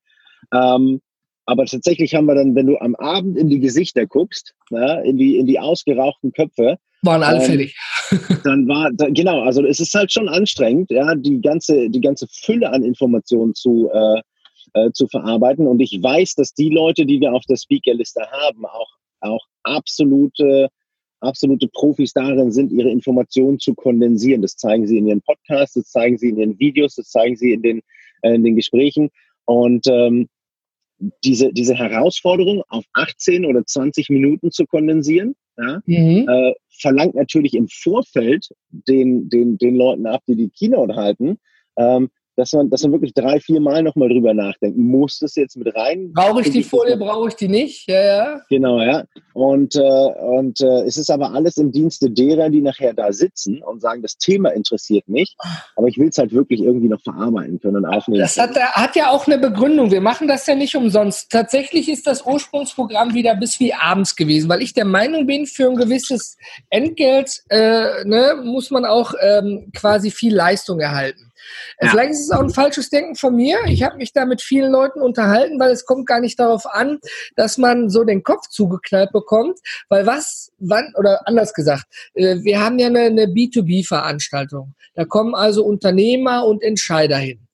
ähm, 0.53 1.01
aber 1.45 1.65
tatsächlich 1.65 2.13
haben 2.13 2.25
wir 2.25 2.35
dann, 2.35 2.55
wenn 2.55 2.67
du 2.67 2.77
am 2.77 2.93
Abend 2.95 3.37
in 3.37 3.47
die 3.47 3.59
Gesichter 3.59 4.05
guckst, 4.05 4.53
ja, 4.69 4.95
in, 4.99 5.17
die, 5.17 5.37
in 5.37 5.47
die 5.47 5.59
ausgerauchten 5.59 6.33
Köpfe, 6.33 6.77
waren 7.03 7.23
alle 7.23 7.45
ähm, 7.45 7.69
dann 8.43 8.67
war, 8.67 8.91
da, 8.93 9.07
genau, 9.09 9.41
also 9.41 9.63
es 9.65 9.79
ist 9.79 9.93
halt 9.93 10.11
schon 10.11 10.27
anstrengend, 10.27 10.91
ja, 10.91 11.15
die 11.15 11.39
ganze, 11.41 11.89
die 11.89 12.01
ganze 12.01 12.27
Fülle 12.29 12.71
an 12.71 12.83
Informationen 12.83 13.53
zu, 13.55 13.89
äh, 13.93 14.21
äh, 14.73 14.91
zu 14.91 15.07
verarbeiten. 15.07 15.67
Und 15.67 15.79
ich 15.79 15.99
weiß, 16.01 16.35
dass 16.35 16.53
die 16.53 16.69
Leute, 16.69 17.05
die 17.05 17.21
wir 17.21 17.33
auf 17.33 17.43
der 17.47 17.57
Speakerliste 17.57 18.21
haben, 18.29 18.65
auch, 18.65 18.89
auch 19.21 19.45
absolute 19.63 20.67
absolute 21.19 21.67
Profis 21.67 22.13
darin 22.13 22.51
sind, 22.51 22.71
ihre 22.71 22.89
Informationen 22.89 23.59
zu 23.59 23.73
kondensieren. 23.73 24.41
Das 24.41 24.55
zeigen 24.55 24.87
sie 24.87 24.97
in 24.97 25.07
ihren 25.07 25.21
Podcasts, 25.21 25.75
das 25.75 25.89
zeigen 25.89 26.17
sie 26.17 26.29
in 26.29 26.37
ihren 26.37 26.59
Videos, 26.59 26.95
das 26.95 27.09
zeigen 27.09 27.35
sie 27.35 27.53
in 27.53 27.61
den, 27.61 27.81
äh, 28.21 28.35
in 28.35 28.43
den 28.43 28.55
Gesprächen. 28.55 29.09
Und 29.45 29.87
ähm, 29.87 30.27
diese, 31.23 31.53
diese 31.53 31.75
Herausforderung 31.75 32.63
auf 32.69 32.85
18 32.93 33.45
oder 33.45 33.65
20 33.65 34.09
Minuten 34.09 34.51
zu 34.51 34.65
kondensieren, 34.65 35.35
ja, 35.57 35.81
mhm. 35.85 36.27
äh, 36.27 36.53
verlangt 36.69 37.15
natürlich 37.15 37.53
im 37.53 37.67
Vorfeld 37.67 38.49
den, 38.69 39.29
den, 39.29 39.57
den 39.57 39.75
Leuten 39.75 40.05
ab, 40.05 40.21
die 40.27 40.35
die 40.35 40.49
Keynote 40.49 40.95
halten, 40.95 41.37
ähm, 41.77 42.09
dass 42.37 42.53
man, 42.53 42.69
dass 42.69 42.83
man 42.83 42.91
wirklich 42.91 43.13
drei, 43.13 43.39
vier 43.39 43.59
Mal 43.59 43.81
nochmal 43.81 44.09
drüber 44.09 44.33
nachdenkt. 44.33 44.77
Muss 44.77 45.19
das 45.19 45.35
jetzt 45.35 45.57
mit 45.57 45.75
rein? 45.75 46.13
Brauche 46.13 46.41
ich 46.41 46.51
die 46.51 46.63
Folie, 46.63 46.95
brauche 46.95 47.29
ich 47.29 47.35
die 47.35 47.47
nicht? 47.47 47.89
Ja, 47.89 48.01
ja. 48.01 48.41
Genau, 48.49 48.79
ja. 48.79 49.03
Und, 49.33 49.75
äh, 49.75 49.79
und 49.79 50.61
äh, 50.61 50.83
es 50.83 50.97
ist 50.97 51.09
aber 51.09 51.33
alles 51.33 51.57
im 51.57 51.71
Dienste 51.71 52.11
derer, 52.11 52.49
die 52.49 52.61
nachher 52.61 52.93
da 52.93 53.11
sitzen 53.11 53.61
und 53.63 53.81
sagen, 53.81 54.03
das 54.03 54.17
Thema 54.17 54.49
interessiert 54.49 55.07
mich, 55.07 55.35
aber 55.75 55.87
ich 55.87 55.97
will 55.97 56.09
es 56.09 56.17
halt 56.19 56.31
wirklich 56.31 56.61
irgendwie 56.61 56.87
noch 56.87 57.01
verarbeiten 57.01 57.59
können 57.59 57.77
und 57.77 57.85
aufnehmen. 57.85 58.21
Das 58.21 58.37
hat, 58.37 58.55
hat 58.55 58.95
ja 58.95 59.09
auch 59.09 59.25
eine 59.25 59.39
Begründung. 59.39 59.89
Wir 59.89 60.01
machen 60.01 60.27
das 60.27 60.45
ja 60.45 60.53
nicht 60.53 60.75
umsonst. 60.75 61.31
Tatsächlich 61.31 61.89
ist 61.89 62.05
das 62.05 62.23
Ursprungsprogramm 62.23 63.15
wieder 63.15 63.35
bis 63.35 63.59
wie 63.59 63.73
abends 63.73 64.15
gewesen, 64.15 64.47
weil 64.47 64.61
ich 64.61 64.73
der 64.73 64.85
Meinung 64.85 65.25
bin, 65.25 65.47
für 65.47 65.69
ein 65.69 65.75
gewisses 65.75 66.37
Entgelt 66.69 67.41
äh, 67.49 68.05
ne, 68.05 68.35
muss 68.43 68.69
man 68.69 68.85
auch 68.85 69.13
ähm, 69.21 69.71
quasi 69.75 70.11
viel 70.11 70.35
Leistung 70.35 70.79
erhalten. 70.79 71.26
Ja. 71.79 71.89
Vielleicht 71.89 72.11
ist 72.11 72.21
es 72.21 72.31
auch 72.31 72.41
ein 72.41 72.49
falsches 72.49 72.89
Denken 72.89 73.15
von 73.15 73.35
mir. 73.35 73.59
Ich 73.67 73.83
habe 73.83 73.97
mich 73.97 74.13
da 74.13 74.25
mit 74.25 74.41
vielen 74.41 74.71
Leuten 74.71 75.01
unterhalten, 75.01 75.59
weil 75.59 75.71
es 75.71 75.85
kommt 75.85 76.07
gar 76.07 76.19
nicht 76.19 76.39
darauf 76.39 76.65
an, 76.65 76.99
dass 77.35 77.57
man 77.57 77.89
so 77.89 78.03
den 78.03 78.23
Kopf 78.23 78.47
zugeknallt 78.49 79.11
bekommt, 79.11 79.59
weil 79.89 80.05
was, 80.05 80.51
wann, 80.59 80.93
oder 80.97 81.27
anders 81.27 81.53
gesagt, 81.53 81.85
äh, 82.13 82.37
wir 82.41 82.61
haben 82.61 82.79
ja 82.79 82.87
eine, 82.87 83.01
eine 83.01 83.25
B2B-Veranstaltung. 83.25 84.73
Da 84.95 85.05
kommen 85.05 85.35
also 85.35 85.63
Unternehmer 85.63 86.45
und 86.45 86.63
Entscheider 86.63 87.17
hin. 87.17 87.47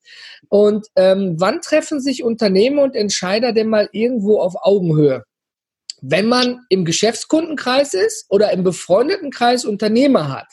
Und 0.50 0.88
ähm, 0.96 1.36
wann 1.40 1.62
treffen 1.62 2.00
sich 2.00 2.24
Unternehmer 2.24 2.84
und 2.84 2.96
Entscheider 2.96 3.54
denn 3.54 3.68
mal 3.68 3.90
irgendwo 3.92 4.40
auf 4.40 4.54
Augenhöhe? 4.62 5.24
Wenn 6.06 6.28
man 6.28 6.60
im 6.68 6.84
Geschäftskundenkreis 6.84 7.94
ist 7.94 8.26
oder 8.30 8.52
im 8.52 8.64
befreundeten 8.64 9.32
Kreis 9.32 9.64
Unternehmer 9.64 10.28
hat. 10.28 10.48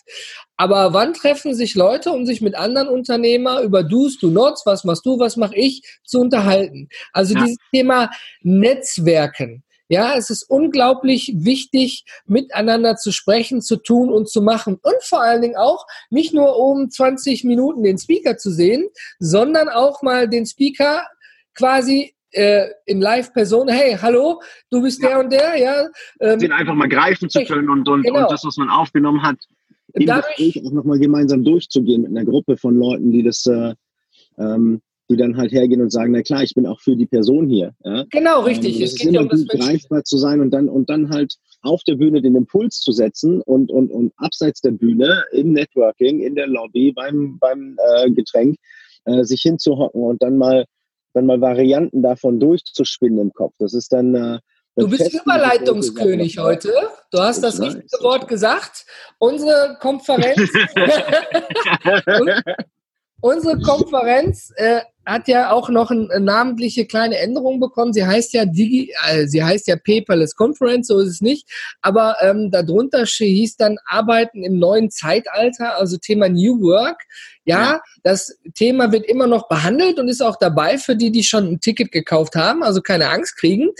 Aber 0.56 0.92
wann 0.92 1.12
treffen 1.12 1.54
sich 1.54 1.74
Leute, 1.74 2.12
um 2.12 2.24
sich 2.24 2.40
mit 2.40 2.54
anderen 2.54 2.88
Unternehmer 2.88 3.60
über 3.62 3.82
Do's, 3.82 4.16
Do 4.18 4.28
Nots, 4.28 4.64
was 4.64 4.84
machst 4.84 5.04
du, 5.04 5.18
was 5.18 5.36
mache 5.36 5.56
ich, 5.56 5.82
zu 6.04 6.20
unterhalten? 6.20 6.88
Also 7.12 7.34
ja. 7.34 7.40
dieses 7.40 7.56
Thema 7.74 8.10
Netzwerken. 8.42 9.64
Ja, 9.88 10.14
es 10.16 10.30
ist 10.30 10.44
unglaublich 10.44 11.32
wichtig, 11.34 12.04
miteinander 12.26 12.94
zu 12.94 13.10
sprechen, 13.10 13.60
zu 13.60 13.76
tun 13.76 14.08
und 14.08 14.30
zu 14.30 14.42
machen. 14.42 14.78
Und 14.80 15.02
vor 15.02 15.20
allen 15.20 15.42
Dingen 15.42 15.56
auch 15.56 15.84
nicht 16.10 16.32
nur 16.32 16.56
um 16.60 16.90
20 16.90 17.42
Minuten 17.42 17.82
den 17.82 17.98
Speaker 17.98 18.36
zu 18.36 18.52
sehen, 18.52 18.88
sondern 19.18 19.68
auch 19.68 20.00
mal 20.02 20.28
den 20.28 20.46
Speaker 20.46 21.08
quasi 21.54 22.14
äh, 22.32 22.68
in 22.86 23.00
Live-Person, 23.00 23.68
hey, 23.68 23.96
hallo, 24.00 24.40
du 24.70 24.82
bist 24.82 25.02
ja. 25.02 25.08
der 25.08 25.20
und 25.20 25.32
der, 25.32 25.56
ja. 25.58 25.86
Ähm, 26.20 26.38
Den 26.38 26.52
einfach 26.52 26.74
mal 26.74 26.88
greifen 26.88 27.28
zu 27.28 27.44
können 27.44 27.68
und, 27.68 27.88
und, 27.88 28.02
genau. 28.02 28.22
und 28.22 28.30
das, 28.30 28.44
was 28.44 28.56
man 28.56 28.68
aufgenommen 28.68 29.22
hat, 29.22 29.38
im 29.94 30.06
Dadurch, 30.06 30.36
Gespräch 30.36 30.66
auch 30.66 30.72
nochmal 30.72 30.98
gemeinsam 30.98 31.44
durchzugehen 31.44 32.02
mit 32.02 32.10
einer 32.10 32.24
Gruppe 32.24 32.56
von 32.56 32.76
Leuten, 32.76 33.10
die 33.10 33.22
das, 33.22 33.44
äh, 33.46 33.74
ähm, 34.38 34.80
die 35.08 35.16
dann 35.16 35.36
halt 35.36 35.50
hergehen 35.50 35.82
und 35.82 35.90
sagen, 35.90 36.12
na 36.12 36.22
klar, 36.22 36.42
ich 36.44 36.54
bin 36.54 36.66
auch 36.66 36.80
für 36.80 36.96
die 36.96 37.06
Person 37.06 37.48
hier. 37.48 37.74
Ja? 37.84 38.04
Genau, 38.10 38.42
richtig. 38.42 38.76
Ähm, 38.76 38.84
es, 38.84 38.94
es 38.94 39.00
ist 39.00 39.06
immer 39.06 39.26
gut, 39.26 39.48
greifbar 39.48 40.04
zu 40.04 40.16
sein 40.18 40.40
und 40.40 40.52
dann, 40.52 40.68
und 40.68 40.88
dann 40.88 41.10
halt 41.10 41.34
auf 41.62 41.82
der 41.82 41.96
Bühne 41.96 42.22
den 42.22 42.36
Impuls 42.36 42.80
zu 42.80 42.92
setzen 42.92 43.40
und, 43.42 43.70
und, 43.70 43.90
und 43.90 44.12
abseits 44.16 44.60
der 44.60 44.70
Bühne 44.70 45.24
im 45.32 45.52
Networking, 45.52 46.20
in 46.20 46.34
der 46.36 46.46
Lobby, 46.46 46.92
beim, 46.92 47.38
beim 47.38 47.76
äh, 47.96 48.10
Getränk, 48.10 48.56
äh, 49.04 49.24
sich 49.24 49.42
hinzuhocken 49.42 50.02
und 50.02 50.22
dann 50.22 50.36
mal, 50.36 50.64
dann 51.12 51.26
mal 51.26 51.40
Varianten 51.40 52.02
davon 52.02 52.40
durchzuspinnen 52.40 53.18
im 53.18 53.32
Kopf. 53.32 53.54
Das 53.58 53.74
ist 53.74 53.92
dann, 53.92 54.14
äh, 54.14 54.38
Du 54.76 54.88
bist 54.88 55.12
Überleitungskönig 55.12 56.38
heute. 56.38 56.72
Du 57.10 57.18
hast 57.18 57.42
das 57.42 57.60
richtige 57.60 58.02
Wort 58.02 58.28
gesagt. 58.28 58.86
Unsere 59.18 59.76
Konferenz, 59.80 60.40
unsere 63.20 63.58
Konferenz 63.60 64.52
äh, 64.56 64.80
hat 65.06 65.28
ja 65.28 65.50
auch 65.50 65.68
noch 65.70 65.90
eine, 65.90 66.20
namentliche 66.20 66.86
kleine 66.86 67.18
Änderung 67.18 67.58
bekommen. 67.58 67.92
Sie 67.92 68.06
heißt 68.06 68.32
ja 68.32 68.44
Digi, 68.44 68.92
äh, 69.08 69.26
sie 69.26 69.42
heißt 69.42 69.66
ja 69.66 69.76
Paperless 69.76 70.36
Conference, 70.36 70.88
so 70.88 70.98
ist 70.98 71.08
es 71.08 71.20
nicht. 71.20 71.48
Aber 71.82 72.16
ähm, 72.20 72.50
darunter 72.50 73.04
hieß 73.04 73.56
dann 73.56 73.78
Arbeiten 73.86 74.44
im 74.44 74.58
neuen 74.58 74.90
Zeitalter, 74.90 75.76
also 75.76 75.96
Thema 75.96 76.28
New 76.28 76.60
Work. 76.60 77.02
Ja, 77.44 77.60
ja, 77.60 77.80
das 78.04 78.38
Thema 78.54 78.92
wird 78.92 79.06
immer 79.06 79.26
noch 79.26 79.48
behandelt 79.48 79.98
und 79.98 80.08
ist 80.08 80.22
auch 80.22 80.36
dabei 80.36 80.78
für 80.78 80.94
die, 80.94 81.10
die 81.10 81.24
schon 81.24 81.46
ein 81.46 81.60
Ticket 81.60 81.90
gekauft 81.90 82.36
haben, 82.36 82.62
also 82.62 82.80
keine 82.80 83.08
Angst 83.08 83.38
kriegen. 83.38 83.70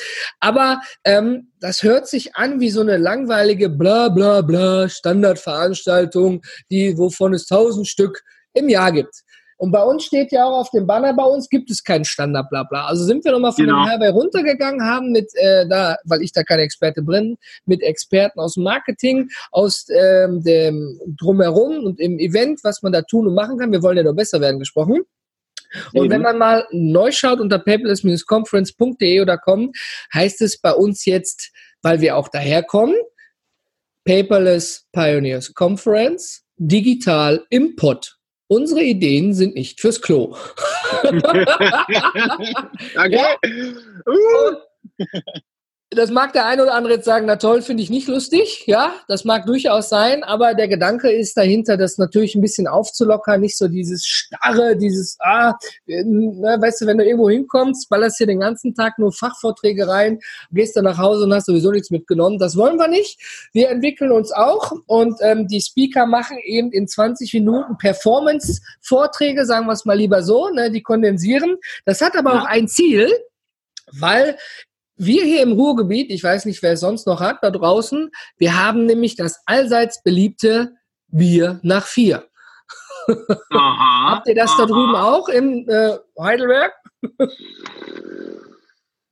Aber 0.41 0.81
ähm, 1.05 1.53
das 1.61 1.83
hört 1.83 2.09
sich 2.09 2.35
an 2.35 2.59
wie 2.59 2.71
so 2.71 2.81
eine 2.81 2.97
langweilige 2.97 3.69
bla 3.69 4.09
bla 4.09 4.41
bla 4.41 4.89
Standardveranstaltung, 4.89 6.43
die 6.71 6.97
wovon 6.97 7.35
es 7.35 7.47
tausend 7.47 7.87
Stück 7.87 8.25
im 8.55 8.69
Jahr 8.69 8.91
gibt. 8.93 9.23
Und 9.61 9.73
bei 9.73 9.83
uns 9.83 10.05
steht 10.05 10.33
ja 10.33 10.47
auch 10.47 10.61
auf 10.61 10.71
dem 10.71 10.87
Banner, 10.87 11.13
bei 11.13 11.23
uns 11.23 11.51
gibt 11.51 11.71
es 11.71 11.85
keinen 11.85 12.07
Standard, 12.07 12.49
bla 12.49 12.63
bla. 12.63 12.87
Also 12.87 13.05
sind 13.05 13.27
wir 13.27 13.33
nochmal 13.33 13.53
von 13.53 13.67
genau. 13.67 13.85
dem 13.85 13.91
Herway 13.91 14.09
runtergegangen, 14.09 14.83
haben 14.83 15.13
mit, 15.13 15.31
äh, 15.35 15.69
da, 15.69 15.99
weil 16.05 16.23
ich 16.23 16.33
da 16.33 16.45
kein 16.45 16.61
Experte 16.61 17.03
bin, 17.03 17.37
mit 17.67 17.83
Experten 17.83 18.41
aus 18.41 18.55
dem 18.55 18.63
Marketing, 18.63 19.29
aus 19.51 19.87
ähm, 19.91 20.43
dem 20.43 20.99
Drumherum 21.09 21.85
und 21.85 22.01
im 22.01 22.19
Event, 22.19 22.61
was 22.65 22.81
man 22.81 22.93
da 22.93 23.03
tun 23.03 23.27
und 23.27 23.35
machen 23.35 23.59
kann. 23.59 23.71
Wir 23.71 23.83
wollen 23.83 23.99
ja 23.99 24.03
noch 24.03 24.17
besser 24.17 24.41
werden 24.41 24.61
gesprochen. 24.61 25.03
Und 25.93 26.05
Eben. 26.05 26.11
wenn 26.11 26.23
man 26.23 26.39
mal 26.39 26.67
neu 26.71 27.13
schaut 27.13 27.39
unter 27.39 27.59
paperless-conference.de 27.59 29.21
oder 29.21 29.37
com, 29.37 29.73
heißt 30.15 30.41
es 30.41 30.59
bei 30.59 30.73
uns 30.73 31.05
jetzt, 31.05 31.53
weil 31.83 32.01
wir 32.01 32.17
auch 32.17 32.29
daherkommen, 32.29 32.97
Paperless 34.07 34.87
Pioneers 34.91 35.53
Conference, 35.53 36.45
digital 36.57 37.45
im 37.51 37.77
Pod. 37.77 38.20
Unsere 38.51 38.83
Ideen 38.83 39.33
sind 39.33 39.55
nicht 39.55 39.81
fürs 39.81 40.03
Klo. 40.03 40.37
okay. 41.05 41.47
Uh 44.07 44.57
das 45.93 46.11
mag 46.11 46.33
der 46.33 46.47
eine 46.47 46.63
oder 46.63 46.75
andere 46.75 46.95
jetzt 46.95 47.05
sagen, 47.05 47.27
na 47.27 47.35
toll, 47.35 47.63
finde 47.63 47.83
ich 47.83 47.91
nicht 47.91 48.07
lustig. 48.07 48.63
Ja, 48.67 48.95
das 49.09 49.25
mag 49.25 49.47
durchaus 49.47 49.89
sein, 49.89 50.23
aber 50.23 50.55
der 50.55 50.69
Gedanke 50.69 51.11
ist 51.11 51.37
dahinter, 51.37 51.77
das 51.77 51.99
natürlich 51.99 52.37
ein 52.37 52.41
bisschen 52.41 52.69
aufzulockern, 52.69 53.41
nicht 53.41 53.59
so 53.59 53.67
dieses 53.67 54.07
starre, 54.07 54.77
dieses, 54.77 55.17
ah, 55.19 55.55
na, 55.87 56.61
weißt 56.61 56.83
du, 56.83 56.87
wenn 56.87 56.99
du 56.99 57.05
irgendwo 57.05 57.29
hinkommst, 57.29 57.89
ballerst 57.89 58.19
hier 58.19 58.29
den 58.29 58.39
ganzen 58.39 58.73
Tag 58.73 59.01
nur 59.01 59.13
Fachvorträge 59.13 59.89
rein, 59.89 60.21
gehst 60.53 60.77
dann 60.77 60.85
nach 60.85 60.99
Hause 60.99 61.25
und 61.25 61.35
hast 61.35 61.47
sowieso 61.47 61.73
nichts 61.73 61.91
mitgenommen. 61.91 62.39
Das 62.39 62.57
wollen 62.57 62.77
wir 62.77 62.87
nicht. 62.87 63.21
Wir 63.53 63.69
entwickeln 63.69 64.13
uns 64.13 64.31
auch 64.31 64.73
und 64.87 65.17
ähm, 65.23 65.49
die 65.49 65.61
Speaker 65.61 66.07
machen 66.07 66.39
eben 66.45 66.71
in 66.71 66.87
20 66.87 67.35
Minuten 67.35 67.77
Performance-Vorträge, 67.79 69.45
sagen 69.45 69.67
wir 69.67 69.73
es 69.73 69.85
mal 69.85 69.99
lieber 69.99 70.23
so, 70.23 70.51
ne, 70.51 70.71
die 70.71 70.83
kondensieren. 70.83 71.57
Das 71.85 72.01
hat 72.01 72.17
aber 72.17 72.35
ja. 72.35 72.43
auch 72.43 72.47
ein 72.47 72.69
Ziel, 72.69 73.11
weil 73.99 74.37
wir 75.01 75.25
hier 75.25 75.43
im 75.43 75.53
Ruhrgebiet, 75.53 76.11
ich 76.11 76.23
weiß 76.23 76.45
nicht, 76.45 76.63
wer 76.63 76.73
es 76.73 76.81
sonst 76.81 77.07
noch 77.07 77.21
hat 77.21 77.39
da 77.43 77.51
draußen, 77.51 78.11
wir 78.37 78.63
haben 78.63 78.85
nämlich 78.85 79.17
das 79.17 79.41
allseits 79.47 80.03
beliebte 80.03 80.75
Bier 81.09 81.59
nach 81.63 81.87
vier. 81.87 82.29
Aha, 83.51 84.11
Habt 84.11 84.29
ihr 84.29 84.35
das 84.35 84.51
aha. 84.51 84.59
da 84.61 84.67
drüben 84.67 84.95
auch 84.95 85.29
im 85.29 85.67
äh, 85.69 85.97
Heidelberg? 86.21 86.75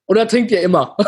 Oder 0.07 0.29
trinkt 0.29 0.51
ihr 0.51 0.61
immer? 0.61 0.95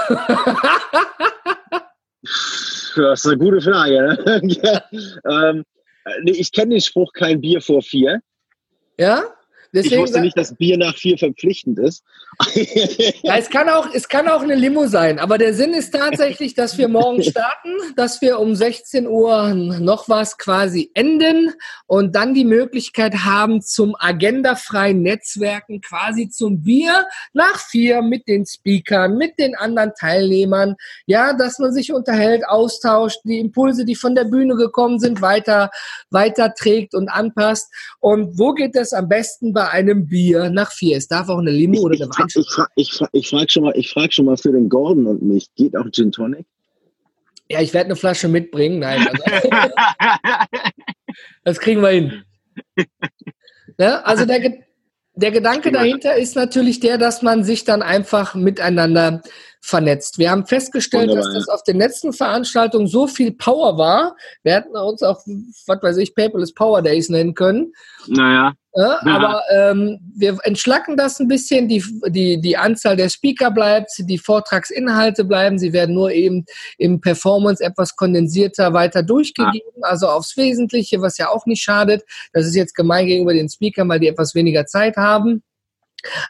das 2.23 3.21
ist 3.21 3.27
eine 3.27 3.39
gute 3.39 3.61
Frage. 3.61 4.01
Ne? 4.03 4.41
ja, 4.63 4.83
ähm, 5.27 5.65
ich 6.25 6.51
kenne 6.53 6.71
den 6.73 6.81
Spruch 6.81 7.13
kein 7.13 7.41
Bier 7.41 7.61
vor 7.61 7.83
vier. 7.83 8.21
Ja? 8.99 9.25
Deswegen, 9.73 9.95
ich 9.95 10.01
wusste 10.01 10.21
nicht, 10.21 10.37
dass 10.37 10.55
Bier 10.55 10.77
nach 10.77 10.97
vier 10.97 11.17
verpflichtend 11.17 11.79
ist. 11.79 12.03
ja, 13.23 13.37
es 13.37 13.51
kann, 13.51 13.69
auch, 13.69 13.89
es 13.93 14.09
kann 14.09 14.29
auch 14.29 14.43
eine 14.43 14.57
Limo 14.57 14.87
sein, 14.89 15.19
aber 15.19 15.39
der 15.39 15.55
Sinn 15.55 15.75
ist 15.75 15.95
tatsächlich, 15.95 16.55
dass 16.55 16.77
wir 16.77 16.89
morgen 16.89 17.23
starten, 17.31 17.71
dass 17.97 18.21
wir 18.21 18.41
um 18.41 18.55
16 18.55 19.07
Uhr 19.07 19.55
noch 19.55 20.09
was 20.09 20.39
quasi 20.39 20.91
enden 20.95 21.53
und 21.87 22.17
dann 22.17 22.35
die 22.35 22.45
Möglichkeit 22.45 23.25
haben 23.25 23.61
zum 23.63 23.95
agendafreien 23.97 25.03
Netzwerken, 25.03 25.81
quasi 25.81 26.29
zum 26.29 26.63
Bier 26.63 27.07
nach 27.33 27.59
vier 27.61 28.03
mit 28.03 28.27
den 28.27 28.47
Speakern, 28.47 29.17
mit 29.17 29.39
den 29.39 29.55
anderen 29.55 29.93
Teilnehmern, 29.99 30.75
ja, 31.07 31.33
dass 31.33 31.61
man 31.61 31.73
sich 31.73 31.93
unterhält, 31.93 32.45
austauscht, 32.49 33.21
die 33.25 33.39
Impulse, 33.39 33.85
die 33.85 33.95
von 33.95 34.17
der 34.17 34.25
Bühne 34.25 34.57
gekommen 34.57 34.99
sind, 34.99 35.23
weiter, 35.23 35.71
weiter 36.11 36.55
trägt 36.55 36.95
und 36.95 37.09
anpasst. 37.09 37.73
Und 38.01 38.37
wo 38.37 38.53
geht 38.53 38.75
das 38.75 38.93
am 38.93 39.09
besten? 39.09 39.55
bei 39.60 39.60
einem 39.69 40.07
Bier 40.07 40.51
nach 40.51 40.73
vier. 40.73 40.97
Es 40.97 41.09
darf 41.09 41.29
auch 41.29 41.39
eine 41.39 41.51
Limo 41.51 41.81
oder 41.81 41.97
eine 41.97 42.07
Weinschaft. 42.07 42.37
Ich, 42.37 42.53
frage 42.53 42.71
ich, 42.77 43.01
ich, 43.13 43.29
frag 43.29 43.51
schon 43.51 43.65
mal, 43.65 43.73
ich 43.77 43.91
frage 43.91 44.13
schon 44.13 44.27
mal 44.27 44.37
für 44.37 44.53
den 44.53 44.69
Gordon 44.69 45.07
und 45.07 45.23
mich. 45.23 45.49
Geht 45.55 45.77
auch 45.77 45.87
Gin 45.93 46.13
Tonic? 46.13 46.47
Ja, 47.51 47.61
ich 47.61 47.75
werde 47.75 47.87
eine 47.87 47.97
Flasche 47.97 48.29
mitbringen. 48.29 48.79
Nein. 48.79 49.09
Also, 49.09 49.51
das 51.45 51.59
kriegen 51.59 51.83
wir 51.83 51.91
hin. 51.91 52.23
Ne? 53.79 54.07
Also 54.07 54.25
der, 54.25 54.59
der 55.15 55.31
Gedanke 55.31 55.73
dahinter 55.73 56.15
ist 56.17 56.37
natürlich 56.37 56.81
der, 56.81 56.99
dass 56.99 57.23
man 57.23 57.45
sich 57.45 57.65
dann 57.65 57.83
einfach 57.83 58.35
miteinander 58.35 59.23
vernetzt. 59.61 60.19
Wir 60.19 60.31
haben 60.31 60.47
festgestellt, 60.47 61.11
Wunderbar, 61.11 61.33
dass 61.33 61.47
das 61.47 61.55
auf 61.55 61.63
den 61.63 61.79
letzten 61.79 62.13
Veranstaltungen 62.13 62.87
so 62.87 63.07
viel 63.07 63.33
Power 63.33 63.77
war. 63.77 64.17
Wir 64.43 64.55
hätten 64.55 64.77
uns 64.77 65.03
auch, 65.03 65.21
was 65.67 65.83
weiß 65.83 65.97
ich, 65.99 66.15
Paperless 66.15 66.55
Power 66.55 66.83
Days 66.83 67.09
nennen 67.09 67.35
können. 67.35 67.73
Naja. 68.07 68.55
Ja. 68.75 69.01
Aber 69.05 69.43
ähm, 69.53 69.99
wir 70.15 70.39
entschlacken 70.45 70.97
das 70.97 71.19
ein 71.19 71.27
bisschen. 71.27 71.69
Die, 71.69 71.83
die, 72.07 72.41
die 72.41 72.57
Anzahl 72.57 72.97
der 72.97 73.09
Speaker 73.09 73.51
bleibt, 73.51 73.91
die 73.99 74.19
Vortragsinhalte 74.19 75.25
bleiben. 75.25 75.59
Sie 75.59 75.73
werden 75.73 75.95
nur 75.95 76.13
eben 76.13 76.45
im 76.79 77.01
Performance 77.01 77.63
etwas 77.63 77.97
kondensierter 77.97 78.73
weiter 78.73 79.03
durchgegeben, 79.03 79.73
ja. 79.83 79.89
also 79.89 80.09
aufs 80.09 80.37
Wesentliche, 80.37 81.01
was 81.01 81.19
ja 81.19 81.29
auch 81.31 81.47
nicht 81.47 81.63
schadet. 81.63 82.05
Das 82.33 82.47
ist 82.47 82.55
jetzt 82.55 82.75
gemein 82.75 83.07
gegenüber 83.07 83.35
den 83.35 83.49
Speakern, 83.49 83.89
weil 83.89 84.01
die 84.01 84.09
etwas 84.09 84.35
weniger 84.35 84.67
Zeit 84.67 84.97
haben. 84.97 85.43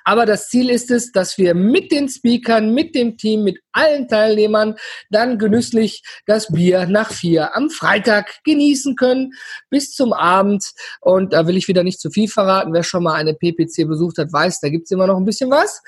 Aber 0.04 0.26
das 0.26 0.48
Ziel 0.48 0.70
ist 0.70 0.90
es, 0.90 1.12
dass 1.12 1.38
wir 1.38 1.54
mit 1.54 1.92
den 1.92 2.08
Speakern, 2.08 2.74
mit 2.74 2.94
dem 2.94 3.16
Team, 3.16 3.44
mit 3.44 3.58
allen 3.72 4.08
Teilnehmern 4.08 4.74
dann 5.10 5.38
genüsslich 5.38 6.02
das 6.26 6.52
Bier 6.52 6.86
nach 6.86 7.12
vier 7.12 7.56
am 7.56 7.70
Freitag 7.70 8.42
genießen 8.44 8.96
können 8.96 9.32
bis 9.70 9.92
zum 9.92 10.12
Abend. 10.12 10.64
Und 11.00 11.32
da 11.32 11.46
will 11.46 11.56
ich 11.56 11.68
wieder 11.68 11.84
nicht 11.84 12.00
zu 12.00 12.10
viel 12.10 12.28
verraten. 12.28 12.72
Wer 12.72 12.82
schon 12.82 13.02
mal 13.02 13.14
eine 13.14 13.34
PPC 13.34 13.86
besucht 13.86 14.18
hat, 14.18 14.32
weiß, 14.32 14.60
da 14.60 14.68
gibt's 14.68 14.90
immer 14.90 15.06
noch 15.06 15.16
ein 15.16 15.24
bisschen 15.24 15.50
was. 15.50 15.82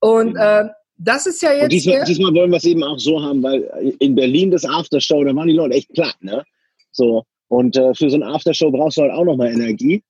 Und 0.00 0.34
mhm. 0.34 0.40
äh, 0.40 0.64
das 0.98 1.26
ist 1.26 1.42
ja 1.42 1.52
jetzt. 1.52 1.72
Diesmal, 1.72 2.04
diesmal, 2.04 2.34
wollen 2.34 2.50
wir 2.50 2.56
es 2.56 2.64
eben 2.64 2.82
auch 2.82 2.98
so 2.98 3.22
haben, 3.22 3.42
weil 3.42 3.62
in 3.98 4.14
Berlin 4.14 4.50
das 4.50 4.64
Aftershow, 4.64 5.24
da 5.24 5.34
waren 5.34 5.48
die 5.48 5.54
Leute 5.54 5.74
echt 5.74 5.92
platt, 5.92 6.16
ne? 6.20 6.42
So. 6.92 7.24
Und 7.48 7.76
äh, 7.76 7.94
für 7.94 8.10
so 8.10 8.16
ein 8.16 8.22
Aftershow 8.22 8.70
brauchst 8.70 8.96
du 8.96 9.02
halt 9.02 9.12
auch 9.12 9.24
nochmal 9.24 9.52
Energie. 9.52 10.02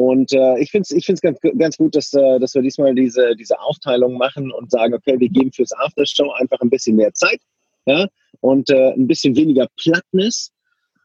Und 0.00 0.32
äh, 0.32 0.58
ich 0.58 0.70
finde 0.70 0.84
es 0.84 0.92
ich 0.92 1.04
find's 1.04 1.20
ganz, 1.20 1.38
ganz 1.58 1.76
gut, 1.76 1.94
dass, 1.94 2.14
äh, 2.14 2.38
dass 2.38 2.54
wir 2.54 2.62
diesmal 2.62 2.94
diese, 2.94 3.36
diese 3.36 3.60
Aufteilung 3.60 4.16
machen 4.16 4.50
und 4.50 4.70
sagen, 4.70 4.94
okay, 4.94 5.20
wir 5.20 5.28
geben 5.28 5.52
fürs 5.52 5.72
Aftershow 5.74 6.30
einfach 6.32 6.58
ein 6.62 6.70
bisschen 6.70 6.96
mehr 6.96 7.12
Zeit 7.12 7.38
ja? 7.84 8.08
und 8.40 8.70
äh, 8.70 8.94
ein 8.94 9.06
bisschen 9.06 9.36
weniger 9.36 9.66
Plattness. 9.76 10.52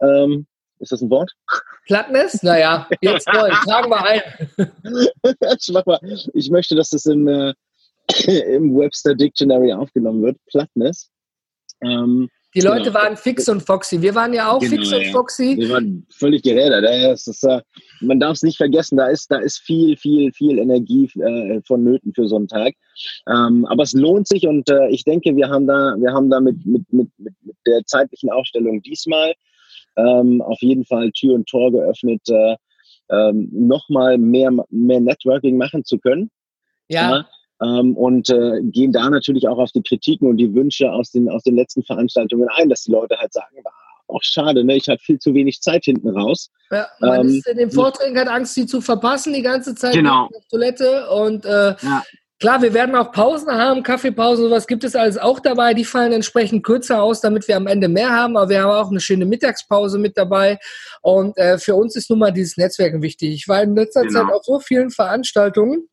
Ähm, 0.01 0.47
ist 0.79 0.93
das 0.93 1.01
ein 1.01 1.09
Wort? 1.09 1.29
Plattness? 1.87 2.41
Naja, 2.41 2.87
jetzt 3.01 3.29
voll. 3.29 3.49
Tragen 3.65 3.89
wir 3.89 4.01
ein. 4.01 4.21
ich 6.33 6.49
möchte, 6.49 6.75
dass 6.75 6.91
das 6.91 7.05
im, 7.05 7.27
äh, 7.27 7.53
im 8.55 8.77
Webster 8.77 9.13
Dictionary 9.13 9.73
aufgenommen 9.73 10.23
wird. 10.23 10.37
Plattness. 10.45 11.11
Ähm, 11.81 12.29
Die 12.55 12.61
Leute 12.61 12.83
genau. 12.83 12.93
waren 12.95 13.17
fix 13.17 13.49
und 13.49 13.61
foxy. 13.61 14.01
Wir 14.01 14.15
waren 14.15 14.33
ja 14.33 14.49
auch 14.49 14.59
genau, 14.59 14.77
fix 14.77 14.93
und 14.93 15.01
ja. 15.01 15.11
foxy. 15.11 15.57
Wir 15.57 15.69
waren 15.69 16.07
völlig 16.09 16.41
gerädert. 16.41 16.85
Äh, 16.85 17.61
man 17.99 18.19
darf 18.19 18.33
es 18.33 18.43
nicht 18.43 18.55
vergessen, 18.55 18.97
da 18.97 19.07
ist, 19.07 19.29
da 19.29 19.39
ist 19.39 19.59
viel, 19.59 19.97
viel, 19.97 20.31
viel 20.31 20.59
Energie 20.59 21.09
äh, 21.19 21.61
vonnöten 21.67 22.13
für 22.13 22.29
so 22.29 22.37
einen 22.37 22.47
Tag. 22.47 22.73
Ähm, 23.27 23.65
aber 23.65 23.83
es 23.83 23.91
lohnt 23.91 24.29
sich 24.29 24.47
und 24.47 24.69
äh, 24.69 24.87
ich 24.87 25.03
denke, 25.03 25.35
wir 25.35 25.49
haben 25.49 25.67
da, 25.67 25.95
wir 25.97 26.13
haben 26.13 26.29
da 26.29 26.39
mit, 26.39 26.65
mit, 26.65 26.91
mit, 26.93 27.09
mit 27.17 27.33
der 27.67 27.85
zeitlichen 27.85 28.31
Aufstellung 28.31 28.81
diesmal 28.81 29.33
ähm, 29.97 30.41
auf 30.41 30.61
jeden 30.61 30.85
Fall 30.85 31.11
Tür 31.11 31.35
und 31.35 31.47
Tor 31.47 31.73
geöffnet, 31.73 32.21
äh, 32.29 32.55
ähm, 33.09 33.49
nochmal 33.51 34.17
mehr, 34.17 34.51
mehr 34.69 35.01
Networking 35.01 35.57
machen 35.57 35.83
zu 35.83 35.99
können. 35.99 36.31
ja? 36.87 37.17
ja 37.17 37.25
ähm, 37.61 37.95
und 37.95 38.29
äh, 38.29 38.61
gehen 38.63 38.91
da 38.91 39.09
natürlich 39.09 39.47
auch 39.47 39.57
auf 39.57 39.71
die 39.71 39.83
Kritiken 39.83 40.27
und 40.27 40.37
die 40.37 40.53
Wünsche 40.53 40.91
aus 40.91 41.11
den, 41.11 41.29
aus 41.29 41.43
den 41.43 41.55
letzten 41.55 41.83
Veranstaltungen 41.83 42.47
ein, 42.55 42.69
dass 42.69 42.83
die 42.83 42.91
Leute 42.91 43.17
halt 43.17 43.33
sagen, 43.33 43.57
auch 44.07 44.21
schade, 44.21 44.63
ne? 44.63 44.75
ich 44.75 44.87
hatte 44.87 45.01
viel 45.01 45.19
zu 45.19 45.33
wenig 45.33 45.61
Zeit 45.61 45.85
hinten 45.85 46.09
raus. 46.09 46.51
Ja, 46.71 46.87
man 46.99 47.21
ähm, 47.21 47.27
ist 47.29 47.47
in 47.47 47.57
den 47.57 47.71
Vorträgen 47.71 48.17
hat 48.19 48.27
Angst, 48.27 48.53
sie 48.53 48.65
zu 48.65 48.81
verpassen 48.81 49.33
die 49.33 49.41
ganze 49.41 49.73
Zeit 49.75 49.93
genau. 49.93 50.25
auf 50.25 50.47
Toilette 50.49 51.09
und 51.09 51.45
äh, 51.45 51.75
ja. 51.81 52.03
Klar, 52.41 52.61
wir 52.61 52.73
werden 52.73 52.95
auch 52.95 53.13
Pausen 53.13 53.49
haben, 53.49 53.81
Kaffeepausen, 53.81 54.43
sowas 54.43 54.67
gibt 54.67 54.83
es 54.83 54.93
alles 54.93 55.17
auch 55.17 55.39
dabei. 55.39 55.73
Die 55.73 55.85
fallen 55.85 56.11
entsprechend 56.11 56.65
kürzer 56.65 57.01
aus, 57.01 57.21
damit 57.21 57.47
wir 57.47 57.55
am 57.55 57.65
Ende 57.65 57.87
mehr 57.87 58.09
haben. 58.09 58.35
Aber 58.35 58.49
wir 58.49 58.61
haben 58.61 58.71
auch 58.71 58.91
eine 58.91 58.99
schöne 58.99 59.25
Mittagspause 59.25 59.97
mit 59.97 60.17
dabei. 60.17 60.59
Und 61.01 61.37
äh, 61.37 61.57
für 61.57 61.75
uns 61.75 61.95
ist 61.95 62.09
nun 62.09 62.19
mal 62.19 62.31
dieses 62.31 62.57
Netzwerken 62.57 63.01
wichtig. 63.01 63.33
Ich 63.33 63.47
war 63.47 63.63
in 63.63 63.73
letzter 63.73 64.01
genau. 64.01 64.19
Zeit 64.19 64.33
auf 64.33 64.43
so 64.43 64.59
vielen 64.59 64.89
Veranstaltungen 64.89 65.87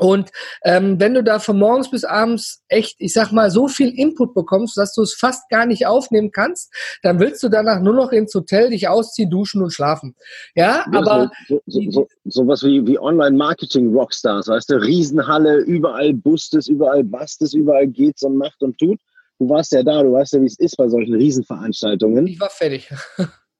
und 0.00 0.30
ähm, 0.64 0.98
wenn 0.98 1.12
du 1.12 1.22
da 1.22 1.38
von 1.38 1.58
morgens 1.58 1.90
bis 1.90 2.04
abends 2.04 2.62
echt, 2.68 2.96
ich 3.00 3.12
sag 3.12 3.32
mal, 3.32 3.50
so 3.50 3.68
viel 3.68 3.90
Input 3.90 4.32
bekommst, 4.32 4.78
dass 4.78 4.94
du 4.94 5.02
es 5.02 5.12
fast 5.12 5.46
gar 5.50 5.66
nicht 5.66 5.86
aufnehmen 5.86 6.30
kannst, 6.32 6.72
dann 7.02 7.20
willst 7.20 7.42
du 7.42 7.50
danach 7.50 7.82
nur 7.82 7.92
noch 7.92 8.10
ins 8.10 8.34
Hotel 8.34 8.70
dich 8.70 8.88
ausziehen, 8.88 9.28
duschen 9.28 9.62
und 9.62 9.74
schlafen. 9.74 10.16
Ja, 10.54 10.86
ja 10.90 10.98
aber. 10.98 11.30
So, 11.48 11.60
so, 11.66 11.90
so, 11.90 12.08
sowas 12.24 12.62
wie, 12.62 12.86
wie 12.86 12.98
Online-Marketing-Rockstars, 12.98 14.48
weißt 14.48 14.70
du, 14.70 14.76
Riesenhalle, 14.80 15.58
überall 15.58 16.14
Bustes, 16.14 16.66
überall 16.66 17.04
Bastes, 17.04 17.52
überall 17.52 17.86
geht's 17.86 18.22
und 18.22 18.38
macht 18.38 18.62
und 18.62 18.78
tut. 18.78 18.98
Du 19.38 19.50
warst 19.50 19.72
ja 19.72 19.82
da, 19.82 20.02
du 20.02 20.12
weißt 20.12 20.32
ja, 20.32 20.40
wie 20.40 20.46
es 20.46 20.58
ist 20.58 20.78
bei 20.78 20.88
solchen 20.88 21.14
Riesenveranstaltungen. 21.14 22.26
Ich 22.26 22.40
war 22.40 22.48
fertig. 22.48 22.90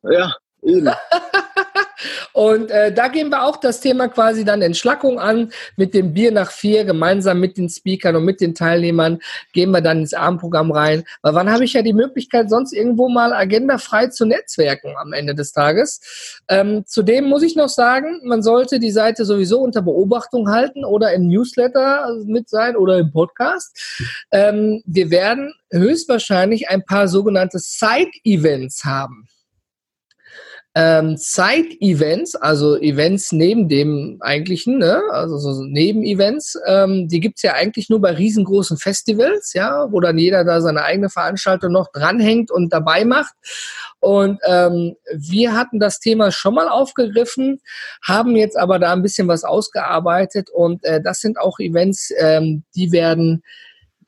Ja, 0.02 0.32
eben. 0.62 0.88
Und 2.32 2.70
äh, 2.70 2.92
da 2.92 3.08
gehen 3.08 3.30
wir 3.30 3.44
auch 3.44 3.56
das 3.56 3.80
Thema 3.80 4.08
quasi 4.08 4.44
dann 4.44 4.62
Entschlackung 4.62 5.18
an. 5.18 5.50
Mit 5.76 5.94
dem 5.94 6.14
Bier 6.14 6.32
nach 6.32 6.50
vier, 6.50 6.84
gemeinsam 6.84 7.40
mit 7.40 7.56
den 7.56 7.68
Speakern 7.68 8.16
und 8.16 8.24
mit 8.24 8.40
den 8.40 8.54
Teilnehmern, 8.54 9.20
gehen 9.52 9.70
wir 9.70 9.80
dann 9.80 10.00
ins 10.00 10.14
Abendprogramm 10.14 10.70
rein. 10.70 11.04
Weil 11.22 11.34
wann 11.34 11.50
habe 11.50 11.64
ich 11.64 11.72
ja 11.72 11.82
die 11.82 11.92
Möglichkeit, 11.92 12.50
sonst 12.50 12.72
irgendwo 12.72 13.08
mal 13.08 13.32
agendafrei 13.32 14.08
zu 14.08 14.24
netzwerken 14.24 14.94
am 14.96 15.12
Ende 15.12 15.34
des 15.34 15.52
Tages? 15.52 16.40
Ähm, 16.48 16.84
zudem 16.86 17.26
muss 17.26 17.42
ich 17.42 17.56
noch 17.56 17.68
sagen, 17.68 18.20
man 18.24 18.42
sollte 18.42 18.78
die 18.78 18.90
Seite 18.90 19.24
sowieso 19.24 19.60
unter 19.60 19.82
Beobachtung 19.82 20.50
halten 20.50 20.84
oder 20.84 21.12
im 21.12 21.28
Newsletter 21.28 22.16
mit 22.24 22.48
sein 22.48 22.76
oder 22.76 22.98
im 22.98 23.10
Podcast. 23.12 23.76
Ähm, 24.30 24.82
wir 24.86 25.10
werden 25.10 25.54
höchstwahrscheinlich 25.70 26.68
ein 26.68 26.84
paar 26.84 27.08
sogenannte 27.08 27.58
Side-Events 27.58 28.84
haben 28.84 29.28
ähm, 30.76 31.16
Side-Events, 31.16 32.36
also 32.36 32.76
Events 32.76 33.32
neben 33.32 33.68
dem 33.68 34.18
eigentlichen, 34.20 34.78
ne? 34.78 35.02
also 35.10 35.36
so 35.38 35.64
Neben-Events, 35.64 36.56
ähm, 36.66 37.08
die 37.08 37.18
gibt's 37.18 37.42
ja 37.42 37.54
eigentlich 37.54 37.88
nur 37.88 38.00
bei 38.00 38.12
riesengroßen 38.12 38.76
Festivals, 38.76 39.52
ja, 39.52 39.90
wo 39.90 39.98
dann 39.98 40.16
jeder 40.16 40.44
da 40.44 40.60
seine 40.60 40.84
eigene 40.84 41.10
Veranstaltung 41.10 41.72
noch 41.72 41.90
dranhängt 41.92 42.52
und 42.52 42.72
dabei 42.72 43.04
macht. 43.04 43.34
Und 43.98 44.38
ähm, 44.46 44.94
wir 45.12 45.56
hatten 45.56 45.80
das 45.80 45.98
Thema 45.98 46.30
schon 46.30 46.54
mal 46.54 46.68
aufgegriffen, 46.68 47.60
haben 48.02 48.36
jetzt 48.36 48.56
aber 48.56 48.78
da 48.78 48.92
ein 48.92 49.02
bisschen 49.02 49.26
was 49.26 49.42
ausgearbeitet 49.42 50.50
und 50.50 50.84
äh, 50.84 51.02
das 51.02 51.20
sind 51.20 51.38
auch 51.38 51.58
Events, 51.58 52.12
ähm, 52.16 52.62
die 52.76 52.92
werden 52.92 53.42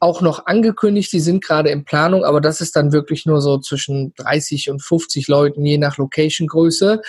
auch 0.02 0.20
noch 0.20 0.46
angekündigt, 0.46 1.12
die 1.12 1.20
sind 1.20 1.44
gerade 1.44 1.70
in 1.70 1.84
Planung, 1.84 2.24
aber 2.24 2.40
das 2.40 2.60
ist 2.60 2.74
dann 2.74 2.92
wirklich 2.92 3.24
nur 3.24 3.40
so 3.40 3.58
zwischen 3.58 4.12
30 4.16 4.68
und 4.70 4.82
50 4.82 5.28
Leuten, 5.28 5.64
je 5.64 5.78
nach 5.78 5.96
Location-Größe. 5.96 7.00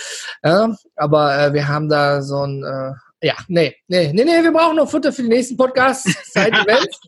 Ja, 0.43 0.75
aber 0.95 1.37
äh, 1.37 1.53
wir 1.53 1.67
haben 1.67 1.89
da 1.89 2.21
so 2.21 2.45
ein, 2.45 2.63
äh, 2.63 3.27
ja, 3.27 3.33
nee, 3.47 3.73
nee, 3.87 4.11
nee, 4.13 4.23
nee, 4.23 4.43
wir 4.43 4.51
brauchen 4.51 4.75
noch 4.75 4.89
Futter 4.89 5.11
für 5.11 5.23
die 5.23 5.29
nächsten 5.29 5.57
Podcasts, 5.57 6.13
seit 6.31 6.53
Events. 6.53 6.99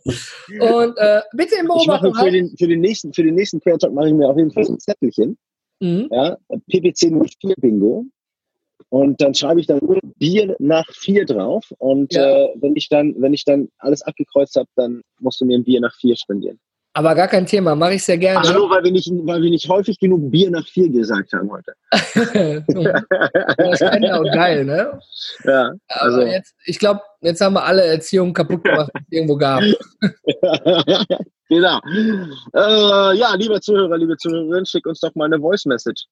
und 0.60 0.98
äh, 0.98 1.22
bitte 1.34 1.56
im 1.60 1.68
Beobachtung 1.68 2.16
für 2.16 2.32
den, 2.32 2.56
für 2.58 2.68
den 2.68 2.82
nächsten, 2.82 3.14
für 3.14 3.24
den 3.24 3.36
nächsten 3.36 3.60
Prayer 3.60 3.78
Talk 3.78 3.94
mache 3.94 4.08
ich 4.08 4.14
mir 4.16 4.28
auf 4.28 4.38
jeden 4.38 4.52
Fall 4.52 4.66
ein 4.66 4.80
Zettelchen. 4.80 5.38
Mhm. 5.82 6.10
Ja, 6.10 6.36
PPC 6.72 7.12
04 7.12 7.56
Bingo. 7.58 8.06
Und 8.96 9.20
dann 9.20 9.34
schreibe 9.34 9.60
ich 9.60 9.68
dann 9.68 9.80
nur 9.82 10.00
Bier 10.20 10.56
nach 10.58 10.86
vier 10.93 11.26
drauf. 11.26 11.66
Und 11.80 12.14
ja. 12.14 12.46
äh, 12.46 12.48
wenn 12.62 12.78
ich 12.78 12.88
dann, 12.88 13.14
wenn 13.18 13.34
ich 13.34 13.43
dann 13.43 13.68
alles 13.80 14.02
abgekreuzt 14.02 14.56
habe, 14.56 14.70
dann 14.78 15.02
musst 15.20 15.41
du 15.41 15.46
mir 15.46 15.58
ein 15.58 15.66
Bier 15.66 15.82
nach 15.82 15.93
vier 15.96 16.16
spendieren. 16.16 16.62
Aber 16.93 17.14
gar 17.14 17.28
kein 17.28 17.46
Thema, 17.46 17.76
mache 17.76 17.96
ich 17.96 18.06
sehr 18.06 18.18
gerne. 18.18 18.39
Ach 18.41 18.54
nur, 18.54 18.70
weil 18.70 18.86
wir, 18.86 18.93
nicht, 18.93 19.12
weil 19.12 19.41
wir 19.41 19.50
nicht 19.50 19.68
häufig 19.68 20.00
genug 20.00 20.32
Bier 20.32 20.50
nach 20.50 20.66
vier 20.66 20.89
gesagt 20.89 21.34
haben 21.34 21.52
heute. 21.52 21.74
das 21.91 23.82
ist 23.82 24.12
auch 24.14 24.34
geil, 24.34 24.64
ne? 24.64 24.98
Ja. 25.43 25.74
Also 25.89 26.22
Aber 26.22 26.32
jetzt, 26.32 26.56
ich 26.64 26.80
glaube, 26.80 27.02
jetzt 27.20 27.41
haben 27.41 27.56
wir 27.56 27.66
alle 27.66 27.84
Erziehung 27.84 28.32
kaputt 28.32 28.64
gemacht, 28.64 28.91
die 28.96 29.00
es 29.00 29.12
irgendwo 29.12 29.36
gab. 29.36 29.60
genau. 31.50 31.82
Äh, 32.54 33.18
ja, 33.18 33.36
lieber 33.36 33.60
Zuhörer, 33.60 33.98
liebe 33.98 34.16
Zuhörerin, 34.16 34.66
schick 34.66 34.86
uns 34.86 35.02
doch 35.02 35.14
mal 35.16 35.26
eine 35.26 35.41
Voice 35.41 35.66
Message. 35.66 36.06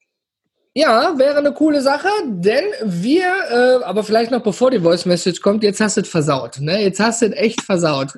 Ja, 0.76 1.20
wäre 1.20 1.38
eine 1.38 1.54
coole 1.54 1.82
Sache, 1.82 2.08
denn 2.26 2.66
wir, 2.84 3.28
äh, 3.52 3.84
aber 3.84 4.04
vielleicht 4.04 4.32
noch 4.32 4.42
bevor 4.42 4.72
die 4.72 4.80
Voice 4.80 5.06
Message 5.06 5.40
kommt, 5.42 5.62
jetzt 5.64 5.80
hast 5.80 5.98
du 5.98 6.02
es 6.02 6.10
versaut. 6.10 6.60
Ne? 6.60 6.82
Jetzt 6.82 7.00
hast 7.00 7.22
du 7.22 7.28
es 7.28 7.34
echt 7.34 7.62
versaut. 7.62 8.14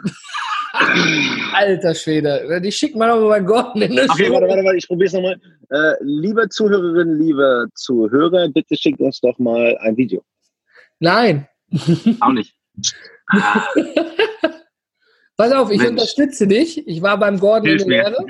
Alter 1.53 1.93
Schwede, 1.95 2.62
die 2.62 2.72
schickt 2.72 2.95
mal 2.95 3.08
noch 3.08 3.20
mal 3.28 3.43
Gordon 3.43 3.82
in 3.82 3.95
das 3.95 4.10
Okay, 4.10 4.32
warte, 4.32 4.47
warte, 4.47 4.64
warte, 4.64 4.78
ich 4.78 4.88
probiere 4.88 5.08
es 5.08 5.14
nochmal. 5.14 5.39
Äh, 5.70 5.95
liebe 6.01 6.47
Zuhörerinnen, 6.47 7.20
liebe 7.20 7.66
Zuhörer, 7.76 8.47
bitte 8.49 8.78
schickt 8.78 9.01
uns 9.01 9.20
doch 9.20 9.38
mal 9.38 9.78
ein 9.82 9.97
Video. 9.97 10.24
Nein. 10.99 11.47
Auch 12.22 12.32
nicht. 12.32 12.56
Pass 15.38 15.51
auf, 15.51 15.72
ich 15.72 15.80
Mensch. 15.80 15.91
unterstütze 15.91 16.47
dich. 16.47 16.88
Ich 16.88 17.01
war 17.01 17.18
beim 17.20 17.38
Gordon 17.39 17.68
Hilf 17.68 17.82
in 17.84 17.89
der 17.89 18.10
Lehre. 18.12 18.26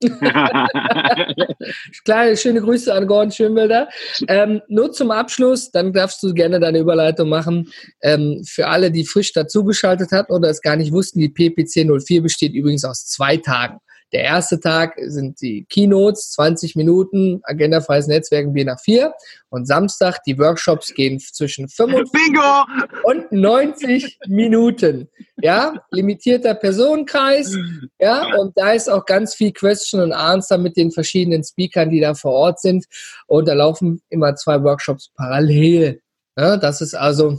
Kleine, 2.04 2.36
schöne 2.36 2.60
Grüße 2.60 2.94
an 2.94 3.08
Gordon 3.08 3.32
Schönwälder. 3.32 3.88
Ähm, 4.28 4.62
nur 4.68 4.92
zum 4.92 5.10
Abschluss, 5.10 5.72
dann 5.72 5.92
darfst 5.92 6.22
du 6.22 6.32
gerne 6.34 6.60
deine 6.60 6.78
Überleitung 6.78 7.28
machen. 7.28 7.72
Ähm, 8.02 8.44
für 8.46 8.68
alle, 8.68 8.92
die 8.92 9.04
frisch 9.04 9.32
dazugeschaltet 9.32 10.12
hat 10.12 10.30
oder 10.30 10.50
es 10.50 10.62
gar 10.62 10.76
nicht 10.76 10.92
wussten, 10.92 11.18
die 11.18 11.28
PPC 11.28 11.84
04 11.84 12.22
besteht 12.22 12.54
übrigens 12.54 12.84
aus 12.84 13.06
zwei 13.06 13.38
Tagen. 13.38 13.80
Der 14.12 14.22
erste 14.22 14.58
Tag 14.58 14.94
sind 15.06 15.40
die 15.42 15.66
Keynotes, 15.68 16.30
20 16.32 16.76
Minuten, 16.76 17.40
agendafreies 17.42 18.06
Netzwerken 18.06 18.54
Bier 18.54 18.64
nach 18.64 18.80
4. 18.80 19.12
Und 19.50 19.66
Samstag, 19.66 20.22
die 20.24 20.38
Workshops 20.38 20.94
gehen 20.94 21.18
zwischen 21.18 21.68
55 21.68 22.10
Bingo! 22.12 22.64
und 23.04 23.30
90 23.32 24.18
Minuten. 24.28 25.08
Ja, 25.42 25.74
limitierter 25.90 26.54
Personenkreis. 26.54 27.54
Ja, 27.98 28.34
und 28.36 28.56
da 28.56 28.72
ist 28.72 28.88
auch 28.88 29.04
ganz 29.04 29.34
viel 29.34 29.52
Question 29.52 30.00
und 30.00 30.12
Answer 30.12 30.56
mit 30.56 30.76
den 30.76 30.90
verschiedenen 30.90 31.44
Speakern, 31.44 31.90
die 31.90 32.00
da 32.00 32.14
vor 32.14 32.32
Ort 32.32 32.60
sind. 32.60 32.86
Und 33.26 33.46
da 33.46 33.52
laufen 33.52 34.00
immer 34.08 34.34
zwei 34.36 34.62
Workshops 34.62 35.10
parallel. 35.14 36.00
Ja, 36.36 36.56
das 36.56 36.80
ist 36.80 36.94
also 36.94 37.38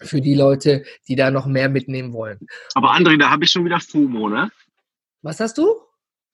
für 0.00 0.20
die 0.20 0.34
Leute, 0.34 0.84
die 1.06 1.16
da 1.16 1.30
noch 1.30 1.46
mehr 1.46 1.68
mitnehmen 1.68 2.12
wollen. 2.14 2.38
Aber 2.74 2.92
André, 2.92 3.18
da 3.18 3.30
habe 3.30 3.44
ich 3.44 3.50
schon 3.50 3.64
wieder 3.64 3.80
FOMO, 3.80 4.28
ne? 4.28 4.50
Was 5.22 5.40
hast 5.40 5.58
du? 5.58 5.87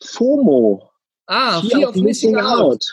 FOMO. 0.07 0.91
Ah, 1.27 1.61
Fear, 1.61 1.89
of, 1.89 1.97
Missing 1.97 2.37
out. 2.37 2.61
out. 2.61 2.85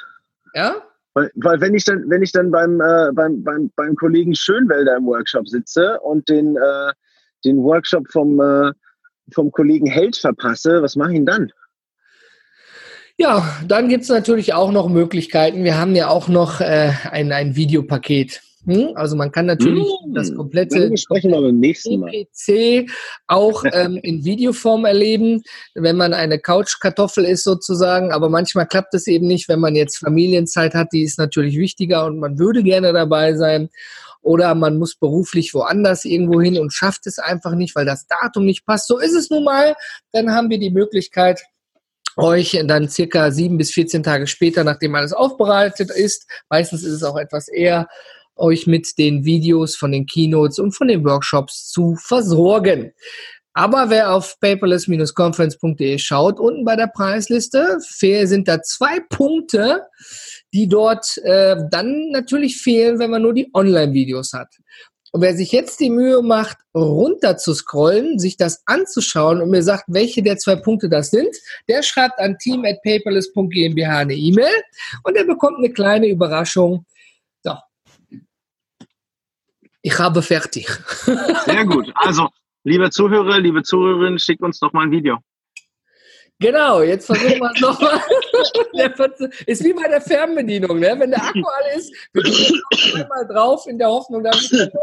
Ja? 0.53 0.75
Weil, 1.13 1.29
weil, 1.35 1.59
wenn 1.59 1.75
ich 1.75 1.83
dann, 1.83 2.09
wenn 2.09 2.23
ich 2.23 2.31
dann 2.31 2.51
beim, 2.51 2.79
äh, 2.79 3.11
beim, 3.13 3.43
beim, 3.43 3.71
beim 3.75 3.95
Kollegen 3.95 4.33
Schönwälder 4.33 4.95
im 4.97 5.05
Workshop 5.05 5.47
sitze 5.47 5.99
und 5.99 6.29
den, 6.29 6.55
äh, 6.55 6.93
den 7.43 7.57
Workshop 7.57 8.07
vom, 8.09 8.39
äh, 8.39 8.71
vom 9.33 9.51
Kollegen 9.51 9.87
Held 9.87 10.15
verpasse, 10.15 10.81
was 10.81 10.95
mache 10.95 11.11
ich 11.11 11.17
denn 11.17 11.25
dann? 11.25 11.51
Ja, 13.17 13.45
dann 13.67 13.89
gibt 13.89 14.03
es 14.03 14.09
natürlich 14.09 14.53
auch 14.53 14.71
noch 14.71 14.89
Möglichkeiten. 14.89 15.63
Wir 15.63 15.77
haben 15.77 15.95
ja 15.95 16.07
auch 16.07 16.27
noch 16.27 16.61
äh, 16.61 16.91
ein, 17.11 17.31
ein 17.31 17.55
Videopaket. 17.55 18.41
Hm? 18.65 18.91
Also 18.95 19.15
man 19.15 19.31
kann 19.31 19.47
natürlich 19.47 19.87
hm. 20.03 20.13
das 20.13 20.35
komplette 20.35 20.91
PPC 20.91 22.89
auch 23.27 23.63
ähm, 23.71 23.97
in 24.03 24.23
Videoform 24.23 24.85
erleben, 24.85 25.41
wenn 25.73 25.97
man 25.97 26.13
eine 26.13 26.37
Couchkartoffel 26.39 27.25
ist 27.25 27.43
sozusagen. 27.43 28.11
Aber 28.11 28.29
manchmal 28.29 28.67
klappt 28.67 28.93
es 28.93 29.07
eben 29.07 29.25
nicht, 29.27 29.49
wenn 29.49 29.59
man 29.59 29.75
jetzt 29.75 29.97
Familienzeit 29.97 30.75
hat. 30.75 30.89
Die 30.93 31.03
ist 31.03 31.17
natürlich 31.17 31.57
wichtiger 31.57 32.05
und 32.05 32.19
man 32.19 32.37
würde 32.37 32.61
gerne 32.61 32.93
dabei 32.93 33.33
sein. 33.33 33.69
Oder 34.21 34.53
man 34.53 34.77
muss 34.77 34.95
beruflich 34.95 35.55
woanders 35.55 36.05
irgendwo 36.05 36.39
hin 36.39 36.59
und 36.59 36.71
schafft 36.71 37.07
es 37.07 37.17
einfach 37.17 37.55
nicht, 37.55 37.75
weil 37.75 37.85
das 37.85 38.05
Datum 38.05 38.45
nicht 38.45 38.67
passt. 38.67 38.87
So 38.87 38.99
ist 38.99 39.15
es 39.15 39.31
nun 39.31 39.43
mal. 39.43 39.73
Dann 40.11 40.31
haben 40.31 40.51
wir 40.51 40.59
die 40.59 40.69
Möglichkeit, 40.69 41.41
euch 42.17 42.61
dann 42.65 42.89
circa 42.89 43.31
sieben 43.31 43.57
bis 43.57 43.71
14 43.71 44.03
Tage 44.03 44.27
später, 44.27 44.63
nachdem 44.63 44.93
alles 44.95 45.13
aufbereitet 45.13 45.89
ist, 45.89 46.27
meistens 46.49 46.83
ist 46.83 46.93
es 46.93 47.03
auch 47.03 47.17
etwas 47.17 47.47
eher, 47.47 47.87
euch 48.41 48.67
mit 48.67 48.97
den 48.97 49.23
Videos 49.23 49.75
von 49.75 49.91
den 49.91 50.05
Keynotes 50.05 50.59
und 50.59 50.73
von 50.73 50.87
den 50.87 51.05
Workshops 51.05 51.69
zu 51.69 51.95
versorgen. 51.95 52.93
Aber 53.53 53.89
wer 53.89 54.13
auf 54.13 54.39
paperless-conference.de 54.39 55.97
schaut, 55.97 56.39
unten 56.39 56.63
bei 56.63 56.77
der 56.77 56.87
Preisliste 56.87 57.77
sind 57.79 58.47
da 58.47 58.61
zwei 58.61 58.99
Punkte, 59.09 59.81
die 60.53 60.67
dort 60.67 61.17
äh, 61.23 61.57
dann 61.69 62.11
natürlich 62.11 62.57
fehlen, 62.57 62.99
wenn 62.99 63.11
man 63.11 63.21
nur 63.21 63.33
die 63.33 63.49
Online-Videos 63.53 64.31
hat. 64.33 64.55
Und 65.13 65.21
wer 65.21 65.35
sich 65.35 65.51
jetzt 65.51 65.81
die 65.81 65.89
Mühe 65.89 66.21
macht, 66.21 66.57
runter 66.73 67.35
zu 67.35 67.53
scrollen, 67.53 68.17
sich 68.17 68.37
das 68.37 68.63
anzuschauen 68.65 69.41
und 69.41 69.49
mir 69.49 69.63
sagt, 69.63 69.83
welche 69.87 70.23
der 70.23 70.37
zwei 70.37 70.55
Punkte 70.55 70.87
das 70.87 71.09
sind, 71.09 71.35
der 71.67 71.83
schreibt 71.83 72.19
an 72.19 72.37
team 72.37 72.63
at 72.63 72.81
paperless.gmbH 72.83 73.97
eine 73.97 74.15
E-Mail 74.15 74.53
und 75.03 75.17
er 75.17 75.25
bekommt 75.25 75.57
eine 75.57 75.71
kleine 75.71 76.07
Überraschung. 76.07 76.85
Ich 79.81 79.97
habe 79.97 80.21
fertig. 80.21 80.69
Sehr 81.45 81.65
gut. 81.65 81.91
Also, 81.95 82.29
liebe 82.63 82.89
Zuhörer, 82.89 83.39
liebe 83.39 83.63
Zuhörerinnen, 83.63 84.19
schickt 84.19 84.41
uns 84.41 84.59
doch 84.59 84.71
mal 84.73 84.83
ein 84.83 84.91
Video. 84.91 85.17
Genau, 86.39 86.81
jetzt 86.81 87.05
versuchen 87.05 87.39
wir 87.39 87.51
es 87.53 87.61
nochmal. 87.61 88.01
ist 89.45 89.63
wie 89.63 89.73
bei 89.73 89.87
der 89.87 90.01
Fernbedienung, 90.01 90.79
ne? 90.79 90.95
wenn 90.97 91.11
der 91.11 91.23
Akku 91.23 91.43
alle 91.43 91.75
ist, 91.75 91.93
wir 92.13 92.23
drücken 92.23 93.07
mal 93.09 93.27
drauf 93.27 93.67
in 93.67 93.77
der 93.77 93.89
Hoffnung, 93.89 94.23
dass 94.23 94.41
es 94.41 94.51
läuft. 94.51 94.73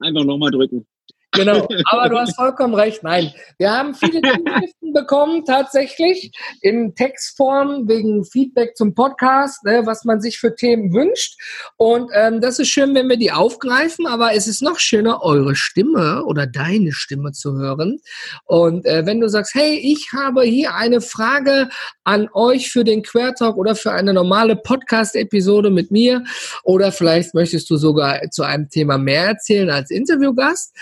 Einfach 0.00 0.24
nochmal 0.24 0.50
drücken. 0.50 0.84
Genau, 1.32 1.68
aber 1.90 2.08
du 2.08 2.18
hast 2.18 2.36
vollkommen 2.36 2.74
recht. 2.74 3.02
Nein, 3.02 3.32
wir 3.58 3.70
haben 3.70 3.94
viele 3.94 4.22
Zuschriften 4.22 4.92
bekommen, 4.94 5.44
tatsächlich 5.44 6.32
in 6.62 6.94
Textform 6.94 7.86
wegen 7.86 8.24
Feedback 8.24 8.76
zum 8.76 8.94
Podcast, 8.94 9.62
ne, 9.64 9.82
was 9.84 10.04
man 10.04 10.20
sich 10.22 10.38
für 10.38 10.54
Themen 10.54 10.94
wünscht. 10.94 11.38
Und 11.76 12.10
ähm, 12.14 12.40
das 12.40 12.58
ist 12.58 12.68
schön, 12.68 12.94
wenn 12.94 13.08
wir 13.08 13.18
die 13.18 13.30
aufgreifen, 13.30 14.06
aber 14.06 14.34
es 14.34 14.46
ist 14.46 14.62
noch 14.62 14.78
schöner, 14.78 15.22
eure 15.22 15.54
Stimme 15.54 16.24
oder 16.24 16.46
deine 16.46 16.92
Stimme 16.92 17.32
zu 17.32 17.54
hören. 17.56 18.00
Und 18.44 18.86
äh, 18.86 19.04
wenn 19.04 19.20
du 19.20 19.28
sagst, 19.28 19.54
hey, 19.54 19.76
ich 19.76 20.12
habe 20.14 20.42
hier 20.42 20.74
eine 20.74 21.02
Frage 21.02 21.68
an 22.04 22.28
euch 22.32 22.70
für 22.70 22.84
den 22.84 23.02
Quertalk 23.02 23.56
oder 23.56 23.74
für 23.74 23.92
eine 23.92 24.14
normale 24.14 24.56
Podcast-Episode 24.56 25.68
mit 25.70 25.90
mir 25.90 26.24
oder 26.64 26.90
vielleicht 26.90 27.34
möchtest 27.34 27.68
du 27.68 27.76
sogar 27.76 28.30
zu 28.30 28.44
einem 28.44 28.70
Thema 28.70 28.96
mehr 28.96 29.26
erzählen 29.26 29.68
als 29.68 29.90
Interviewgast, 29.90 30.74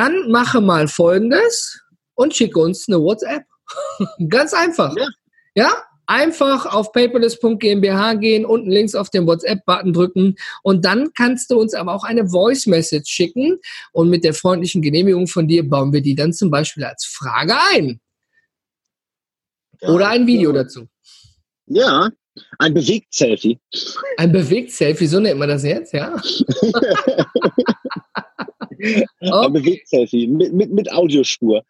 dann 0.00 0.30
mache 0.30 0.62
mal 0.62 0.88
Folgendes 0.88 1.78
und 2.14 2.34
schicke 2.34 2.58
uns 2.58 2.88
eine 2.88 3.00
WhatsApp. 3.00 3.44
Ganz 4.30 4.54
einfach. 4.54 4.96
Ja. 4.96 5.08
ja? 5.54 5.70
Einfach 6.06 6.66
auf 6.66 6.90
paperless.gmbH 6.92 8.14
gehen, 8.14 8.44
unten 8.44 8.70
links 8.70 8.96
auf 8.96 9.10
den 9.10 9.26
WhatsApp-Button 9.26 9.92
drücken 9.92 10.34
und 10.64 10.84
dann 10.84 11.12
kannst 11.14 11.52
du 11.52 11.60
uns 11.60 11.72
aber 11.72 11.94
auch 11.94 12.02
eine 12.02 12.28
Voice-Message 12.28 13.08
schicken 13.08 13.58
und 13.92 14.10
mit 14.10 14.24
der 14.24 14.34
freundlichen 14.34 14.82
Genehmigung 14.82 15.28
von 15.28 15.46
dir 15.46 15.68
bauen 15.68 15.92
wir 15.92 16.00
die 16.00 16.16
dann 16.16 16.32
zum 16.32 16.50
Beispiel 16.50 16.82
als 16.82 17.04
Frage 17.04 17.54
ein. 17.74 18.00
Ja, 19.80 19.90
Oder 19.90 20.08
ein 20.08 20.26
Video 20.26 20.50
ja. 20.50 20.64
dazu. 20.64 20.88
Ja, 21.66 22.10
ein 22.58 22.74
Bewegt-Selfie. 22.74 23.60
Ein 24.16 24.32
Bewegt-Selfie, 24.32 25.06
so 25.06 25.20
nennt 25.20 25.38
man 25.38 25.48
das 25.48 25.62
jetzt, 25.62 25.92
ja? 25.92 26.16
Oh. 29.20 29.48
Bewegt-Selfie 29.50 30.26
mit, 30.26 30.52
mit, 30.52 30.72
mit 30.72 30.92
Audiospur. 30.92 31.62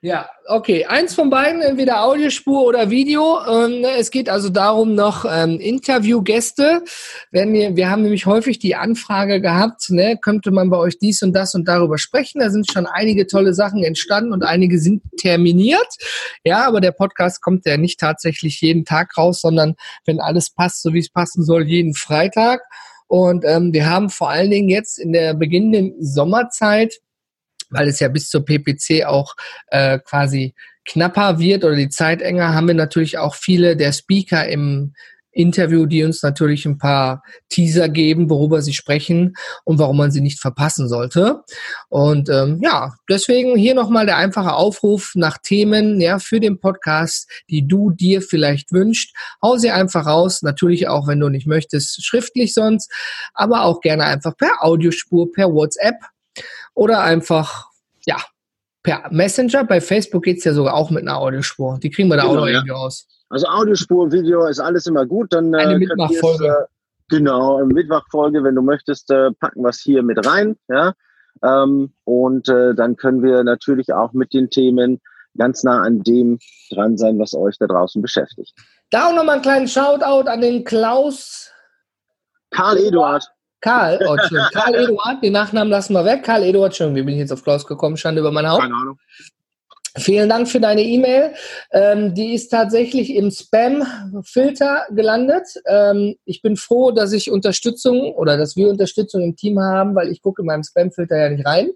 Ja, 0.00 0.30
okay. 0.46 0.84
Eins 0.84 1.14
von 1.14 1.28
beiden, 1.28 1.60
entweder 1.60 2.04
Audiospur 2.04 2.64
oder 2.64 2.88
Video. 2.88 3.40
Ähm, 3.48 3.84
es 3.98 4.12
geht 4.12 4.28
also 4.28 4.48
darum, 4.48 4.94
noch 4.94 5.24
ähm, 5.28 5.58
Interviewgäste. 5.58 6.84
Wenn 7.32 7.52
wir, 7.52 7.74
wir 7.74 7.90
haben 7.90 8.02
nämlich 8.02 8.24
häufig 8.24 8.60
die 8.60 8.76
Anfrage 8.76 9.40
gehabt, 9.40 9.90
ne, 9.90 10.16
könnte 10.16 10.52
man 10.52 10.70
bei 10.70 10.76
euch 10.76 11.00
dies 11.00 11.20
und 11.24 11.32
das 11.32 11.56
und 11.56 11.66
darüber 11.66 11.98
sprechen. 11.98 12.38
Da 12.38 12.50
sind 12.50 12.70
schon 12.70 12.86
einige 12.86 13.26
tolle 13.26 13.54
Sachen 13.54 13.82
entstanden 13.82 14.32
und 14.32 14.44
einige 14.44 14.78
sind 14.78 15.02
terminiert. 15.18 15.88
Ja, 16.44 16.64
aber 16.64 16.80
der 16.80 16.92
Podcast 16.92 17.42
kommt 17.42 17.66
ja 17.66 17.76
nicht 17.76 17.98
tatsächlich 17.98 18.60
jeden 18.60 18.84
Tag 18.84 19.18
raus, 19.18 19.40
sondern 19.40 19.74
wenn 20.06 20.20
alles 20.20 20.50
passt, 20.50 20.82
so 20.82 20.94
wie 20.94 21.00
es 21.00 21.10
passen 21.10 21.42
soll, 21.42 21.66
jeden 21.66 21.94
Freitag. 21.94 22.60
Und 23.08 23.44
ähm, 23.44 23.72
wir 23.72 23.88
haben 23.88 24.10
vor 24.10 24.30
allen 24.30 24.50
Dingen 24.50 24.68
jetzt 24.68 24.98
in 24.98 25.12
der 25.12 25.34
beginnenden 25.34 25.94
Sommerzeit, 25.98 26.94
weil 27.70 27.88
es 27.88 28.00
ja 28.00 28.08
bis 28.08 28.28
zur 28.28 28.44
PPC 28.44 29.04
auch 29.04 29.34
äh, 29.68 29.98
quasi 29.98 30.54
knapper 30.86 31.38
wird 31.38 31.64
oder 31.64 31.76
die 31.76 31.88
Zeit 31.88 32.22
enger, 32.22 32.54
haben 32.54 32.68
wir 32.68 32.74
natürlich 32.74 33.18
auch 33.18 33.34
viele 33.34 33.76
der 33.76 33.92
Speaker 33.92 34.46
im 34.48 34.94
Interview, 35.38 35.86
die 35.86 36.02
uns 36.02 36.22
natürlich 36.22 36.66
ein 36.66 36.78
paar 36.78 37.22
Teaser 37.48 37.88
geben, 37.88 38.28
worüber 38.28 38.60
sie 38.60 38.72
sprechen 38.72 39.36
und 39.64 39.78
warum 39.78 39.96
man 39.96 40.10
sie 40.10 40.20
nicht 40.20 40.40
verpassen 40.40 40.88
sollte. 40.88 41.42
Und 41.88 42.28
ähm, 42.28 42.58
ja, 42.60 42.94
deswegen 43.08 43.56
hier 43.56 43.74
nochmal 43.74 44.04
der 44.04 44.16
einfache 44.16 44.54
Aufruf 44.54 45.12
nach 45.14 45.38
Themen 45.38 46.00
ja, 46.00 46.18
für 46.18 46.40
den 46.40 46.58
Podcast, 46.58 47.30
die 47.48 47.68
du 47.68 47.90
dir 47.90 48.20
vielleicht 48.20 48.72
wünschst. 48.72 49.14
Hau 49.40 49.56
sie 49.56 49.70
einfach 49.70 50.06
raus, 50.06 50.42
natürlich 50.42 50.88
auch, 50.88 51.06
wenn 51.06 51.20
du 51.20 51.28
nicht 51.28 51.46
möchtest, 51.46 52.04
schriftlich 52.04 52.52
sonst, 52.52 52.90
aber 53.32 53.62
auch 53.62 53.80
gerne 53.80 54.04
einfach 54.04 54.36
per 54.36 54.64
Audiospur, 54.64 55.30
per 55.30 55.52
WhatsApp 55.52 55.94
oder 56.74 57.00
einfach, 57.02 57.68
ja, 58.06 58.16
per 58.82 59.04
Messenger. 59.12 59.64
Bei 59.64 59.80
Facebook 59.80 60.24
geht 60.24 60.38
es 60.38 60.44
ja 60.44 60.52
sogar 60.52 60.74
auch 60.74 60.90
mit 60.90 61.02
einer 61.02 61.18
Audiospur. 61.18 61.78
Die 61.80 61.90
kriegen 61.90 62.08
wir 62.08 62.16
da 62.16 62.22
genau, 62.22 62.32
auch 62.32 62.36
noch 62.40 62.46
ja. 62.46 62.54
irgendwie 62.54 62.70
raus. 62.72 63.06
Also 63.30 63.46
Audiospur, 63.46 64.10
Video 64.10 64.46
ist 64.46 64.60
alles 64.60 64.86
immer 64.86 65.06
gut. 65.06 65.32
Dann, 65.32 65.52
äh, 65.54 65.58
Eine 65.58 65.78
Mitmachfolge. 65.78 66.46
Äh, 66.46 66.64
genau, 67.08 67.64
Mitmachfolge, 67.64 68.42
wenn 68.42 68.54
du 68.54 68.62
möchtest, 68.62 69.10
äh, 69.10 69.30
packen 69.32 69.62
wir 69.62 69.68
es 69.70 69.80
hier 69.80 70.02
mit 70.02 70.26
rein. 70.26 70.56
Ja? 70.68 70.94
Ähm, 71.42 71.92
und 72.04 72.48
äh, 72.48 72.74
dann 72.74 72.96
können 72.96 73.22
wir 73.22 73.44
natürlich 73.44 73.92
auch 73.92 74.12
mit 74.12 74.32
den 74.32 74.50
Themen 74.50 75.00
ganz 75.36 75.62
nah 75.62 75.82
an 75.82 76.02
dem 76.02 76.38
dran 76.70 76.96
sein, 76.96 77.18
was 77.18 77.34
euch 77.34 77.56
da 77.58 77.66
draußen 77.66 78.02
beschäftigt. 78.02 78.52
Da 78.90 79.08
auch 79.08 79.14
nochmal 79.14 79.36
einen 79.36 79.42
kleinen 79.42 79.68
Shoutout 79.68 80.28
an 80.28 80.40
den 80.40 80.64
Klaus. 80.64 81.50
Karl 82.50 82.78
Eduard. 82.78 83.24
Karl, 83.60 83.98
oh, 84.06 84.16
Karl 84.52 84.74
Eduard, 84.74 85.22
den 85.22 85.32
Nachnamen 85.32 85.70
lassen 85.70 85.92
wir 85.92 86.04
weg. 86.04 86.22
Karl 86.22 86.44
Eduard, 86.44 86.76
schon, 86.76 86.94
wie 86.94 87.02
bin 87.02 87.14
ich 87.14 87.20
jetzt 87.20 87.32
auf 87.32 87.42
Klaus 87.42 87.66
gekommen? 87.66 87.96
Schande 87.96 88.20
über 88.20 88.30
mein 88.30 88.48
Haupt. 88.48 88.62
Keine 88.62 88.74
Ahnung. 88.74 88.98
Vielen 89.98 90.28
Dank 90.28 90.48
für 90.48 90.60
deine 90.60 90.82
E-Mail. 90.82 91.34
Ähm, 91.72 92.14
die 92.14 92.34
ist 92.34 92.48
tatsächlich 92.48 93.14
im 93.14 93.30
Spam-Filter 93.30 94.86
gelandet. 94.90 95.46
Ähm, 95.66 96.16
ich 96.24 96.42
bin 96.42 96.56
froh, 96.56 96.90
dass 96.90 97.12
ich 97.12 97.30
Unterstützung 97.30 98.12
oder 98.14 98.36
dass 98.36 98.56
wir 98.56 98.68
Unterstützung 98.68 99.22
im 99.22 99.36
Team 99.36 99.58
haben, 99.60 99.94
weil 99.94 100.10
ich 100.10 100.22
gucke 100.22 100.42
in 100.42 100.46
meinem 100.46 100.62
Spam-Filter 100.62 101.16
ja 101.16 101.28
nicht 101.30 101.46
rein. 101.46 101.70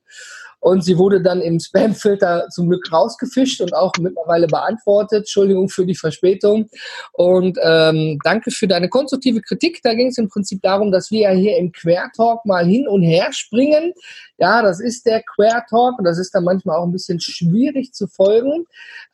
Und 0.62 0.84
sie 0.84 0.96
wurde 0.96 1.20
dann 1.20 1.40
im 1.40 1.58
Spam-Filter 1.58 2.46
zum 2.50 2.68
Glück 2.68 2.92
rausgefischt 2.92 3.60
und 3.60 3.74
auch 3.74 3.92
mittlerweile 3.98 4.46
beantwortet. 4.46 5.22
Entschuldigung 5.22 5.68
für 5.68 5.84
die 5.84 5.96
Verspätung. 5.96 6.68
Und 7.14 7.58
ähm, 7.60 8.20
danke 8.22 8.52
für 8.52 8.68
deine 8.68 8.88
konstruktive 8.88 9.40
Kritik. 9.40 9.80
Da 9.82 9.92
ging 9.92 10.06
es 10.06 10.18
im 10.18 10.28
Prinzip 10.28 10.62
darum, 10.62 10.92
dass 10.92 11.10
wir 11.10 11.22
ja 11.22 11.30
hier 11.30 11.56
im 11.56 11.72
Quertalk 11.72 12.44
mal 12.44 12.64
hin 12.64 12.86
und 12.86 13.02
her 13.02 13.32
springen. 13.32 13.92
Ja, 14.38 14.62
das 14.62 14.78
ist 14.78 15.04
der 15.04 15.24
Quertalk 15.24 15.98
und 15.98 16.04
das 16.04 16.18
ist 16.18 16.32
dann 16.32 16.44
manchmal 16.44 16.76
auch 16.76 16.84
ein 16.84 16.92
bisschen 16.92 17.18
schwierig 17.18 17.92
zu 17.92 18.06
folgen. 18.06 18.66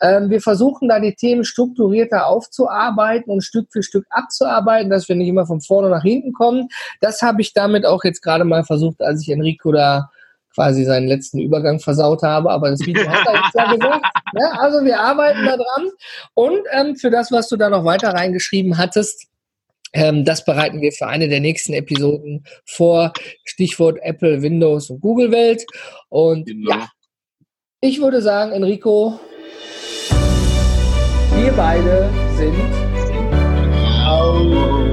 Ähm, 0.02 0.28
wir 0.28 0.42
versuchen 0.42 0.86
da 0.86 1.00
die 1.00 1.14
Themen 1.14 1.44
strukturierter 1.44 2.26
aufzuarbeiten 2.26 3.32
und 3.32 3.40
Stück 3.42 3.68
für 3.72 3.82
Stück 3.82 4.04
abzuarbeiten, 4.10 4.90
dass 4.90 5.08
wir 5.08 5.16
nicht 5.16 5.28
immer 5.28 5.46
von 5.46 5.62
vorne 5.62 5.88
nach 5.88 6.02
hinten 6.02 6.34
kommen. 6.34 6.68
Das 7.00 7.22
habe 7.22 7.40
ich 7.40 7.54
damit 7.54 7.86
auch 7.86 8.04
jetzt 8.04 8.20
gerade 8.20 8.44
mal 8.44 8.64
versucht, 8.64 9.00
als 9.00 9.22
ich 9.22 9.30
Enrico 9.30 9.72
da 9.72 10.10
quasi 10.58 10.84
seinen 10.84 11.06
letzten 11.06 11.38
Übergang 11.38 11.78
versaut 11.78 12.24
habe, 12.24 12.50
aber 12.50 12.70
das 12.70 12.80
Video 12.80 13.08
hat 13.08 13.24
er 13.28 13.34
jetzt 13.36 13.54
ja 13.54 13.72
gesagt. 13.72 14.06
Ja, 14.34 14.50
also 14.58 14.84
wir 14.84 14.98
arbeiten 14.98 15.44
da 15.44 15.56
dran. 15.56 15.88
Und 16.34 16.58
ähm, 16.72 16.96
für 16.96 17.10
das, 17.10 17.30
was 17.30 17.48
du 17.48 17.56
da 17.56 17.70
noch 17.70 17.84
weiter 17.84 18.08
reingeschrieben 18.08 18.76
hattest, 18.76 19.28
ähm, 19.92 20.24
das 20.24 20.44
bereiten 20.44 20.80
wir 20.80 20.90
für 20.90 21.06
eine 21.06 21.28
der 21.28 21.38
nächsten 21.38 21.74
Episoden 21.74 22.44
vor. 22.64 23.12
Stichwort 23.44 23.98
Apple, 24.02 24.42
Windows 24.42 24.90
und 24.90 25.00
Google 25.00 25.30
Welt. 25.30 25.64
Und 26.08 26.48
genau. 26.48 26.70
ja, 26.72 26.88
ich 27.80 28.00
würde 28.00 28.20
sagen, 28.20 28.50
Enrico, 28.50 29.20
wir 31.36 31.52
beide 31.52 32.10
sind 32.36 32.56
raus. 34.04 34.87